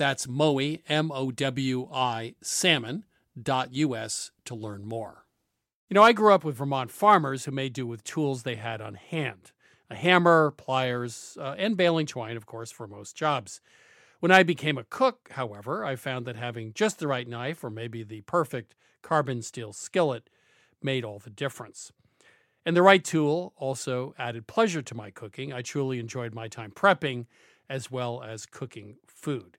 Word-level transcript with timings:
That's 0.00 0.26
Mowi, 0.26 0.80
M 0.88 1.12
O 1.12 1.30
W 1.30 1.86
I, 1.92 2.34
salmon.us 2.40 4.30
to 4.46 4.54
learn 4.54 4.88
more. 4.88 5.26
You 5.90 5.94
know, 5.94 6.02
I 6.02 6.14
grew 6.14 6.32
up 6.32 6.42
with 6.42 6.56
Vermont 6.56 6.90
farmers 6.90 7.44
who 7.44 7.50
made 7.50 7.74
do 7.74 7.86
with 7.86 8.02
tools 8.02 8.42
they 8.42 8.54
had 8.54 8.80
on 8.80 8.94
hand 8.94 9.52
a 9.90 9.94
hammer, 9.94 10.52
pliers, 10.52 11.36
uh, 11.38 11.54
and 11.58 11.76
baling 11.76 12.06
twine, 12.06 12.38
of 12.38 12.46
course, 12.46 12.70
for 12.72 12.86
most 12.86 13.14
jobs. 13.14 13.60
When 14.20 14.32
I 14.32 14.42
became 14.42 14.78
a 14.78 14.84
cook, 14.84 15.28
however, 15.32 15.84
I 15.84 15.96
found 15.96 16.24
that 16.24 16.36
having 16.36 16.72
just 16.72 16.98
the 16.98 17.06
right 17.06 17.28
knife 17.28 17.62
or 17.62 17.68
maybe 17.68 18.02
the 18.02 18.22
perfect 18.22 18.74
carbon 19.02 19.42
steel 19.42 19.74
skillet 19.74 20.30
made 20.82 21.04
all 21.04 21.18
the 21.18 21.28
difference. 21.28 21.92
And 22.64 22.74
the 22.74 22.80
right 22.80 23.04
tool 23.04 23.52
also 23.58 24.14
added 24.18 24.46
pleasure 24.46 24.80
to 24.80 24.94
my 24.94 25.10
cooking. 25.10 25.52
I 25.52 25.60
truly 25.60 25.98
enjoyed 25.98 26.34
my 26.34 26.48
time 26.48 26.70
prepping 26.70 27.26
as 27.68 27.90
well 27.90 28.22
as 28.22 28.46
cooking 28.46 28.96
food. 29.06 29.58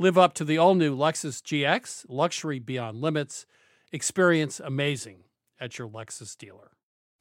Live 0.00 0.16
up 0.16 0.32
to 0.34 0.44
the 0.44 0.58
all 0.58 0.76
new 0.76 0.96
Lexus 0.96 1.42
GX, 1.42 2.06
luxury 2.08 2.60
beyond 2.60 3.00
limits. 3.00 3.46
Experience 3.90 4.60
amazing 4.60 5.24
at 5.60 5.76
your 5.76 5.88
Lexus 5.88 6.38
dealer. 6.38 6.70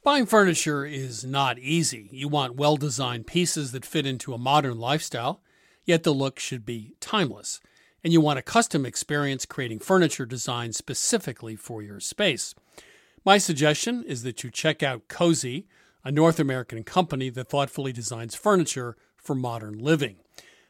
Buying 0.03 0.27
furniture 0.27 0.85
is 0.85 1.25
not 1.25 1.57
easy. 1.57 2.07
You 2.11 2.27
want 2.27 2.55
well 2.55 2.77
designed 2.77 3.25
pieces 3.25 3.71
that 3.71 3.83
fit 3.83 4.05
into 4.05 4.31
a 4.31 4.37
modern 4.37 4.77
lifestyle, 4.77 5.41
yet 5.85 6.03
the 6.03 6.13
look 6.13 6.37
should 6.37 6.67
be 6.67 6.93
timeless. 6.99 7.59
And 8.03 8.13
you 8.13 8.21
want 8.21 8.37
a 8.37 8.43
custom 8.43 8.85
experience 8.85 9.47
creating 9.47 9.79
furniture 9.79 10.27
designed 10.27 10.75
specifically 10.75 11.55
for 11.55 11.81
your 11.81 11.99
space. 11.99 12.53
My 13.25 13.39
suggestion 13.39 14.03
is 14.03 14.21
that 14.21 14.43
you 14.43 14.51
check 14.51 14.83
out 14.83 15.07
Cozey, 15.07 15.65
a 16.03 16.11
North 16.11 16.39
American 16.39 16.83
company 16.83 17.31
that 17.31 17.49
thoughtfully 17.49 17.91
designs 17.91 18.35
furniture 18.35 18.95
for 19.15 19.33
modern 19.33 19.79
living. 19.79 20.17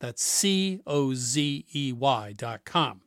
that's 0.00 0.24
C 0.24 0.80
O 0.86 1.14
Z 1.14 1.66
E 1.74 1.92
Y 1.92 2.34
dot 2.36 2.64
com. 2.64 3.02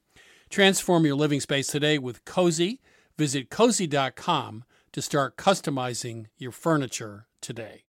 Transform 0.49 1.05
your 1.05 1.15
living 1.15 1.39
space 1.39 1.67
today 1.67 1.97
with 1.97 2.23
Cozey. 2.25 2.79
Visit 3.17 3.49
cozey.com 3.49 4.63
to 4.91 5.01
start 5.01 5.35
customizing 5.35 6.27
your 6.37 6.51
furniture 6.51 7.27
today. 7.41 7.83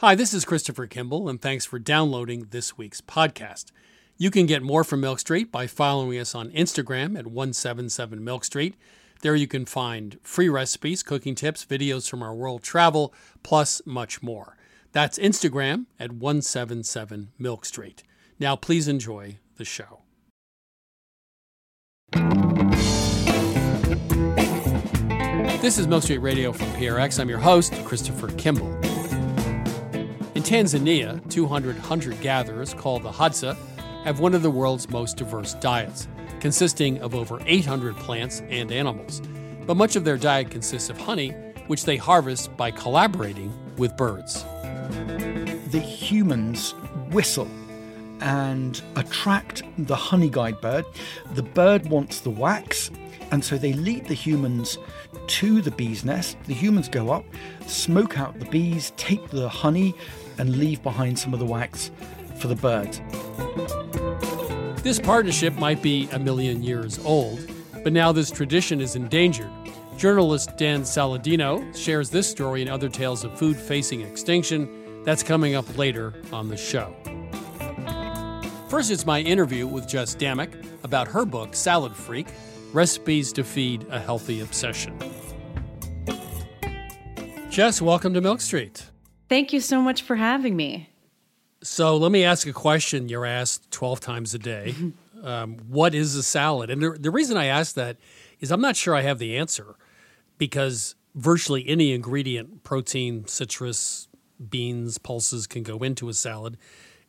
Hi, 0.00 0.14
this 0.14 0.34
is 0.34 0.44
Christopher 0.44 0.86
Kimball, 0.86 1.26
and 1.26 1.40
thanks 1.40 1.64
for 1.64 1.78
downloading 1.78 2.48
this 2.50 2.76
week's 2.76 3.00
podcast. 3.00 3.72
You 4.18 4.30
can 4.30 4.44
get 4.44 4.62
more 4.62 4.84
from 4.84 5.00
Milk 5.00 5.18
Street 5.20 5.50
by 5.50 5.66
following 5.66 6.18
us 6.18 6.34
on 6.34 6.50
Instagram 6.50 7.18
at 7.18 7.26
177 7.26 8.22
Milk 8.22 8.44
Street. 8.44 8.74
There 9.22 9.34
you 9.34 9.46
can 9.46 9.64
find 9.64 10.18
free 10.22 10.50
recipes, 10.50 11.02
cooking 11.02 11.34
tips, 11.34 11.64
videos 11.64 12.10
from 12.10 12.22
our 12.22 12.34
world 12.34 12.62
travel, 12.62 13.14
plus 13.42 13.80
much 13.86 14.22
more. 14.22 14.58
That's 14.96 15.18
Instagram 15.18 15.84
at 16.00 16.10
177 16.10 17.28
Milk 17.38 17.66
Street. 17.66 18.02
Now, 18.40 18.56
please 18.56 18.88
enjoy 18.88 19.36
the 19.58 19.64
show. 19.66 20.00
This 25.60 25.76
is 25.76 25.86
Milk 25.86 26.02
Street 26.02 26.20
Radio 26.20 26.50
from 26.50 26.68
PRX. 26.68 27.20
I'm 27.20 27.28
your 27.28 27.40
host, 27.40 27.74
Christopher 27.84 28.28
Kimball. 28.38 28.72
In 30.34 30.42
Tanzania, 30.42 31.20
200 31.30 31.76
hunter 31.76 32.12
gatherers 32.12 32.72
called 32.72 33.02
the 33.02 33.12
Hadza 33.12 33.54
have 34.04 34.20
one 34.20 34.32
of 34.32 34.40
the 34.40 34.50
world's 34.50 34.88
most 34.88 35.18
diverse 35.18 35.52
diets, 35.60 36.08
consisting 36.40 37.02
of 37.02 37.14
over 37.14 37.38
800 37.44 37.96
plants 37.96 38.40
and 38.48 38.72
animals. 38.72 39.20
But 39.66 39.76
much 39.76 39.94
of 39.94 40.04
their 40.04 40.16
diet 40.16 40.50
consists 40.50 40.88
of 40.88 40.96
honey, 40.96 41.32
which 41.66 41.84
they 41.84 41.98
harvest 41.98 42.56
by 42.56 42.70
collaborating 42.70 43.52
with 43.76 43.94
birds 43.98 44.46
the 45.70 45.80
humans 45.80 46.74
whistle 47.10 47.48
and 48.20 48.82
attract 48.96 49.62
the 49.78 49.96
honey 49.96 50.30
guide 50.30 50.60
bird. 50.60 50.84
The 51.34 51.42
bird 51.42 51.88
wants 51.88 52.20
the 52.20 52.30
wax, 52.30 52.90
and 53.30 53.44
so 53.44 53.58
they 53.58 53.72
lead 53.72 54.06
the 54.06 54.14
humans 54.14 54.78
to 55.26 55.60
the 55.60 55.70
bee's 55.70 56.04
nest. 56.04 56.36
The 56.46 56.54
humans 56.54 56.88
go 56.88 57.10
up, 57.10 57.24
smoke 57.66 58.18
out 58.18 58.38
the 58.38 58.46
bees, 58.46 58.92
take 58.96 59.28
the 59.30 59.48
honey, 59.48 59.94
and 60.38 60.56
leave 60.56 60.82
behind 60.82 61.18
some 61.18 61.34
of 61.34 61.40
the 61.40 61.46
wax 61.46 61.90
for 62.38 62.48
the 62.48 62.56
birds. 62.56 63.00
This 64.82 65.00
partnership 65.00 65.54
might 65.54 65.82
be 65.82 66.08
a 66.12 66.18
million 66.18 66.62
years 66.62 66.98
old, 67.04 67.40
but 67.82 67.92
now 67.92 68.12
this 68.12 68.30
tradition 68.30 68.80
is 68.80 68.94
endangered. 68.94 69.50
Journalist 69.96 70.58
Dan 70.58 70.82
Saladino 70.82 71.74
shares 71.74 72.10
this 72.10 72.28
story 72.28 72.60
and 72.60 72.70
other 72.70 72.90
tales 72.90 73.24
of 73.24 73.38
food 73.38 73.56
facing 73.56 74.02
extinction 74.02 75.02
that's 75.04 75.22
coming 75.22 75.54
up 75.54 75.78
later 75.78 76.12
on 76.34 76.48
the 76.48 76.56
show. 76.56 76.94
First, 78.68 78.90
it's 78.90 79.06
my 79.06 79.20
interview 79.20 79.66
with 79.66 79.88
Jess 79.88 80.14
Damuck 80.14 80.52
about 80.84 81.08
her 81.08 81.24
book, 81.24 81.54
Salad 81.54 81.96
Freak 81.96 82.26
recipes 82.74 83.32
to 83.32 83.42
feed 83.42 83.86
a 83.88 83.98
healthy 83.98 84.40
obsession. 84.40 84.98
Jess, 87.48 87.80
welcome 87.80 88.12
to 88.12 88.20
Milk 88.20 88.42
Street. 88.42 88.90
Thank 89.30 89.54
you 89.54 89.60
so 89.60 89.80
much 89.80 90.02
for 90.02 90.16
having 90.16 90.56
me. 90.56 90.90
So 91.62 91.96
let 91.96 92.12
me 92.12 92.22
ask 92.22 92.46
a 92.46 92.52
question 92.52 93.08
you're 93.08 93.24
asked 93.24 93.70
12 93.70 94.00
times 94.00 94.34
a 94.34 94.38
day. 94.38 94.74
Um, 95.24 95.56
what 95.66 95.92
is 95.92 96.14
a 96.14 96.22
salad? 96.22 96.70
And 96.70 96.80
the, 96.80 96.90
the 96.90 97.10
reason 97.10 97.36
I 97.36 97.46
ask 97.46 97.74
that 97.74 97.96
is 98.38 98.52
I'm 98.52 98.60
not 98.60 98.76
sure 98.76 98.94
I 98.94 99.00
have 99.00 99.18
the 99.18 99.36
answer 99.36 99.74
because 100.38 100.94
virtually 101.14 101.66
any 101.66 101.92
ingredient, 101.92 102.62
protein, 102.62 103.26
citrus, 103.26 104.08
beans, 104.50 104.98
pulses 104.98 105.46
can 105.46 105.62
go 105.62 105.78
into 105.78 106.08
a 106.08 106.14
salad. 106.14 106.56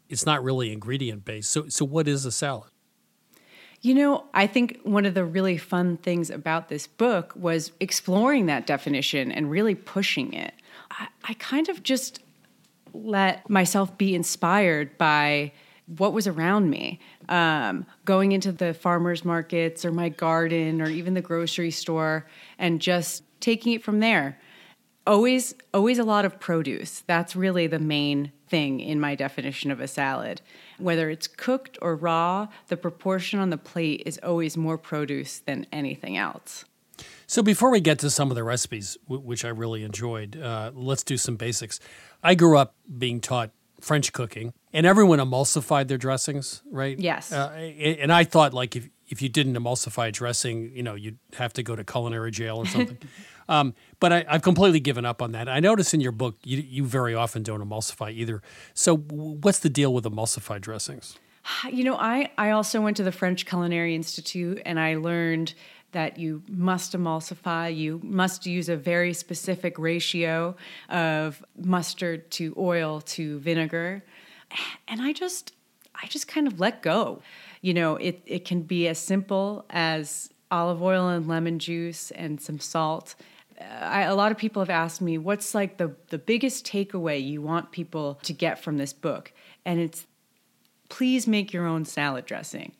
It's 0.09 0.25
not 0.25 0.44
really 0.44 0.71
ingredient 0.71 1.25
based. 1.25 1.51
So, 1.51 1.68
so 1.68 1.85
what 1.85 2.07
is 2.07 2.25
a 2.25 2.31
salad? 2.31 2.71
You 3.81 3.94
know, 3.94 4.25
I 4.33 4.47
think 4.47 4.79
one 4.83 5.06
of 5.06 5.13
the 5.13 5.24
really 5.24 5.57
fun 5.57 5.97
things 5.97 6.29
about 6.29 6.69
this 6.69 6.88
book 6.88 7.33
was 7.35 7.71
exploring 7.79 8.47
that 8.47 8.65
definition 8.65 9.31
and 9.31 9.51
really 9.51 9.75
pushing 9.75 10.33
it. 10.33 10.53
I, 10.89 11.07
I 11.25 11.33
kind 11.35 11.69
of 11.69 11.83
just 11.83 12.19
let 12.94 13.47
myself 13.50 13.95
be 13.97 14.15
inspired 14.15 14.97
by 14.97 15.51
what 15.97 16.12
was 16.12 16.27
around 16.27 16.69
me. 16.69 17.00
Um, 17.29 17.85
going 18.06 18.31
into 18.31 18.53
the 18.53 18.74
farmers 18.74 19.25
markets 19.25 19.83
or 19.83 19.91
my 19.91 20.09
garden 20.09 20.81
or 20.81 20.89
even 20.89 21.13
the 21.13 21.21
grocery 21.21 21.71
store 21.71 22.25
and 22.57 22.79
just 22.79 23.24
taking 23.41 23.74
it 23.74 23.83
from 23.83 24.00
there. 24.00 24.39
Always, 25.06 25.53
always 25.74 26.00
a 26.00 26.03
lot 26.03 26.25
of 26.25 26.39
produce. 26.39 27.03
That's 27.06 27.35
really 27.35 27.68
the 27.68 27.79
main 27.79 28.31
thing 28.47 28.79
in 28.79 29.00
my 29.00 29.15
definition 29.15 29.71
of 29.71 29.79
a 29.79 29.88
salad. 29.88 30.41
Whether 30.77 31.09
it's 31.09 31.27
cooked 31.27 31.77
or 31.81 31.95
raw, 31.95 32.47
the 32.68 32.77
proportion 32.77 33.39
on 33.39 33.50
the 33.50 33.57
plate 33.57 34.03
is 34.06 34.19
always 34.24 34.57
more 34.57 34.77
produce 34.77 35.39
than 35.39 35.65
anything 35.71 36.18
else. 36.18 36.65
So 37.25 37.44
before 37.44 37.69
we 37.69 37.81
get 37.81 38.00
to 38.00 38.09
some 38.09 38.31
of 38.31 38.35
the 38.35 38.44
recipes, 38.44 38.97
which 39.07 39.44
I 39.44 39.50
really 39.50 39.83
enjoyed, 39.83 40.39
uh, 40.39 40.71
let's 40.74 41.03
do 41.03 41.18
some 41.18 41.35
basics. 41.35 41.79
I 42.24 42.35
grew 42.35 42.57
up 42.57 42.74
being 42.97 43.19
taught 43.19 43.51
French 43.81 44.13
cooking, 44.13 44.53
and 44.77 44.85
everyone 44.85 45.18
emulsified 45.18 45.88
their 45.88 45.97
dressings, 45.97 46.62
right? 46.69 47.00
Yes. 47.00 47.31
Uh, 47.33 47.50
and 47.50 48.13
I 48.13 48.24
thought 48.24 48.53
like 48.53 48.75
if 48.75 48.88
if 49.09 49.24
you 49.24 49.29
didn't 49.29 49.56
emulsify 49.56 50.12
dressing, 50.12 50.71
you 50.75 50.83
know, 50.83 50.94
you'd 50.94 51.18
have 51.33 51.51
to 51.53 51.63
go 51.63 51.75
to 51.75 51.83
culinary 51.83 52.29
jail 52.29 52.57
or 52.57 52.65
something. 52.68 52.97
um, 53.50 53.74
but 54.00 54.13
I, 54.13 54.25
have 54.27 54.41
completely 54.44 54.81
given 54.81 55.06
up 55.06 55.21
on 55.21 55.31
that. 55.31 55.50
I 55.50 55.62
notice 55.62 55.94
in 55.94 56.01
your 56.01 56.12
book 56.12 56.35
you, 56.44 56.57
you 56.59 56.85
very 56.85 57.15
often 57.15 57.41
don't 57.41 57.62
emulsify 57.62 58.13
either. 58.13 58.44
So 58.74 58.97
what's 58.97 59.59
the 59.59 59.69
deal 59.69 59.94
with 59.94 60.03
emulsified 60.03 60.62
dressings? 60.62 61.18
You 61.71 61.85
know, 61.85 61.95
I 61.95 62.29
I 62.38 62.51
also 62.51 62.79
went 62.79 62.97
to 62.97 63.03
the 63.03 63.12
French 63.12 63.47
Culinary 63.47 63.95
Institute 63.95 64.62
and 64.63 64.79
I 64.79 64.95
learned 64.95 65.56
that 65.94 66.19
you 66.19 66.44
must 66.50 66.94
emulsify. 66.94 67.75
You 67.75 68.00
must 68.03 68.45
use 68.45 68.69
a 68.69 68.75
very 68.75 69.13
specific 69.13 69.79
ratio 69.79 70.56
of 70.89 71.44
mustard 71.57 72.29
to 72.31 72.53
oil 72.57 73.01
to 73.01 73.39
vinegar. 73.39 74.03
And 74.88 75.02
I 75.02 75.14
just 75.14 75.54
I 76.02 76.08
just 76.08 76.28
kind 76.28 76.48
of 76.48 76.60
let 76.60 76.82
go. 76.82 77.22
You 77.62 77.74
know, 77.74 77.96
it, 77.96 78.22
it 78.26 78.46
can 78.46 78.62
be 78.62 78.88
as 78.88 79.00
simple 79.00 79.66
as 79.70 80.30
olive 80.52 80.82
oil 80.82 81.10
and 81.10 81.28
lemon 81.28 81.60
juice 81.60 82.12
and 82.12 82.40
some 82.40 82.60
salt. 82.60 83.16
Uh, 83.60 83.64
I, 83.64 84.02
a 84.04 84.16
lot 84.16 84.32
of 84.32 84.38
people 84.38 84.62
have 84.62 84.70
asked 84.70 85.02
me, 85.02 85.18
what's 85.18 85.56
like 85.56 85.78
the, 85.78 85.96
the 86.10 86.20
biggest 86.20 86.66
takeaway 86.66 87.26
you 87.26 87.42
want 87.42 87.72
people 87.72 88.20
to 88.24 88.34
get 88.34 88.60
from 88.60 88.78
this 88.78 88.94
book? 88.94 89.34
And 89.66 89.80
it's 89.80 90.06
please 90.90 91.28
make 91.28 91.52
your 91.52 91.66
own 91.66 91.84
salad 91.86 92.26
dressing. 92.26 92.74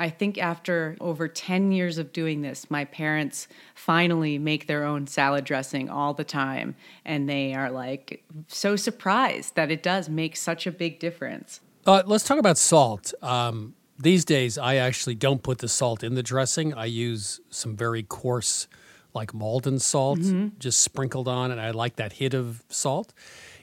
I 0.00 0.08
think 0.08 0.38
after 0.38 0.96
over 0.98 1.28
10 1.28 1.72
years 1.72 1.98
of 1.98 2.10
doing 2.10 2.40
this, 2.40 2.70
my 2.70 2.86
parents 2.86 3.46
finally 3.74 4.38
make 4.38 4.66
their 4.66 4.82
own 4.82 5.06
salad 5.06 5.44
dressing 5.44 5.90
all 5.90 6.14
the 6.14 6.24
time. 6.24 6.74
And 7.04 7.28
they 7.28 7.52
are 7.52 7.70
like 7.70 8.24
so 8.48 8.76
surprised 8.76 9.56
that 9.56 9.70
it 9.70 9.82
does 9.82 10.08
make 10.08 10.36
such 10.36 10.66
a 10.66 10.72
big 10.72 10.98
difference. 11.00 11.60
Uh, 11.86 12.02
let's 12.06 12.24
talk 12.24 12.38
about 12.38 12.56
salt. 12.56 13.12
Um, 13.20 13.74
these 13.98 14.24
days, 14.24 14.56
I 14.56 14.76
actually 14.76 15.16
don't 15.16 15.42
put 15.42 15.58
the 15.58 15.68
salt 15.68 16.02
in 16.02 16.14
the 16.14 16.22
dressing. 16.22 16.72
I 16.72 16.86
use 16.86 17.38
some 17.50 17.76
very 17.76 18.02
coarse, 18.02 18.68
like 19.12 19.34
Maldon 19.34 19.78
salt, 19.78 20.20
mm-hmm. 20.20 20.58
just 20.58 20.80
sprinkled 20.80 21.28
on, 21.28 21.50
and 21.50 21.60
I 21.60 21.72
like 21.72 21.96
that 21.96 22.14
hit 22.14 22.32
of 22.32 22.64
salt. 22.70 23.12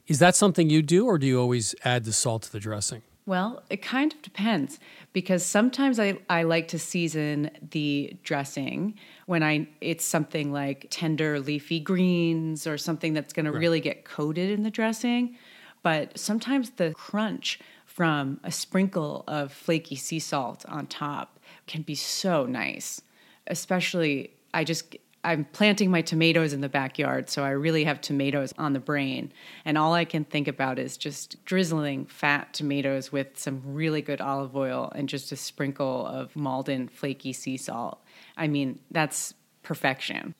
Is 0.05 0.19
that 0.19 0.35
something 0.35 0.69
you 0.69 0.83
do, 0.83 1.07
or 1.07 1.17
do 1.17 1.25
you 1.25 1.39
always 1.41 1.73
add 1.83 2.05
the 2.05 2.13
salt 2.13 2.43
to 2.43 2.51
the 2.51 2.59
dressing? 2.59 3.01
Well, 3.27 3.61
it 3.69 3.81
kind 3.81 4.13
of 4.13 4.21
depends 4.21 4.79
because 5.11 5.45
sometimes 5.45 5.99
I, 5.99 6.17
I 6.29 6.43
like 6.43 6.69
to 6.69 6.79
season 6.79 7.51
the 7.71 8.15
dressing 8.23 8.95
when 9.25 9.43
I 9.43 9.67
it's 9.81 10.05
something 10.05 10.53
like 10.53 10.87
tender 10.89 11.41
leafy 11.41 11.81
greens 11.81 12.65
or 12.65 12.77
something 12.77 13.13
that's 13.13 13.33
going 13.33 13.45
right. 13.45 13.51
to 13.51 13.59
really 13.59 13.81
get 13.81 14.05
coated 14.05 14.49
in 14.49 14.63
the 14.63 14.71
dressing. 14.71 15.35
But 15.83 16.17
sometimes 16.17 16.69
the 16.69 16.93
crunch 16.93 17.59
from 17.85 18.39
a 18.45 18.51
sprinkle 18.51 19.25
of 19.27 19.51
flaky 19.51 19.97
sea 19.97 20.19
salt 20.19 20.65
on 20.69 20.87
top 20.87 21.37
can 21.67 21.81
be 21.81 21.95
so 21.95 22.45
nice. 22.45 23.01
Especially 23.47 24.31
I 24.53 24.63
just 24.63 24.95
I'm 25.27 25.43
planting 25.43 25.91
my 25.91 26.01
tomatoes 26.01 26.53
in 26.53 26.61
the 26.61 26.69
backyard, 26.69 27.29
so 27.29 27.43
I 27.43 27.49
really 27.49 27.83
have 27.83 27.99
tomatoes 27.99 28.53
on 28.57 28.71
the 28.71 28.79
brain. 28.79 29.33
And 29.65 29.77
all 29.77 29.93
I 29.93 30.05
can 30.05 30.23
think 30.23 30.47
about 30.47 30.79
is 30.79 30.95
just 30.95 31.43
drizzling 31.43 32.05
fat 32.05 32.53
tomatoes 32.53 33.11
with 33.11 33.37
some 33.37 33.61
really 33.65 34.01
good 34.01 34.21
olive 34.21 34.55
oil 34.55 34.89
and 34.95 35.09
just 35.09 35.33
a 35.33 35.35
sprinkle 35.35 36.07
of 36.07 36.33
Maldon 36.37 36.87
flaky 36.87 37.33
sea 37.33 37.57
salt. 37.57 38.01
I 38.37 38.47
mean, 38.47 38.79
that's 38.89 39.33
perfection. 39.63 40.33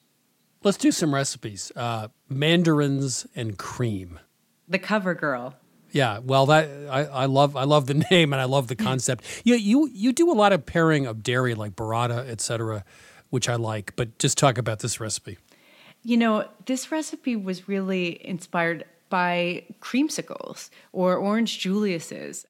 Let's 0.63 0.77
do 0.77 0.93
some 0.93 1.13
recipes. 1.13 1.69
Uh, 1.75 2.07
mandarins 2.29 3.27
and 3.35 3.57
cream. 3.57 4.21
The 4.69 4.79
cover 4.79 5.13
girl. 5.13 5.55
Yeah, 5.91 6.19
well, 6.19 6.45
that 6.45 6.69
I, 6.89 7.03
I 7.03 7.25
love 7.25 7.57
I 7.57 7.63
love 7.65 7.87
the 7.87 7.93
name 8.11 8.31
and 8.31 8.41
I 8.41 8.45
love 8.45 8.67
the 8.67 8.75
concept. 8.77 9.25
you 9.43 9.55
you 9.55 9.89
you 9.91 10.13
do 10.13 10.31
a 10.31 10.33
lot 10.33 10.53
of 10.53 10.65
pairing 10.65 11.05
of 11.05 11.23
dairy 11.23 11.55
like 11.55 11.75
burrata, 11.75 12.25
etc 12.29 12.85
which 13.29 13.49
I 13.49 13.55
like. 13.55 13.95
But 13.95 14.17
just 14.19 14.37
talk 14.37 14.57
about 14.57 14.79
this 14.79 14.99
recipe. 14.99 15.37
You 16.03 16.17
know, 16.17 16.47
this 16.65 16.91
recipe 16.91 17.35
was 17.35 17.67
really 17.67 18.25
inspired 18.25 18.85
by 19.09 19.63
creamsicles 19.81 20.69
or 20.93 21.15
orange 21.15 21.59
Julius's. 21.59 22.45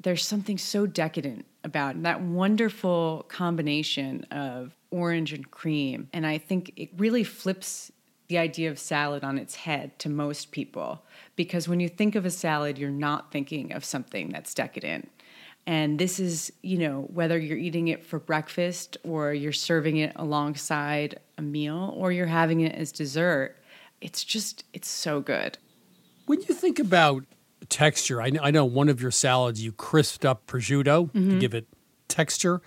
There's 0.00 0.26
something 0.26 0.58
so 0.58 0.86
decadent 0.86 1.46
about 1.62 2.02
that 2.02 2.20
wonderful 2.20 3.24
combination 3.28 4.24
of 4.30 4.74
orange 4.90 5.32
and 5.32 5.50
cream. 5.50 6.08
And 6.12 6.26
I 6.26 6.38
think 6.38 6.72
it 6.76 6.90
really 6.96 7.24
flips 7.24 7.90
the 8.28 8.38
idea 8.38 8.70
of 8.70 8.78
salad 8.78 9.22
on 9.22 9.38
its 9.38 9.54
head 9.54 9.98
to 9.98 10.08
most 10.08 10.50
people 10.50 11.04
because 11.36 11.68
when 11.68 11.80
you 11.80 11.88
think 11.88 12.14
of 12.14 12.24
a 12.24 12.30
salad, 12.30 12.78
you're 12.78 12.90
not 12.90 13.30
thinking 13.30 13.72
of 13.72 13.84
something 13.84 14.30
that's 14.30 14.54
decadent. 14.54 15.10
And 15.66 15.98
this 15.98 16.20
is, 16.20 16.52
you 16.62 16.76
know, 16.76 17.08
whether 17.12 17.38
you're 17.38 17.56
eating 17.56 17.88
it 17.88 18.04
for 18.04 18.18
breakfast 18.18 18.98
or 19.02 19.32
you're 19.32 19.52
serving 19.52 19.96
it 19.96 20.12
alongside 20.16 21.18
a 21.38 21.42
meal 21.42 21.94
or 21.96 22.12
you're 22.12 22.26
having 22.26 22.60
it 22.60 22.74
as 22.74 22.92
dessert, 22.92 23.56
it's 24.00 24.22
just, 24.22 24.64
it's 24.74 24.88
so 24.88 25.20
good. 25.20 25.56
When 26.26 26.40
you 26.42 26.54
think 26.54 26.78
about 26.78 27.24
texture, 27.70 28.20
I, 28.20 28.30
I 28.42 28.50
know 28.50 28.66
one 28.66 28.90
of 28.90 29.00
your 29.00 29.10
salads 29.10 29.64
you 29.64 29.72
crisped 29.72 30.26
up 30.26 30.46
prosciutto 30.46 31.10
mm-hmm. 31.10 31.30
to 31.30 31.38
give 31.38 31.54
it 31.54 31.66
texture. 32.08 32.60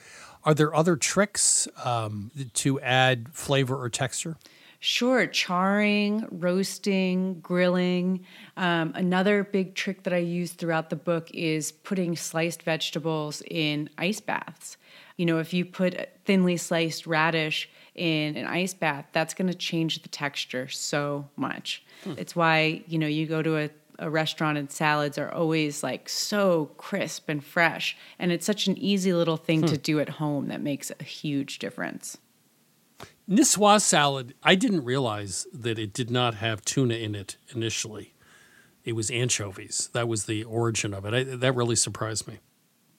Are 0.43 0.53
there 0.53 0.73
other 0.73 0.95
tricks 0.95 1.67
um, 1.83 2.31
to 2.53 2.79
add 2.79 3.29
flavor 3.33 3.79
or 3.79 3.89
texture? 3.89 4.37
Sure, 4.79 5.25
charring, 5.25 6.27
roasting, 6.29 7.39
grilling. 7.41 8.25
Um, 8.55 8.91
another 8.95 9.43
big 9.43 9.73
trick 9.73 10.03
that 10.03 10.13
I 10.13 10.17
use 10.17 10.51
throughout 10.51 10.89
the 10.89 10.95
book 10.95 11.31
is 11.33 11.71
putting 11.71 12.15
sliced 12.15 12.61
vegetables 12.61 13.41
in 13.49 13.89
ice 13.97 14.19
baths. 14.19 14.77
You 15.15 15.25
know, 15.25 15.39
if 15.39 15.51
you 15.51 15.65
put 15.65 16.09
thinly 16.25 16.57
sliced 16.57 17.07
radish 17.07 17.69
in 17.95 18.37
an 18.37 18.45
ice 18.45 18.75
bath, 18.75 19.05
that's 19.13 19.33
going 19.33 19.47
to 19.47 19.55
change 19.55 20.03
the 20.03 20.09
texture 20.09 20.67
so 20.67 21.27
much. 21.35 21.83
Hmm. 22.03 22.13
It's 22.17 22.35
why, 22.35 22.83
you 22.87 22.99
know, 22.99 23.07
you 23.07 23.25
go 23.25 23.41
to 23.41 23.57
a 23.57 23.69
a 23.99 24.09
restaurant 24.09 24.57
and 24.57 24.71
salads 24.71 25.17
are 25.17 25.31
always 25.31 25.83
like 25.83 26.07
so 26.07 26.69
crisp 26.77 27.29
and 27.29 27.43
fresh. 27.43 27.97
And 28.19 28.31
it's 28.31 28.45
such 28.45 28.67
an 28.67 28.77
easy 28.77 29.13
little 29.13 29.37
thing 29.37 29.61
hmm. 29.61 29.67
to 29.67 29.77
do 29.77 29.99
at 29.99 30.09
home 30.09 30.47
that 30.47 30.61
makes 30.61 30.91
a 30.99 31.03
huge 31.03 31.59
difference. 31.59 32.17
Niçoise 33.29 33.81
salad, 33.81 34.33
I 34.41 34.55
didn't 34.55 34.85
realize 34.85 35.47
that 35.51 35.77
it 35.77 35.93
did 35.93 36.09
not 36.09 36.35
have 36.35 36.63
tuna 36.63 36.95
in 36.95 37.13
it 37.13 37.37
initially. 37.53 38.13
It 38.85 38.93
was 38.93 39.11
anchovies. 39.11 39.89
That 39.91 40.07
was 40.07 40.25
the 40.25 40.45
origin 40.45 40.93
of 40.93 41.05
it. 41.05 41.13
I, 41.13 41.23
that 41.23 41.53
really 41.53 41.75
surprised 41.75 42.27
me. 42.27 42.39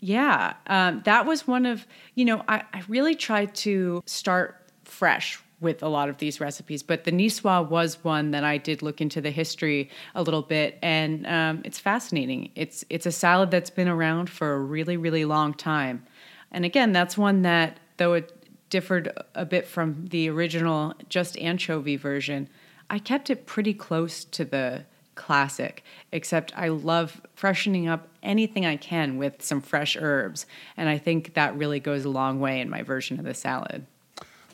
Yeah, 0.00 0.54
um, 0.66 1.02
that 1.06 1.26
was 1.26 1.46
one 1.46 1.66
of, 1.66 1.86
you 2.14 2.24
know, 2.24 2.44
I, 2.46 2.62
I 2.72 2.82
really 2.88 3.14
tried 3.14 3.54
to 3.56 4.02
start 4.06 4.70
fresh 4.84 5.40
with 5.60 5.82
a 5.82 5.88
lot 5.88 6.08
of 6.08 6.18
these 6.18 6.40
recipes, 6.40 6.82
but 6.82 7.04
the 7.04 7.10
Niçoise 7.10 7.68
was 7.68 8.04
one 8.04 8.30
that 8.30 8.44
I 8.44 8.58
did 8.58 8.80
look 8.82 9.00
into 9.00 9.20
the 9.20 9.30
history 9.30 9.90
a 10.14 10.22
little 10.22 10.42
bit, 10.42 10.78
and 10.82 11.26
um, 11.26 11.62
it's 11.64 11.80
fascinating. 11.80 12.52
It's 12.54 12.84
it's 12.90 13.06
a 13.06 13.10
salad 13.12 13.50
that's 13.50 13.70
been 13.70 13.88
around 13.88 14.30
for 14.30 14.54
a 14.54 14.60
really 14.60 14.96
really 14.96 15.24
long 15.24 15.52
time, 15.54 16.06
and 16.52 16.64
again, 16.64 16.92
that's 16.92 17.18
one 17.18 17.42
that 17.42 17.80
though 17.96 18.14
it 18.14 18.37
differed 18.70 19.12
a 19.34 19.44
bit 19.44 19.66
from 19.66 20.06
the 20.08 20.28
original 20.28 20.94
just 21.08 21.38
anchovy 21.38 21.96
version. 21.96 22.48
I 22.90 22.98
kept 22.98 23.30
it 23.30 23.46
pretty 23.46 23.74
close 23.74 24.24
to 24.24 24.44
the 24.44 24.84
classic, 25.14 25.82
except 26.12 26.52
I 26.56 26.68
love 26.68 27.20
freshening 27.34 27.88
up 27.88 28.08
anything 28.22 28.64
I 28.64 28.76
can 28.76 29.18
with 29.18 29.42
some 29.42 29.60
fresh 29.60 29.96
herbs. 29.96 30.46
And 30.76 30.88
I 30.88 30.96
think 30.96 31.34
that 31.34 31.56
really 31.56 31.80
goes 31.80 32.04
a 32.04 32.08
long 32.08 32.40
way 32.40 32.60
in 32.60 32.70
my 32.70 32.82
version 32.82 33.18
of 33.18 33.24
the 33.24 33.34
salad. 33.34 33.86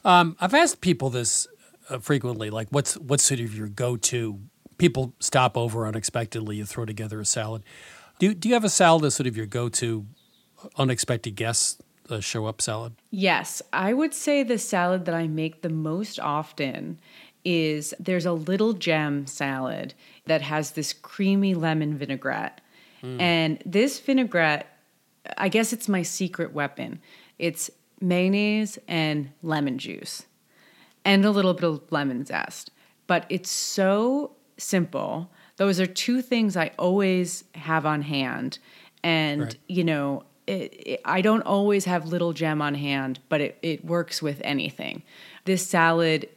Um, 0.04 0.36
I've 0.40 0.54
asked 0.54 0.80
people 0.80 1.10
this 1.10 1.46
uh, 1.88 1.98
frequently, 1.98 2.50
like 2.50 2.68
what's 2.70 2.96
what's 2.96 3.24
sort 3.24 3.40
of 3.40 3.56
your 3.56 3.68
go-to? 3.68 4.40
People 4.78 5.14
stop 5.20 5.56
over 5.56 5.86
unexpectedly, 5.86 6.56
you 6.56 6.64
throw 6.64 6.84
together 6.84 7.20
a 7.20 7.24
salad. 7.24 7.62
Do 8.18 8.34
do 8.34 8.48
you 8.48 8.54
have 8.54 8.64
a 8.64 8.70
salad 8.70 9.04
as 9.04 9.14
sort 9.14 9.26
of 9.26 9.36
your 9.36 9.46
go-to 9.46 10.06
unexpected 10.76 11.36
guests 11.36 11.78
uh, 12.08 12.20
show 12.20 12.46
up 12.46 12.60
salad? 12.60 12.94
Yes, 13.10 13.62
I 13.72 13.92
would 13.92 14.14
say 14.14 14.42
the 14.42 14.58
salad 14.58 15.04
that 15.06 15.14
I 15.14 15.26
make 15.26 15.62
the 15.62 15.70
most 15.70 16.20
often 16.20 16.98
is 17.44 17.94
there's 18.00 18.26
a 18.26 18.32
little 18.32 18.72
gem 18.72 19.26
salad 19.26 19.94
that 20.26 20.42
has 20.42 20.72
this 20.72 20.92
creamy 20.92 21.54
lemon 21.54 21.96
vinaigrette. 21.96 22.60
Mm. 23.02 23.20
And 23.20 23.62
this 23.66 24.00
vinaigrette, 24.00 24.66
I 25.36 25.48
guess 25.48 25.72
it's 25.72 25.88
my 25.88 26.02
secret 26.02 26.52
weapon. 26.54 27.00
It's 27.38 27.70
mayonnaise 28.00 28.78
and 28.88 29.30
lemon 29.42 29.78
juice 29.78 30.24
and 31.04 31.24
a 31.24 31.30
little 31.30 31.54
bit 31.54 31.64
of 31.64 31.82
lemon 31.90 32.24
zest. 32.24 32.70
But 33.06 33.26
it's 33.28 33.50
so 33.50 34.32
simple. 34.56 35.30
Those 35.56 35.78
are 35.80 35.86
two 35.86 36.22
things 36.22 36.56
I 36.56 36.70
always 36.78 37.44
have 37.54 37.84
on 37.84 38.02
hand. 38.02 38.58
And, 39.02 39.42
right. 39.42 39.56
you 39.68 39.84
know, 39.84 40.24
it, 40.46 40.86
it, 40.86 41.00
I 41.04 41.20
don't 41.20 41.42
always 41.42 41.84
have 41.84 42.06
little 42.06 42.32
gem 42.32 42.60
on 42.60 42.74
hand, 42.74 43.20
but 43.28 43.40
it, 43.40 43.58
it 43.62 43.84
works 43.84 44.22
with 44.22 44.40
anything. 44.44 45.02
This 45.44 45.66
salad 45.66 46.28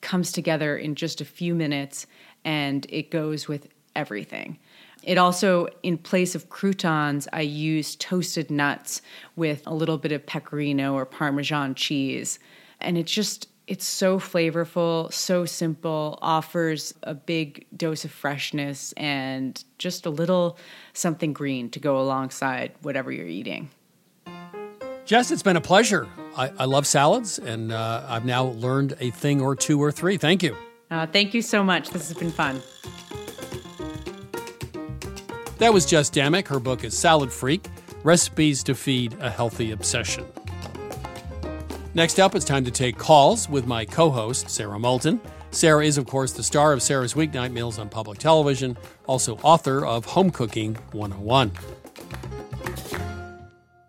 comes 0.00 0.32
together 0.32 0.76
in 0.76 0.94
just 0.94 1.20
a 1.20 1.24
few 1.24 1.54
minutes 1.54 2.06
and 2.44 2.86
it 2.88 3.10
goes 3.10 3.48
with 3.48 3.68
everything. 3.96 4.58
It 5.02 5.18
also, 5.18 5.68
in 5.82 5.98
place 5.98 6.34
of 6.34 6.48
croutons, 6.48 7.28
I 7.32 7.42
use 7.42 7.96
toasted 7.96 8.50
nuts 8.50 9.02
with 9.36 9.62
a 9.66 9.74
little 9.74 9.98
bit 9.98 10.12
of 10.12 10.24
pecorino 10.24 10.94
or 10.94 11.04
Parmesan 11.04 11.74
cheese. 11.74 12.38
And 12.80 12.96
it's 12.96 13.12
just, 13.12 13.48
it's 13.66 13.84
so 13.86 14.18
flavorful, 14.18 15.12
so 15.12 15.46
simple, 15.46 16.18
offers 16.20 16.94
a 17.02 17.14
big 17.14 17.66
dose 17.74 18.04
of 18.04 18.10
freshness 18.10 18.92
and 18.96 19.64
just 19.78 20.04
a 20.04 20.10
little 20.10 20.58
something 20.92 21.32
green 21.32 21.70
to 21.70 21.80
go 21.80 21.98
alongside 21.98 22.72
whatever 22.82 23.10
you're 23.10 23.26
eating. 23.26 23.70
Jess, 25.06 25.30
it's 25.30 25.42
been 25.42 25.56
a 25.56 25.60
pleasure. 25.60 26.06
I, 26.36 26.50
I 26.58 26.64
love 26.64 26.86
salads, 26.86 27.38
and 27.38 27.72
uh, 27.72 28.04
I've 28.08 28.24
now 28.24 28.44
learned 28.44 28.96
a 29.00 29.10
thing 29.10 29.40
or 29.40 29.54
two 29.54 29.82
or 29.82 29.92
three. 29.92 30.16
Thank 30.16 30.42
you. 30.42 30.56
Uh, 30.90 31.06
thank 31.06 31.34
you 31.34 31.42
so 31.42 31.62
much. 31.62 31.90
This 31.90 32.08
has 32.08 32.16
been 32.16 32.30
fun. 32.30 32.62
That 35.58 35.72
was 35.72 35.86
Jess 35.86 36.10
Damuck. 36.10 36.48
Her 36.48 36.58
book 36.58 36.84
is 36.84 36.96
Salad 36.96 37.32
Freak 37.32 37.66
Recipes 38.02 38.62
to 38.64 38.74
Feed 38.74 39.16
a 39.20 39.30
Healthy 39.30 39.70
Obsession. 39.70 40.26
Next 41.96 42.18
up, 42.18 42.34
it's 42.34 42.44
time 42.44 42.64
to 42.64 42.72
take 42.72 42.98
calls 42.98 43.48
with 43.48 43.66
my 43.66 43.84
co 43.84 44.10
host, 44.10 44.50
Sarah 44.50 44.80
Moulton. 44.80 45.20
Sarah 45.52 45.84
is, 45.84 45.96
of 45.96 46.06
course, 46.06 46.32
the 46.32 46.42
star 46.42 46.72
of 46.72 46.82
Sarah's 46.82 47.14
Weeknight 47.14 47.52
Meals 47.52 47.78
on 47.78 47.88
public 47.88 48.18
television, 48.18 48.76
also 49.06 49.36
author 49.44 49.86
of 49.86 50.04
Home 50.06 50.30
Cooking 50.30 50.74
101. 50.90 51.52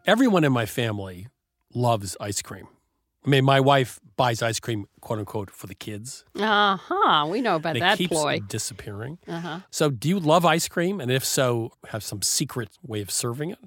Everyone 0.06 0.44
in 0.44 0.54
my 0.54 0.68
family 0.68 1.28
loves 1.74 2.16
ice 2.20 2.44
cream. 2.44 2.68
I 3.26 3.30
mean, 3.30 3.44
my 3.44 3.60
wife 3.60 4.00
buys 4.18 4.44
ice 4.44 4.60
cream, 4.60 4.86
quote 5.02 5.18
unquote, 5.18 5.50
for 5.50 5.66
the 5.66 5.74
kids. 5.74 6.26
Uh 6.40 6.78
huh. 6.78 7.26
We 7.28 7.42
know 7.42 7.56
about 7.56 7.76
and 7.76 7.82
that 7.82 7.96
it 7.96 7.98
keeps 7.98 8.12
ploy. 8.12 8.40
disappearing. 8.40 9.18
Uh 9.28 9.40
huh. 9.40 9.60
So, 9.72 9.90
do 9.90 10.08
you 10.08 10.20
love 10.20 10.46
ice 10.46 10.68
cream? 10.68 11.02
And 11.02 11.10
if 11.10 11.26
so, 11.26 11.72
have 11.88 12.04
some 12.04 12.22
secret 12.22 12.78
way 12.84 13.02
of 13.02 13.10
serving 13.10 13.50
it? 13.50 13.58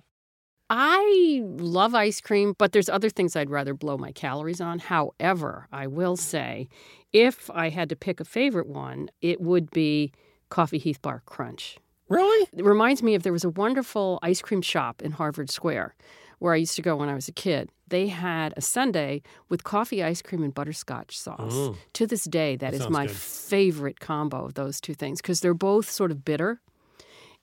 I 0.71 1.43
love 1.45 1.95
ice 1.95 2.21
cream, 2.21 2.55
but 2.59 2.73
there's 2.73 2.89
other 2.89 3.09
things 3.09 3.35
I'd 3.35 3.51
rather 3.51 3.75
blow 3.75 3.97
my 3.97 4.13
calories 4.13 4.61
on. 4.61 4.79
However, 4.79 5.67
I 5.73 5.87
will 5.87 6.17
say, 6.17 6.69
if 7.13 7.51
I 7.51 7.71
had 7.71 7.89
to 7.89 7.97
pick 7.97 8.21
a 8.21 8.25
favorite 8.25 8.67
one, 8.67 9.09
it 9.23 9.41
would 9.41 9.71
be 9.71 10.13
Coffee 10.51 10.79
Heath 10.79 11.01
Bar 11.01 11.23
Crunch. 11.25 11.79
Really? 12.09 12.49
It 12.57 12.65
reminds 12.65 13.03
me 13.03 13.15
of 13.15 13.23
there 13.23 13.33
was 13.33 13.45
a 13.45 13.51
wonderful 13.51 14.19
ice 14.23 14.43
cream 14.43 14.63
shop 14.63 15.03
in 15.03 15.13
Harvard 15.13 15.51
Square 15.51 15.95
where 16.39 16.55
I 16.55 16.57
used 16.57 16.77
to 16.77 16.83
go 16.83 16.97
when 16.97 17.09
I 17.09 17.15
was 17.15 17.29
a 17.29 17.33
kid. 17.33 17.71
They 17.89 18.09
had 18.09 18.55
a 18.57 18.61
sundae 18.61 19.23
with 19.49 19.65
coffee 19.65 20.05
ice 20.05 20.23
cream 20.23 20.43
and 20.45 20.55
butterscotch 20.55 21.19
sauce. 21.19 21.53
Mm. 21.53 21.77
To 21.95 22.07
this 22.07 22.25
day, 22.25 22.55
that, 22.57 22.73
That 22.73 22.81
is 22.81 22.89
my 22.89 23.07
good. 23.07 23.17
favorite 23.17 23.99
combo 24.01 24.45
of 24.45 24.55
those 24.55 24.81
two 24.81 24.95
things 24.95 25.21
because 25.21 25.41
they're 25.41 25.53
both 25.55 25.91
sort 25.91 26.11
of 26.11 26.25
bitter 26.25 26.61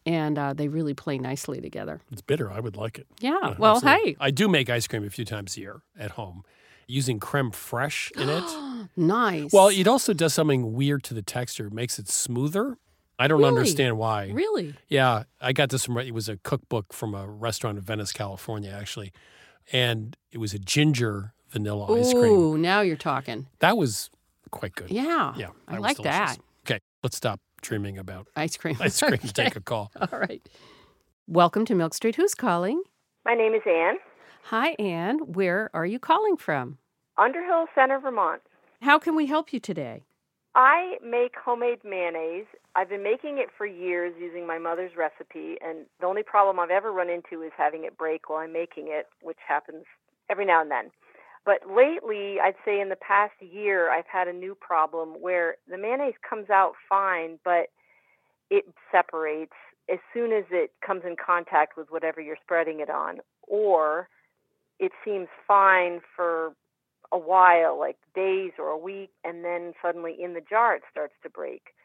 and 0.06 0.38
uh, 0.38 0.54
they 0.54 0.68
really 0.68 0.94
play 0.94 1.18
nicely 1.18 1.62
together. 1.62 2.02
It's 2.12 2.22
bitter. 2.22 2.52
I 2.52 2.60
would 2.60 2.76
like 2.76 3.00
it. 3.00 3.08
Yeah. 3.20 3.38
Yeah, 3.42 3.56
well, 3.58 3.76
absolutely. 3.78 4.12
hey, 4.12 4.18
I 4.20 4.32
do 4.32 4.48
make 4.48 4.70
ice 4.70 4.88
cream 4.88 5.04
a 5.06 5.10
few 5.10 5.26
times 5.26 5.58
a 5.58 5.62
year 5.62 5.82
at 5.98 6.12
home 6.12 6.44
using 6.88 7.20
creme 7.20 7.52
fraiche 7.52 8.12
in 8.20 8.30
it. 8.30 8.90
nice. 8.96 9.52
well, 9.52 9.70
it 9.70 9.88
also 9.88 10.14
does 10.14 10.34
something 10.34 10.74
weird 10.74 11.04
to 11.04 11.14
the 11.14 11.22
texture. 11.24 11.68
It 11.68 11.74
makes 11.74 11.98
it 11.98 12.08
smoother. 12.10 12.78
I 13.18 13.28
don't 13.28 13.40
Really? 13.40 13.50
understand 13.50 13.98
why. 13.98 14.30
really? 14.32 14.76
Yeah, 14.90 15.24
I 15.40 15.54
got 15.54 15.70
this 15.70 15.86
from 15.86 15.98
it 15.98 16.14
was 16.14 16.28
a 16.30 16.36
cookbook 16.38 16.92
from 16.94 17.16
a 17.16 17.26
restaurant 17.28 17.78
in 17.78 17.84
Venice, 17.84 18.12
California, 18.12 18.70
actually, 18.78 19.14
and 19.72 20.18
it 20.32 20.38
was 20.38 20.54
a 20.54 20.60
ginger 20.60 21.34
vanilla 21.50 21.98
ice 21.98 22.12
cream. 22.14 22.26
Ooh, 22.34 22.58
now 22.58 22.82
you're 22.82 22.98
talking. 22.98 23.48
That 23.60 23.78
was 23.78 24.10
quite 24.52 24.76
good. 24.76 24.92
Yeah. 24.92 25.34
yeah, 25.38 25.50
I 25.68 25.78
like 25.78 25.96
delicious. 25.96 26.04
that. 26.18 26.38
Okay, 26.68 26.80
let's 27.04 27.16
stop 27.16 27.40
dreaming 27.66 27.98
about 27.98 28.28
Ice 28.36 28.58
cream. 28.58 28.78
ice 28.80 29.00
cream. 29.00 29.14
Okay. 29.16 29.28
Take 29.34 29.56
a 29.56 29.62
call. 29.62 29.92
All 30.00 30.20
right. 30.20 30.48
Welcome 31.28 31.66
to 31.66 31.76
Milk 31.76 31.94
Street. 31.96 32.16
Who's 32.16 32.36
calling? 32.36 32.84
My 33.26 33.34
name 33.34 33.54
is 33.56 33.62
Anne, 33.66 33.96
Hi, 34.44 34.76
Anne. 34.78 35.18
Where 35.34 35.72
are 35.74 35.88
you 35.88 35.98
calling 35.98 36.38
from? 36.38 36.78
Underhill 37.18 37.66
Center, 37.74 38.00
Vermont. 38.00 38.42
How 38.82 39.00
can 39.00 39.16
we 39.16 39.26
help 39.26 39.52
you 39.52 39.60
today? 39.60 40.04
I 40.54 40.98
make 41.04 41.34
homemade 41.44 41.80
mayonnaise. 41.84 42.46
I've 42.76 42.88
been 42.90 43.02
making 43.02 43.40
it 43.40 43.50
for 43.58 43.66
years 43.66 44.14
using 44.20 44.46
my 44.46 44.60
mother's 44.60 44.92
recipe, 44.96 45.56
and 45.66 45.88
the 46.00 46.06
only 46.06 46.22
problem 46.22 46.60
I've 46.60 46.70
ever 46.70 46.92
run 46.94 47.10
into 47.10 47.42
is 47.44 47.52
having 47.58 47.84
it 47.86 47.98
break 47.98 48.30
while 48.30 48.40
I'm 48.40 48.54
making 48.54 48.86
it, 48.90 49.08
which 49.24 49.40
happens 49.48 49.86
every 50.30 50.46
now 50.46 50.62
and 50.62 50.70
then. 50.70 50.92
But 51.46 51.60
lately, 51.70 52.38
I'd 52.42 52.56
say 52.66 52.82
in 52.82 52.90
the 52.90 52.96
past 52.96 53.34
year, 53.40 53.92
I've 53.92 54.08
had 54.12 54.28
a 54.28 54.34
new 54.34 54.56
problem 54.56 55.10
where 55.22 55.58
the 55.70 55.78
mayonnaise 55.78 56.16
comes 56.28 56.50
out 56.50 56.74
fine, 56.90 57.38
but 57.44 57.68
it 58.50 58.66
separates 58.92 59.54
as 59.88 60.00
soon 60.12 60.32
as 60.32 60.46
it 60.50 60.72
comes 60.86 61.04
in 61.06 61.16
contact 61.24 61.78
with 61.78 61.92
whatever 61.92 62.20
you're 62.20 62.38
spreading 62.44 62.80
it 62.80 62.90
on, 62.90 63.20
or 63.48 64.10
it 64.80 64.92
seems 65.04 65.28
fine 65.48 66.02
for 66.16 66.54
a 67.12 67.18
while, 67.18 67.78
like 67.78 67.98
days 68.16 68.52
or 68.58 68.70
a 68.70 68.78
week, 68.78 69.12
and 69.24 69.46
then 69.46 69.74
suddenly 69.82 70.16
in 70.20 70.34
the 70.34 70.42
jar 70.42 70.76
it 70.76 70.82
starts 70.90 71.14
to 71.22 71.30
break. 71.30 71.76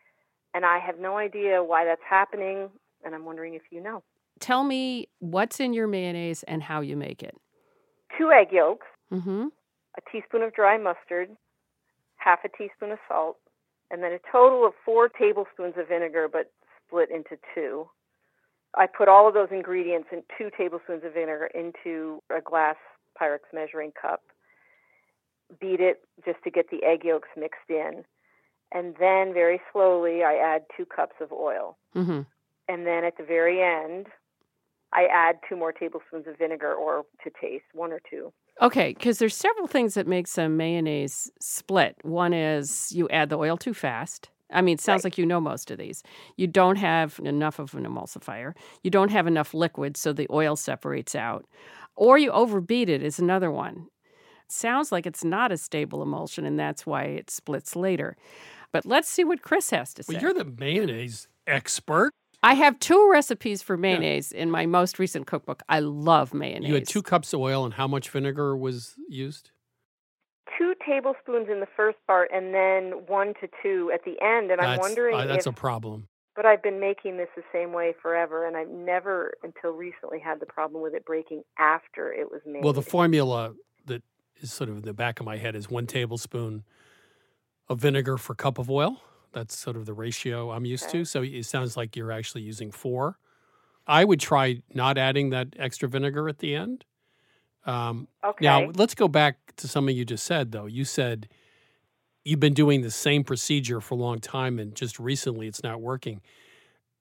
And 0.54 0.64
I 0.64 0.78
have 0.78 0.98
no 0.98 1.18
idea 1.18 1.62
why 1.62 1.84
that's 1.84 2.00
happening, 2.08 2.70
and 3.04 3.14
I'm 3.14 3.26
wondering 3.26 3.54
if 3.54 3.62
you 3.70 3.82
know. 3.82 4.02
Tell 4.40 4.64
me 4.64 5.08
what's 5.18 5.60
in 5.60 5.74
your 5.74 5.86
mayonnaise 5.86 6.42
and 6.44 6.62
how 6.62 6.80
you 6.80 6.96
make 6.96 7.22
it. 7.22 7.36
Two 8.16 8.32
egg 8.32 8.48
yolks, 8.50 8.86
Mm-hmm. 9.12 9.46
a 9.96 10.10
teaspoon 10.10 10.42
of 10.42 10.54
dry 10.54 10.78
mustard, 10.78 11.30
half 12.16 12.40
a 12.44 12.48
teaspoon 12.48 12.92
of 12.92 12.98
salt, 13.08 13.38
and 13.90 14.02
then 14.02 14.12
a 14.12 14.20
total 14.30 14.64
of 14.64 14.72
four 14.84 15.08
tablespoons 15.08 15.74
of 15.76 15.88
vinegar, 15.88 16.28
but 16.32 16.52
split 16.86 17.10
into 17.10 17.36
two. 17.54 17.88
I 18.76 18.86
put 18.86 19.08
all 19.08 19.26
of 19.26 19.34
those 19.34 19.48
ingredients 19.50 20.08
and 20.12 20.22
two 20.38 20.50
tablespoons 20.56 21.02
of 21.04 21.14
vinegar 21.14 21.50
into 21.54 22.22
a 22.30 22.40
glass 22.40 22.76
Pyrex 23.20 23.40
measuring 23.52 23.92
cup. 24.00 24.22
Beat 25.60 25.80
it 25.80 26.02
just 26.24 26.38
to 26.44 26.50
get 26.50 26.70
the 26.70 26.84
egg 26.84 27.04
yolks 27.04 27.28
mixed 27.36 27.68
in. 27.68 28.04
And 28.72 28.94
then 29.00 29.34
very 29.34 29.60
slowly, 29.72 30.22
I 30.22 30.34
add 30.34 30.62
two 30.76 30.86
cups 30.86 31.16
of 31.20 31.32
oil. 31.32 31.76
Mm-hmm. 31.96 32.20
And 32.68 32.86
then 32.86 33.02
at 33.02 33.16
the 33.16 33.24
very 33.24 33.60
end, 33.60 34.06
I 34.92 35.06
add 35.12 35.40
two 35.48 35.56
more 35.56 35.72
tablespoons 35.72 36.28
of 36.28 36.38
vinegar 36.38 36.72
or 36.72 37.04
to 37.24 37.30
taste, 37.40 37.64
one 37.72 37.92
or 37.92 38.00
two. 38.08 38.32
Okay, 38.60 38.92
because 38.92 39.18
there's 39.18 39.34
several 39.36 39.66
things 39.66 39.94
that 39.94 40.06
make 40.06 40.26
some 40.26 40.56
mayonnaise 40.56 41.30
split. 41.40 41.96
One 42.02 42.34
is 42.34 42.92
you 42.92 43.08
add 43.08 43.30
the 43.30 43.38
oil 43.38 43.56
too 43.56 43.72
fast. 43.72 44.28
I 44.52 44.60
mean, 44.60 44.74
it 44.74 44.80
sounds 44.80 45.04
Right. 45.04 45.04
like 45.04 45.18
you 45.18 45.24
know 45.24 45.40
most 45.40 45.70
of 45.70 45.78
these. 45.78 46.02
You 46.36 46.46
don't 46.46 46.76
have 46.76 47.20
enough 47.24 47.58
of 47.58 47.74
an 47.74 47.84
emulsifier. 47.86 48.54
You 48.82 48.90
don't 48.90 49.10
have 49.10 49.26
enough 49.26 49.54
liquid, 49.54 49.96
so 49.96 50.12
the 50.12 50.26
oil 50.30 50.56
separates 50.56 51.14
out. 51.14 51.46
Or 51.96 52.18
you 52.18 52.30
overbeat 52.32 52.88
it 52.88 53.02
is 53.02 53.18
another 53.18 53.50
one. 53.50 53.86
Sounds 54.48 54.92
like 54.92 55.06
it's 55.06 55.24
not 55.24 55.52
a 55.52 55.56
stable 55.56 56.02
emulsion, 56.02 56.44
and 56.44 56.58
that's 56.58 56.84
why 56.86 57.04
it 57.04 57.30
splits 57.30 57.76
later. 57.76 58.16
But 58.72 58.84
let's 58.86 59.08
see 59.08 59.24
what 59.24 59.42
Chris 59.42 59.70
has 59.70 59.94
to 59.94 60.02
say. 60.02 60.14
Well, 60.14 60.22
you're 60.22 60.34
the 60.34 60.44
mayonnaise 60.44 61.28
expert. 61.46 62.12
I 62.42 62.54
have 62.54 62.78
two 62.78 63.10
recipes 63.10 63.62
for 63.62 63.76
mayonnaise 63.76 64.32
in 64.32 64.50
my 64.50 64.64
most 64.64 64.98
recent 64.98 65.26
cookbook. 65.26 65.62
I 65.68 65.80
love 65.80 66.32
mayonnaise. 66.32 66.68
You 66.68 66.74
had 66.74 66.88
two 66.88 67.02
cups 67.02 67.32
of 67.32 67.40
oil, 67.40 67.64
and 67.64 67.74
how 67.74 67.86
much 67.86 68.08
vinegar 68.08 68.56
was 68.56 68.94
used? 69.08 69.50
Two 70.58 70.74
tablespoons 70.86 71.48
in 71.50 71.60
the 71.60 71.68
first 71.76 71.98
part 72.06 72.30
and 72.34 72.52
then 72.52 73.06
one 73.06 73.34
to 73.40 73.48
two 73.62 73.90
at 73.94 74.04
the 74.04 74.16
end. 74.22 74.50
And 74.50 74.60
I'm 74.60 74.78
wondering 74.78 75.14
uh, 75.14 75.26
that's 75.26 75.46
if, 75.46 75.52
a 75.52 75.56
problem. 75.56 76.08
but 76.34 76.44
I've 76.44 76.62
been 76.62 76.80
making 76.80 77.18
this 77.18 77.28
the 77.36 77.42
same 77.52 77.72
way 77.72 77.94
forever, 78.00 78.46
and 78.46 78.56
I've 78.56 78.68
never 78.68 79.34
until 79.42 79.72
recently 79.72 80.18
had 80.18 80.40
the 80.40 80.46
problem 80.46 80.82
with 80.82 80.94
it 80.94 81.04
breaking 81.04 81.42
after 81.58 82.12
it 82.12 82.30
was 82.30 82.40
made. 82.46 82.64
Well, 82.64 82.72
the 82.72 82.82
formula 82.82 83.54
that 83.86 84.02
is 84.40 84.52
sort 84.52 84.70
of 84.70 84.78
in 84.78 84.82
the 84.82 84.94
back 84.94 85.20
of 85.20 85.26
my 85.26 85.36
head 85.36 85.54
is 85.54 85.70
one 85.70 85.86
tablespoon 85.86 86.64
of 87.68 87.78
vinegar 87.78 88.16
for 88.16 88.34
cup 88.34 88.58
of 88.58 88.70
oil. 88.70 89.00
That's 89.32 89.56
sort 89.56 89.76
of 89.76 89.86
the 89.86 89.94
ratio 89.94 90.50
I'm 90.50 90.64
used 90.64 90.84
Okay. 90.84 90.92
to. 90.92 91.04
So 91.04 91.22
it 91.22 91.44
sounds 91.44 91.76
like 91.76 91.96
you're 91.96 92.12
actually 92.12 92.42
using 92.42 92.70
four. 92.70 93.18
I 93.86 94.04
would 94.04 94.20
try 94.20 94.62
not 94.74 94.98
adding 94.98 95.30
that 95.30 95.48
extra 95.58 95.88
vinegar 95.88 96.28
at 96.28 96.38
the 96.38 96.54
end. 96.54 96.84
Um, 97.66 98.08
okay. 98.24 98.44
Now, 98.44 98.72
let's 98.74 98.94
go 98.94 99.08
back 99.08 99.54
to 99.56 99.68
something 99.68 99.96
you 99.96 100.04
just 100.04 100.24
said, 100.24 100.52
though. 100.52 100.66
You 100.66 100.84
said 100.84 101.28
you've 102.24 102.40
been 102.40 102.54
doing 102.54 102.82
the 102.82 102.90
same 102.90 103.24
procedure 103.24 103.80
for 103.80 103.94
a 103.94 103.98
long 103.98 104.18
time 104.18 104.58
and 104.58 104.74
just 104.74 104.98
recently 104.98 105.46
it's 105.46 105.62
not 105.62 105.80
working. 105.80 106.20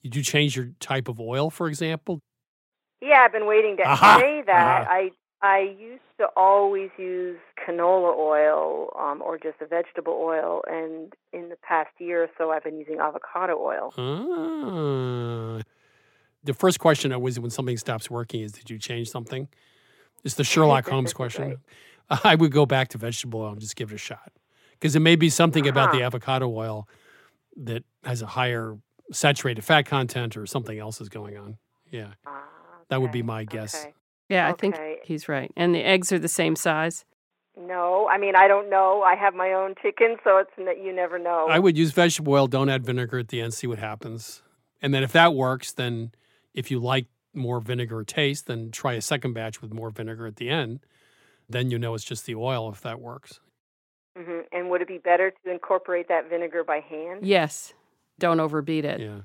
Did 0.04 0.16
you 0.16 0.24
change 0.24 0.56
your 0.56 0.70
type 0.80 1.08
of 1.08 1.20
oil, 1.20 1.50
for 1.50 1.68
example? 1.68 2.20
Yeah, 3.02 3.24
I've 3.26 3.32
been 3.32 3.48
waiting 3.48 3.78
to 3.78 3.84
Aha! 3.86 4.18
say 4.18 4.44
that. 4.46 4.82
Aha. 4.82 4.88
I 4.88 5.12
I 5.42 5.60
used 5.80 6.02
to 6.18 6.28
always 6.36 6.90
use 6.98 7.38
canola 7.66 8.14
oil 8.18 8.90
um, 9.00 9.22
or 9.22 9.38
just 9.38 9.62
a 9.62 9.66
vegetable 9.66 10.14
oil, 10.22 10.62
and 10.68 11.14
in 11.32 11.48
the 11.50 11.56
past 11.58 11.92
year 11.98 12.24
or 12.24 12.30
so, 12.38 12.52
I've 12.52 12.64
been 12.64 12.78
using 12.78 13.00
avocado 13.00 13.58
oil. 13.58 13.94
Ah. 13.98 15.62
The 16.44 16.54
first 16.54 16.80
question 16.80 17.12
always 17.14 17.40
when 17.40 17.52
something 17.52 17.78
stops 17.78 18.10
working 18.10 18.42
is 18.42 18.52
Did 18.54 18.70
you 18.70 18.78
change 18.80 19.10
something? 19.10 19.48
It's 20.24 20.36
the 20.36 20.44
Sherlock 20.44 20.88
Holmes 20.90 21.14
question. 21.14 21.58
I 22.24 22.36
would 22.36 22.52
go 22.52 22.66
back 22.66 22.90
to 22.90 22.98
vegetable 22.98 23.42
oil 23.42 23.52
and 23.52 23.62
just 23.62 23.76
give 23.76 23.92
it 23.92 23.96
a 23.96 24.00
shot. 24.00 24.32
Because 24.72 24.96
it 24.96 25.02
may 25.02 25.16
be 25.16 25.30
something 25.30 25.68
about 25.68 25.92
the 25.92 25.98
Uh-huh. 26.00 26.08
avocado 26.08 26.50
oil 26.50 26.88
that 27.58 27.84
has 28.04 28.22
a 28.22 28.26
higher 28.28 28.78
saturated 29.12 29.64
fat 29.64 29.84
content 29.86 30.36
or 30.38 30.46
something 30.46 30.80
else 30.80 31.02
is 31.02 31.10
going 31.10 31.38
on. 31.38 31.58
Yeah. 31.92 32.14
Ah, 32.26 32.44
That 32.90 33.02
would 33.02 33.12
be 33.12 33.22
my 33.24 33.44
guess. 33.44 33.76
okay. 33.86 33.94
Yeah, 34.30 34.48
I 34.48 34.54
think 34.54 34.76
he's 35.04 35.28
right. 35.28 35.52
And 35.58 35.74
the 35.76 35.84
eggs 35.84 36.12
are 36.12 36.20
the 36.20 36.28
same 36.28 36.56
size. 36.56 37.04
No, 37.58 38.08
I 38.10 38.18
mean 38.18 38.36
I 38.36 38.48
don't 38.48 38.70
know. 38.70 39.02
I 39.02 39.16
have 39.16 39.34
my 39.34 39.52
own 39.54 39.76
chicken, 39.82 40.16
so 40.24 40.38
it's 40.38 40.52
n- 40.58 40.82
you 40.84 40.94
never 40.96 41.20
know. 41.20 41.48
I 41.50 41.60
would 41.60 41.78
use 41.78 41.92
vegetable 41.92 42.34
oil. 42.34 42.48
Don't 42.48 42.70
add 42.70 42.86
vinegar 42.86 43.20
at 43.20 43.28
the 43.30 43.42
end. 43.42 43.54
See 43.54 43.68
what 43.68 43.80
happens. 43.80 44.42
And 44.82 44.94
then 44.94 45.04
if 45.04 45.12
that 45.12 45.34
works, 45.34 45.74
then 45.74 46.12
if 46.54 46.72
you 46.72 46.80
like 46.80 47.08
more 47.34 47.60
vinegar 47.60 48.04
taste, 48.04 48.48
then 48.48 48.72
try 48.72 48.94
a 48.94 49.02
second 49.02 49.34
batch 49.34 49.62
with 49.62 49.74
more 49.74 49.90
vinegar 49.90 50.26
at 50.26 50.38
the 50.38 50.50
end. 50.50 50.80
Then 51.50 51.70
you 51.72 51.78
know 51.80 51.96
it's 51.96 52.06
just 52.06 52.26
the 52.26 52.36
oil 52.36 52.70
if 52.72 52.82
that 52.82 53.02
works. 53.02 53.40
hmm 54.16 54.42
And 54.54 54.70
would 54.70 54.82
it 54.82 54.88
be 54.88 55.00
better 55.00 55.32
to 55.32 55.52
incorporate 55.52 56.08
that 56.08 56.30
vinegar 56.30 56.64
by 56.64 56.80
hand? 56.80 57.26
Yes. 57.26 57.74
Don't 58.20 58.40
overbeat 58.40 58.86
it. 58.86 59.02
Yeah. 59.02 59.22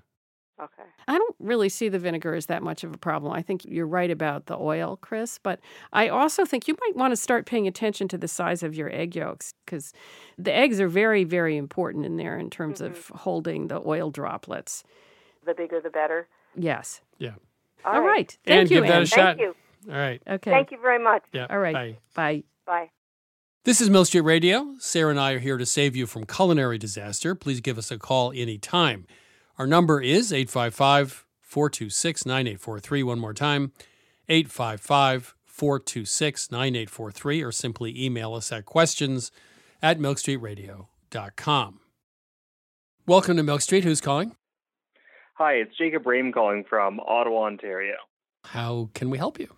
Okay. 0.62 0.84
I 1.08 1.18
don't 1.18 1.34
really 1.40 1.68
see 1.68 1.88
the 1.88 1.98
vinegar 1.98 2.34
as 2.34 2.46
that 2.46 2.62
much 2.62 2.84
of 2.84 2.94
a 2.94 2.98
problem. 2.98 3.32
I 3.32 3.42
think 3.42 3.64
you're 3.64 3.88
right 3.88 4.10
about 4.10 4.46
the 4.46 4.56
oil, 4.56 4.96
Chris, 5.00 5.40
but 5.42 5.58
I 5.92 6.08
also 6.08 6.44
think 6.44 6.68
you 6.68 6.76
might 6.80 6.96
want 6.96 7.10
to 7.10 7.16
start 7.16 7.44
paying 7.44 7.66
attention 7.66 8.06
to 8.08 8.18
the 8.18 8.28
size 8.28 8.62
of 8.62 8.74
your 8.74 8.92
egg 8.94 9.16
yolks 9.16 9.54
because 9.64 9.92
the 10.38 10.52
eggs 10.52 10.80
are 10.80 10.88
very, 10.88 11.24
very 11.24 11.56
important 11.56 12.06
in 12.06 12.16
there 12.16 12.38
in 12.38 12.50
terms 12.50 12.80
mm-hmm. 12.80 12.92
of 12.92 13.08
holding 13.08 13.66
the 13.66 13.82
oil 13.84 14.10
droplets. 14.10 14.84
The 15.44 15.54
bigger, 15.54 15.80
the 15.80 15.90
better. 15.90 16.28
Yes. 16.54 17.00
Yeah. 17.18 17.34
All 17.84 18.00
right. 18.00 18.36
Thank 18.46 18.60
and 18.60 18.70
you, 18.70 18.80
give 18.80 18.88
that 18.88 19.02
a 19.02 19.06
shot. 19.06 19.36
Thank 19.36 19.40
you. 19.40 19.56
All 19.90 19.98
right. 19.98 20.22
Okay. 20.26 20.50
Thank 20.50 20.70
you 20.70 20.78
very 20.80 21.02
much. 21.02 21.24
Yeah. 21.32 21.46
All 21.50 21.58
right. 21.58 21.74
Bye. 21.74 21.98
Bye. 22.14 22.42
Bye. 22.64 22.90
This 23.64 23.80
is 23.80 23.90
Milk 23.90 24.06
Street 24.06 24.20
Radio. 24.20 24.74
Sarah 24.78 25.10
and 25.10 25.18
I 25.18 25.32
are 25.32 25.38
here 25.38 25.56
to 25.56 25.66
save 25.66 25.96
you 25.96 26.06
from 26.06 26.26
culinary 26.26 26.78
disaster. 26.78 27.34
Please 27.34 27.60
give 27.60 27.76
us 27.76 27.90
a 27.90 27.98
call 27.98 28.30
anytime. 28.32 29.06
Our 29.56 29.68
number 29.68 30.00
is 30.00 30.32
855 30.32 31.26
426 31.40 32.26
9843. 32.26 33.02
One 33.04 33.18
more 33.20 33.32
time 33.32 33.72
855 34.28 35.36
426 35.44 36.50
9843, 36.50 37.42
or 37.42 37.52
simply 37.52 38.04
email 38.04 38.34
us 38.34 38.50
at 38.50 38.64
questions 38.64 39.30
at 39.80 40.00
milkstreetradio.com. 40.00 41.80
Welcome 43.06 43.36
to 43.36 43.42
Milk 43.44 43.60
Street. 43.60 43.84
Who's 43.84 44.00
calling? 44.00 44.34
Hi, 45.34 45.52
it's 45.52 45.76
Jacob 45.78 46.04
Rame 46.04 46.32
calling 46.32 46.64
from 46.68 46.98
Ottawa, 46.98 47.44
Ontario. 47.44 47.96
How 48.44 48.90
can 48.94 49.10
we 49.10 49.18
help 49.18 49.38
you? 49.38 49.52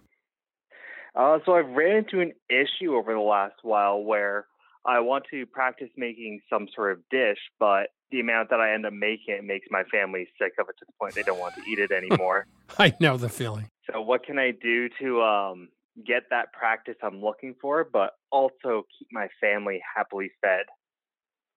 Uh, 1.14 1.38
so 1.46 1.54
I've 1.54 1.70
ran 1.70 1.96
into 1.96 2.20
an 2.20 2.32
issue 2.50 2.94
over 2.94 3.14
the 3.14 3.20
last 3.20 3.54
while 3.62 4.02
where 4.02 4.46
I 4.84 5.00
want 5.00 5.24
to 5.30 5.46
practice 5.46 5.88
making 5.96 6.40
some 6.50 6.68
sort 6.74 6.92
of 6.92 6.98
dish, 7.10 7.38
but 7.58 7.88
the 8.10 8.20
amount 8.20 8.50
that 8.50 8.60
I 8.60 8.72
end 8.72 8.86
up 8.86 8.92
making 8.92 9.34
it 9.34 9.44
makes 9.44 9.66
my 9.70 9.84
family 9.84 10.28
sick 10.40 10.52
of 10.58 10.68
it 10.68 10.76
to 10.78 10.84
the 10.86 10.92
point 11.00 11.14
they 11.14 11.22
don't 11.22 11.38
want 11.38 11.54
to 11.56 11.62
eat 11.68 11.78
it 11.78 11.90
anymore. 11.90 12.46
I 12.78 12.94
know 13.00 13.16
the 13.16 13.28
feeling. 13.28 13.68
so 13.92 14.00
what 14.00 14.24
can 14.24 14.38
I 14.38 14.52
do 14.52 14.88
to 15.00 15.22
um, 15.22 15.68
get 16.06 16.24
that 16.30 16.52
practice 16.52 16.96
I'm 17.02 17.20
looking 17.20 17.54
for, 17.60 17.84
but 17.90 18.12
also 18.30 18.86
keep 18.98 19.08
my 19.12 19.28
family 19.40 19.80
happily 19.96 20.30
fed? 20.40 20.66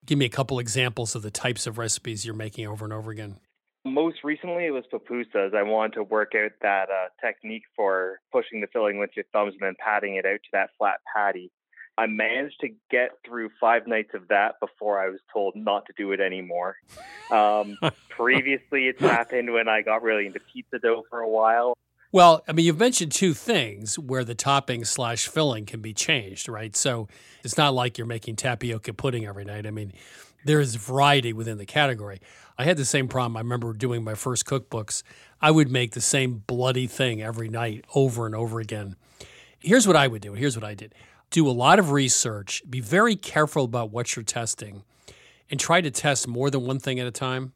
Give 0.05 0.17
me 0.17 0.25
a 0.25 0.29
couple 0.29 0.59
examples 0.59 1.15
of 1.15 1.21
the 1.21 1.31
types 1.31 1.67
of 1.67 1.77
recipes 1.77 2.25
you're 2.25 2.35
making 2.35 2.67
over 2.67 2.85
and 2.85 2.93
over 2.93 3.11
again. 3.11 3.39
Most 3.85 4.17
recently, 4.23 4.65
it 4.65 4.71
was 4.71 4.83
pupusas. 4.91 5.55
I 5.55 5.63
wanted 5.63 5.93
to 5.95 6.03
work 6.03 6.33
out 6.35 6.51
that 6.61 6.89
uh, 6.89 7.07
technique 7.25 7.63
for 7.75 8.19
pushing 8.31 8.61
the 8.61 8.67
filling 8.67 8.99
with 8.99 9.11
your 9.15 9.25
thumbs 9.31 9.53
and 9.53 9.61
then 9.61 9.75
patting 9.83 10.15
it 10.15 10.25
out 10.25 10.39
to 10.43 10.49
that 10.53 10.69
flat 10.77 10.99
patty. 11.13 11.51
I 11.99 12.05
managed 12.07 12.61
to 12.61 12.69
get 12.89 13.09
through 13.25 13.49
five 13.59 13.85
nights 13.85 14.11
of 14.13 14.29
that 14.29 14.55
before 14.61 15.03
I 15.03 15.09
was 15.09 15.19
told 15.33 15.57
not 15.57 15.85
to 15.87 15.93
do 15.97 16.13
it 16.13 16.21
anymore. 16.21 16.77
Um, 17.29 17.77
previously, 18.09 18.87
it's 18.87 19.01
happened 19.01 19.51
when 19.51 19.67
I 19.67 19.81
got 19.81 20.01
really 20.01 20.25
into 20.25 20.39
pizza 20.39 20.79
dough 20.79 21.03
for 21.09 21.19
a 21.19 21.27
while. 21.27 21.73
Well, 22.13 22.41
I 22.47 22.53
mean, 22.53 22.65
you've 22.65 22.79
mentioned 22.79 23.11
two 23.11 23.33
things 23.33 23.99
where 23.99 24.23
the 24.23 24.33
topping 24.33 24.85
slash 24.85 25.27
filling 25.27 25.65
can 25.65 25.81
be 25.81 25.93
changed, 25.93 26.47
right? 26.47 26.73
So 26.73 27.09
it's 27.43 27.57
not 27.57 27.73
like 27.73 27.97
you're 27.97 28.07
making 28.07 28.37
tapioca 28.37 28.93
pudding 28.93 29.25
every 29.25 29.43
night. 29.43 29.67
I 29.67 29.71
mean, 29.71 29.91
there's 30.45 30.75
variety 30.75 31.33
within 31.33 31.57
the 31.57 31.65
category. 31.65 32.21
I 32.57 32.63
had 32.63 32.77
the 32.77 32.85
same 32.85 33.09
problem. 33.09 33.35
I 33.35 33.41
remember 33.41 33.73
doing 33.73 34.05
my 34.05 34.15
first 34.15 34.45
cookbooks. 34.45 35.03
I 35.41 35.51
would 35.51 35.69
make 35.69 35.91
the 35.91 36.01
same 36.01 36.43
bloody 36.47 36.87
thing 36.87 37.21
every 37.21 37.49
night 37.49 37.83
over 37.93 38.25
and 38.25 38.33
over 38.33 38.61
again. 38.61 38.95
Here's 39.59 39.85
what 39.85 39.97
I 39.97 40.07
would 40.07 40.21
do. 40.21 40.31
Here's 40.31 40.55
what 40.55 40.63
I 40.63 40.75
did 40.75 40.95
do 41.31 41.47
a 41.47 41.51
lot 41.51 41.79
of 41.79 41.91
research, 41.91 42.63
be 42.69 42.79
very 42.79 43.15
careful 43.15 43.65
about 43.65 43.91
what 43.91 44.15
you're 44.15 44.23
testing, 44.23 44.83
and 45.49 45.59
try 45.59 45.81
to 45.81 45.91
test 45.91 46.27
more 46.27 46.49
than 46.49 46.65
one 46.65 46.79
thing 46.79 46.99
at 46.99 47.07
a 47.07 47.11
time. 47.11 47.53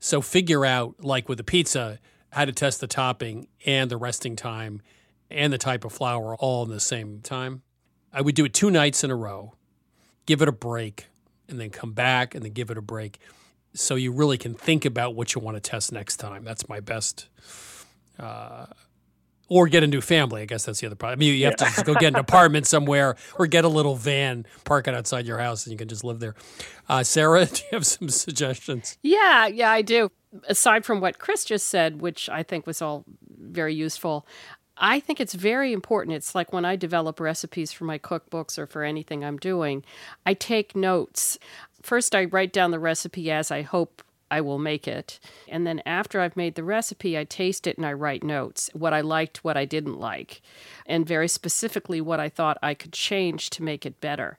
So 0.00 0.20
figure 0.20 0.64
out, 0.64 0.96
like 1.04 1.28
with 1.28 1.38
a 1.40 1.44
pizza, 1.44 1.98
how 2.30 2.44
to 2.44 2.52
test 2.52 2.80
the 2.80 2.86
topping 2.86 3.46
and 3.66 3.90
the 3.90 3.96
resting 3.96 4.36
time 4.36 4.80
and 5.30 5.52
the 5.52 5.58
type 5.58 5.84
of 5.84 5.92
flour 5.92 6.34
all 6.36 6.64
in 6.64 6.70
the 6.70 6.80
same 6.80 7.20
time. 7.20 7.62
I 8.12 8.20
would 8.20 8.34
do 8.34 8.44
it 8.44 8.52
two 8.52 8.70
nights 8.70 9.04
in 9.04 9.10
a 9.10 9.16
row, 9.16 9.54
give 10.26 10.42
it 10.42 10.48
a 10.48 10.52
break, 10.52 11.06
and 11.48 11.60
then 11.60 11.70
come 11.70 11.92
back 11.92 12.34
and 12.34 12.44
then 12.44 12.52
give 12.52 12.70
it 12.70 12.78
a 12.78 12.82
break. 12.82 13.18
So 13.74 13.94
you 13.94 14.12
really 14.12 14.38
can 14.38 14.54
think 14.54 14.84
about 14.84 15.14
what 15.14 15.34
you 15.34 15.40
want 15.40 15.56
to 15.56 15.60
test 15.60 15.92
next 15.92 16.16
time. 16.16 16.44
That's 16.44 16.68
my 16.68 16.80
best. 16.80 17.28
Uh, 18.18 18.66
or 19.52 19.68
get 19.68 19.82
a 19.82 19.86
new 19.86 20.00
family. 20.00 20.40
I 20.40 20.46
guess 20.46 20.64
that's 20.64 20.80
the 20.80 20.86
other 20.86 20.96
problem. 20.96 21.18
I 21.18 21.20
mean, 21.20 21.38
you 21.38 21.44
have 21.44 21.56
to 21.56 21.66
just 21.66 21.84
go 21.84 21.92
get 21.92 22.14
an 22.14 22.16
apartment 22.16 22.66
somewhere 22.66 23.16
or 23.38 23.46
get 23.46 23.66
a 23.66 23.68
little 23.68 23.96
van, 23.96 24.46
park 24.64 24.88
it 24.88 24.94
outside 24.94 25.26
your 25.26 25.38
house, 25.38 25.66
and 25.66 25.72
you 25.72 25.76
can 25.76 25.88
just 25.88 26.04
live 26.04 26.20
there. 26.20 26.34
Uh, 26.88 27.02
Sarah, 27.02 27.44
do 27.52 27.56
you 27.56 27.68
have 27.72 27.84
some 27.84 28.08
suggestions? 28.08 28.96
Yeah, 29.02 29.46
yeah, 29.46 29.70
I 29.70 29.82
do. 29.82 30.10
Aside 30.48 30.86
from 30.86 31.02
what 31.02 31.18
Chris 31.18 31.44
just 31.44 31.66
said, 31.66 32.00
which 32.00 32.30
I 32.30 32.42
think 32.42 32.66
was 32.66 32.80
all 32.80 33.04
very 33.28 33.74
useful, 33.74 34.26
I 34.78 35.00
think 35.00 35.20
it's 35.20 35.34
very 35.34 35.74
important. 35.74 36.16
It's 36.16 36.34
like 36.34 36.50
when 36.50 36.64
I 36.64 36.76
develop 36.76 37.20
recipes 37.20 37.72
for 37.72 37.84
my 37.84 37.98
cookbooks 37.98 38.58
or 38.58 38.66
for 38.66 38.82
anything 38.82 39.22
I'm 39.22 39.36
doing, 39.36 39.84
I 40.24 40.32
take 40.32 40.74
notes. 40.74 41.38
First, 41.82 42.14
I 42.14 42.24
write 42.24 42.54
down 42.54 42.70
the 42.70 42.78
recipe 42.78 43.30
as 43.30 43.50
I 43.50 43.60
hope 43.60 44.02
I 44.32 44.40
will 44.40 44.58
make 44.58 44.88
it. 44.88 45.20
And 45.46 45.66
then 45.66 45.82
after 45.84 46.18
I've 46.18 46.38
made 46.38 46.54
the 46.54 46.64
recipe, 46.64 47.18
I 47.18 47.24
taste 47.24 47.66
it 47.66 47.76
and 47.76 47.84
I 47.84 47.92
write 47.92 48.24
notes 48.24 48.70
what 48.72 48.94
I 48.94 49.02
liked, 49.02 49.44
what 49.44 49.58
I 49.58 49.66
didn't 49.66 50.00
like, 50.00 50.40
and 50.86 51.06
very 51.06 51.28
specifically 51.28 52.00
what 52.00 52.18
I 52.18 52.30
thought 52.30 52.56
I 52.62 52.72
could 52.72 52.94
change 52.94 53.50
to 53.50 53.62
make 53.62 53.84
it 53.84 54.00
better. 54.00 54.38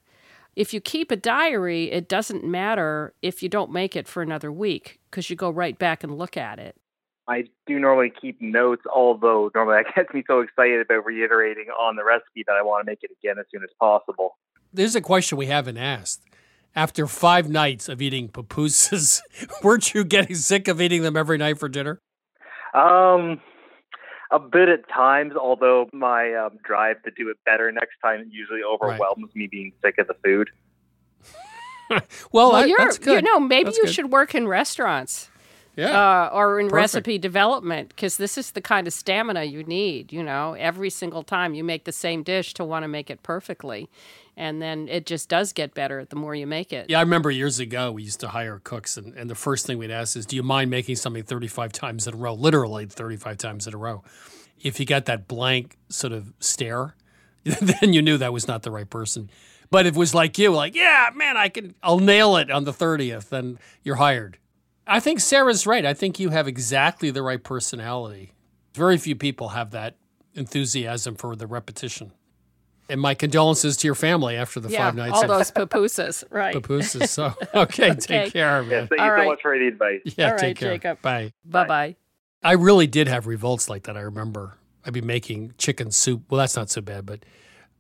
If 0.56 0.74
you 0.74 0.82
keep 0.82 1.12
a 1.12 1.16
diary, 1.16 1.92
it 1.92 2.10
doesn't 2.10 2.44
matter 2.44 3.14
if 3.22 3.44
you 3.44 3.50
don't 3.50 3.72
make 3.72 3.96
it 3.96 4.08
for 4.08 4.24
another 4.24 4.52
week 4.52 5.00
because 5.12 5.30
you 5.30 5.36
go 5.36 5.52
right 5.52 5.78
back 5.78 6.04
and 6.04 6.18
look 6.18 6.38
at 6.38 6.58
it. 6.58 6.76
I 7.28 7.44
do 7.68 7.78
normally 7.78 8.12
keep 8.20 8.42
notes, 8.42 8.82
although 8.92 9.52
normally 9.54 9.84
that 9.84 9.96
gets 9.96 10.12
me 10.12 10.24
so 10.26 10.40
excited 10.40 10.82
about 10.82 11.06
reiterating 11.06 11.68
on 11.80 11.98
the 11.98 12.04
recipe 12.04 12.44
that 12.48 12.56
I 12.56 12.64
want 12.64 12.84
to 12.84 12.92
make 12.92 13.04
it 13.04 13.12
again 13.22 13.38
as 13.38 13.46
soon 13.52 13.62
as 13.62 13.70
possible. 13.80 14.38
There's 14.74 14.96
a 14.96 15.02
question 15.02 15.38
we 15.38 15.46
haven't 15.46 15.78
asked. 15.78 16.24
After 16.76 17.06
five 17.06 17.50
nights 17.50 17.88
of 17.88 18.02
eating 18.02 18.30
pupusas, 18.30 19.22
weren't 19.64 19.94
you 19.94 20.04
getting 20.04 20.36
sick 20.36 20.68
of 20.68 20.82
eating 20.82 21.04
them 21.04 21.16
every 21.16 21.38
night 21.38 21.60
for 21.60 21.70
dinner? 21.70 22.00
Um, 22.74 23.40
a 24.32 24.40
bit 24.40 24.70
at 24.70 24.90
times, 24.90 25.34
although 25.36 25.88
my 25.94 26.34
um, 26.34 26.58
drive 26.64 27.02
to 27.04 27.12
do 27.12 27.30
it 27.30 27.38
better 27.46 27.72
next 27.72 27.98
time 28.04 28.28
usually 28.32 28.62
overwhelms 28.64 29.30
me 29.36 29.48
being 29.52 29.72
sick 29.84 30.00
of 30.00 30.08
the 30.08 30.16
food. 30.24 30.50
well, 31.92 32.02
Well, 32.32 32.52
that- 32.54 32.70
you're, 32.70 32.78
that's 32.80 32.98
good. 32.98 33.24
you 33.24 33.30
know, 33.30 33.40
maybe 33.40 33.66
That's 33.66 33.78
you 33.78 33.84
good. 33.84 33.94
should 33.94 34.12
work 34.12 34.34
in 34.34 34.48
restaurants. 34.48 35.30
Yeah. 35.76 35.90
uh, 35.90 36.30
or 36.32 36.60
in 36.60 36.68
Perfect. 36.68 36.76
recipe 36.76 37.18
development 37.18 37.90
because 37.90 38.18
this 38.18 38.38
is 38.38 38.52
the 38.52 38.62
kind 38.62 38.86
of 38.86 38.94
stamina 38.94 39.44
you 39.46 39.64
need. 39.64 40.14
You 40.14 40.22
know, 40.24 40.54
every 40.54 40.90
single 40.90 41.24
time 41.24 41.54
you 41.56 41.64
make 41.64 41.86
the 41.86 41.92
same 41.92 42.22
dish 42.24 42.54
to 42.56 42.64
want 42.64 42.84
to 42.84 42.88
make 42.88 43.10
it 43.10 43.24
perfectly, 43.24 43.90
and 44.38 44.62
then 44.62 44.88
it 44.88 45.06
just 45.06 45.30
does 45.30 45.52
get 45.52 45.74
better 45.74 46.06
the 46.06 46.16
more 46.16 46.36
you 46.36 46.46
make 46.46 46.72
it. 46.72 46.90
Yeah, 46.90 47.00
I 47.00 47.02
remember 47.02 47.32
years 47.32 47.60
ago 47.60 47.92
we 47.92 48.04
used 48.04 48.20
to 48.20 48.28
hire 48.28 48.60
cooks, 48.64 48.98
and, 48.98 49.16
and 49.16 49.30
the 49.30 49.36
first 49.36 49.66
thing 49.66 49.78
we'd 49.80 49.90
ask 49.92 50.16
is, 50.16 50.26
"Do 50.28 50.36
you 50.36 50.44
mind 50.44 50.70
making 50.70 50.96
something 50.98 51.24
35 51.24 51.72
times 51.72 52.06
in 52.08 52.14
a 52.14 52.18
row?" 52.18 52.34
Literally 52.34 52.86
35 52.86 53.38
times 53.38 53.66
in 53.68 53.74
a 53.74 53.78
row. 53.78 54.04
If 54.62 54.80
you 54.80 54.86
got 54.86 55.06
that 55.06 55.28
blank 55.28 55.78
sort 55.90 56.14
of 56.14 56.34
stare, 56.40 56.96
then 57.44 57.94
you 57.94 58.02
knew 58.02 58.18
that 58.18 58.32
was 58.32 58.48
not 58.48 58.62
the 58.62 58.72
right 58.72 58.90
person. 58.90 59.30
But 59.72 59.88
if 59.88 59.96
it 59.96 60.00
was 60.00 60.14
like 60.14 60.38
you, 60.38 60.52
like, 60.52 60.76
"Yeah, 60.76 61.10
man, 61.16 61.36
I 61.36 61.50
can, 61.50 61.74
I'll 61.82 62.00
nail 62.00 62.38
it 62.38 62.52
on 62.52 62.64
the 62.64 62.74
30th," 62.74 63.30
then 63.30 63.58
you're 63.84 63.96
hired. 63.96 64.38
I 64.88 65.00
think 65.00 65.20
Sarah's 65.20 65.66
right. 65.66 65.86
I 65.86 65.94
think 65.94 66.20
you 66.20 66.30
have 66.30 66.48
exactly 66.48 67.10
the 67.12 67.22
right 67.22 67.42
personality. 67.44 68.34
Very 68.74 68.98
few 68.98 69.16
people 69.16 69.50
have 69.50 69.72
that 69.72 69.96
enthusiasm 70.34 71.16
for 71.16 71.36
the 71.36 71.48
repetition. 71.48 72.12
And 72.90 73.00
my 73.00 73.16
condolences 73.16 73.78
to 73.78 73.88
your 73.88 73.96
family 73.96 74.36
after 74.36 74.60
the 74.60 74.70
yeah, 74.70 74.80
five 74.86 74.96
nights 74.96 75.14
all 75.16 75.24
of 75.24 75.30
those 75.30 75.52
pupusas, 75.52 76.24
right? 76.30 76.54
pupusas. 76.56 77.08
So 77.08 77.34
okay, 77.56 77.92
Okay. 77.92 77.96
take 77.96 78.34
care, 78.34 78.62
man. 78.62 78.72
Yes, 78.72 78.90
thank 78.90 79.00
you 79.00 79.04
All 79.06 79.10
so 79.10 79.14
right. 79.14 79.26
much 79.28 79.42
for 79.42 79.58
the 79.58 79.68
advice. 79.68 80.02
Yeah, 80.18 80.32
All 80.32 80.38
take 80.38 80.42
right, 80.42 80.58
care. 80.58 80.74
Jacob. 80.74 81.02
Bye. 81.02 81.32
Bye 81.46 81.66
bye. 81.68 81.96
I 82.44 82.54
really 82.54 82.88
did 82.88 83.08
have 83.08 83.26
revolts 83.26 83.70
like 83.70 83.84
that. 83.84 83.96
I 83.96 84.02
remember. 84.02 84.58
I'd 84.86 84.92
be 84.92 85.00
making 85.02 85.54
chicken 85.58 85.92
soup. 85.92 86.24
Well, 86.30 86.40
that's 86.40 86.58
not 86.58 86.70
so 86.70 86.82
bad, 86.82 87.06
but 87.06 87.24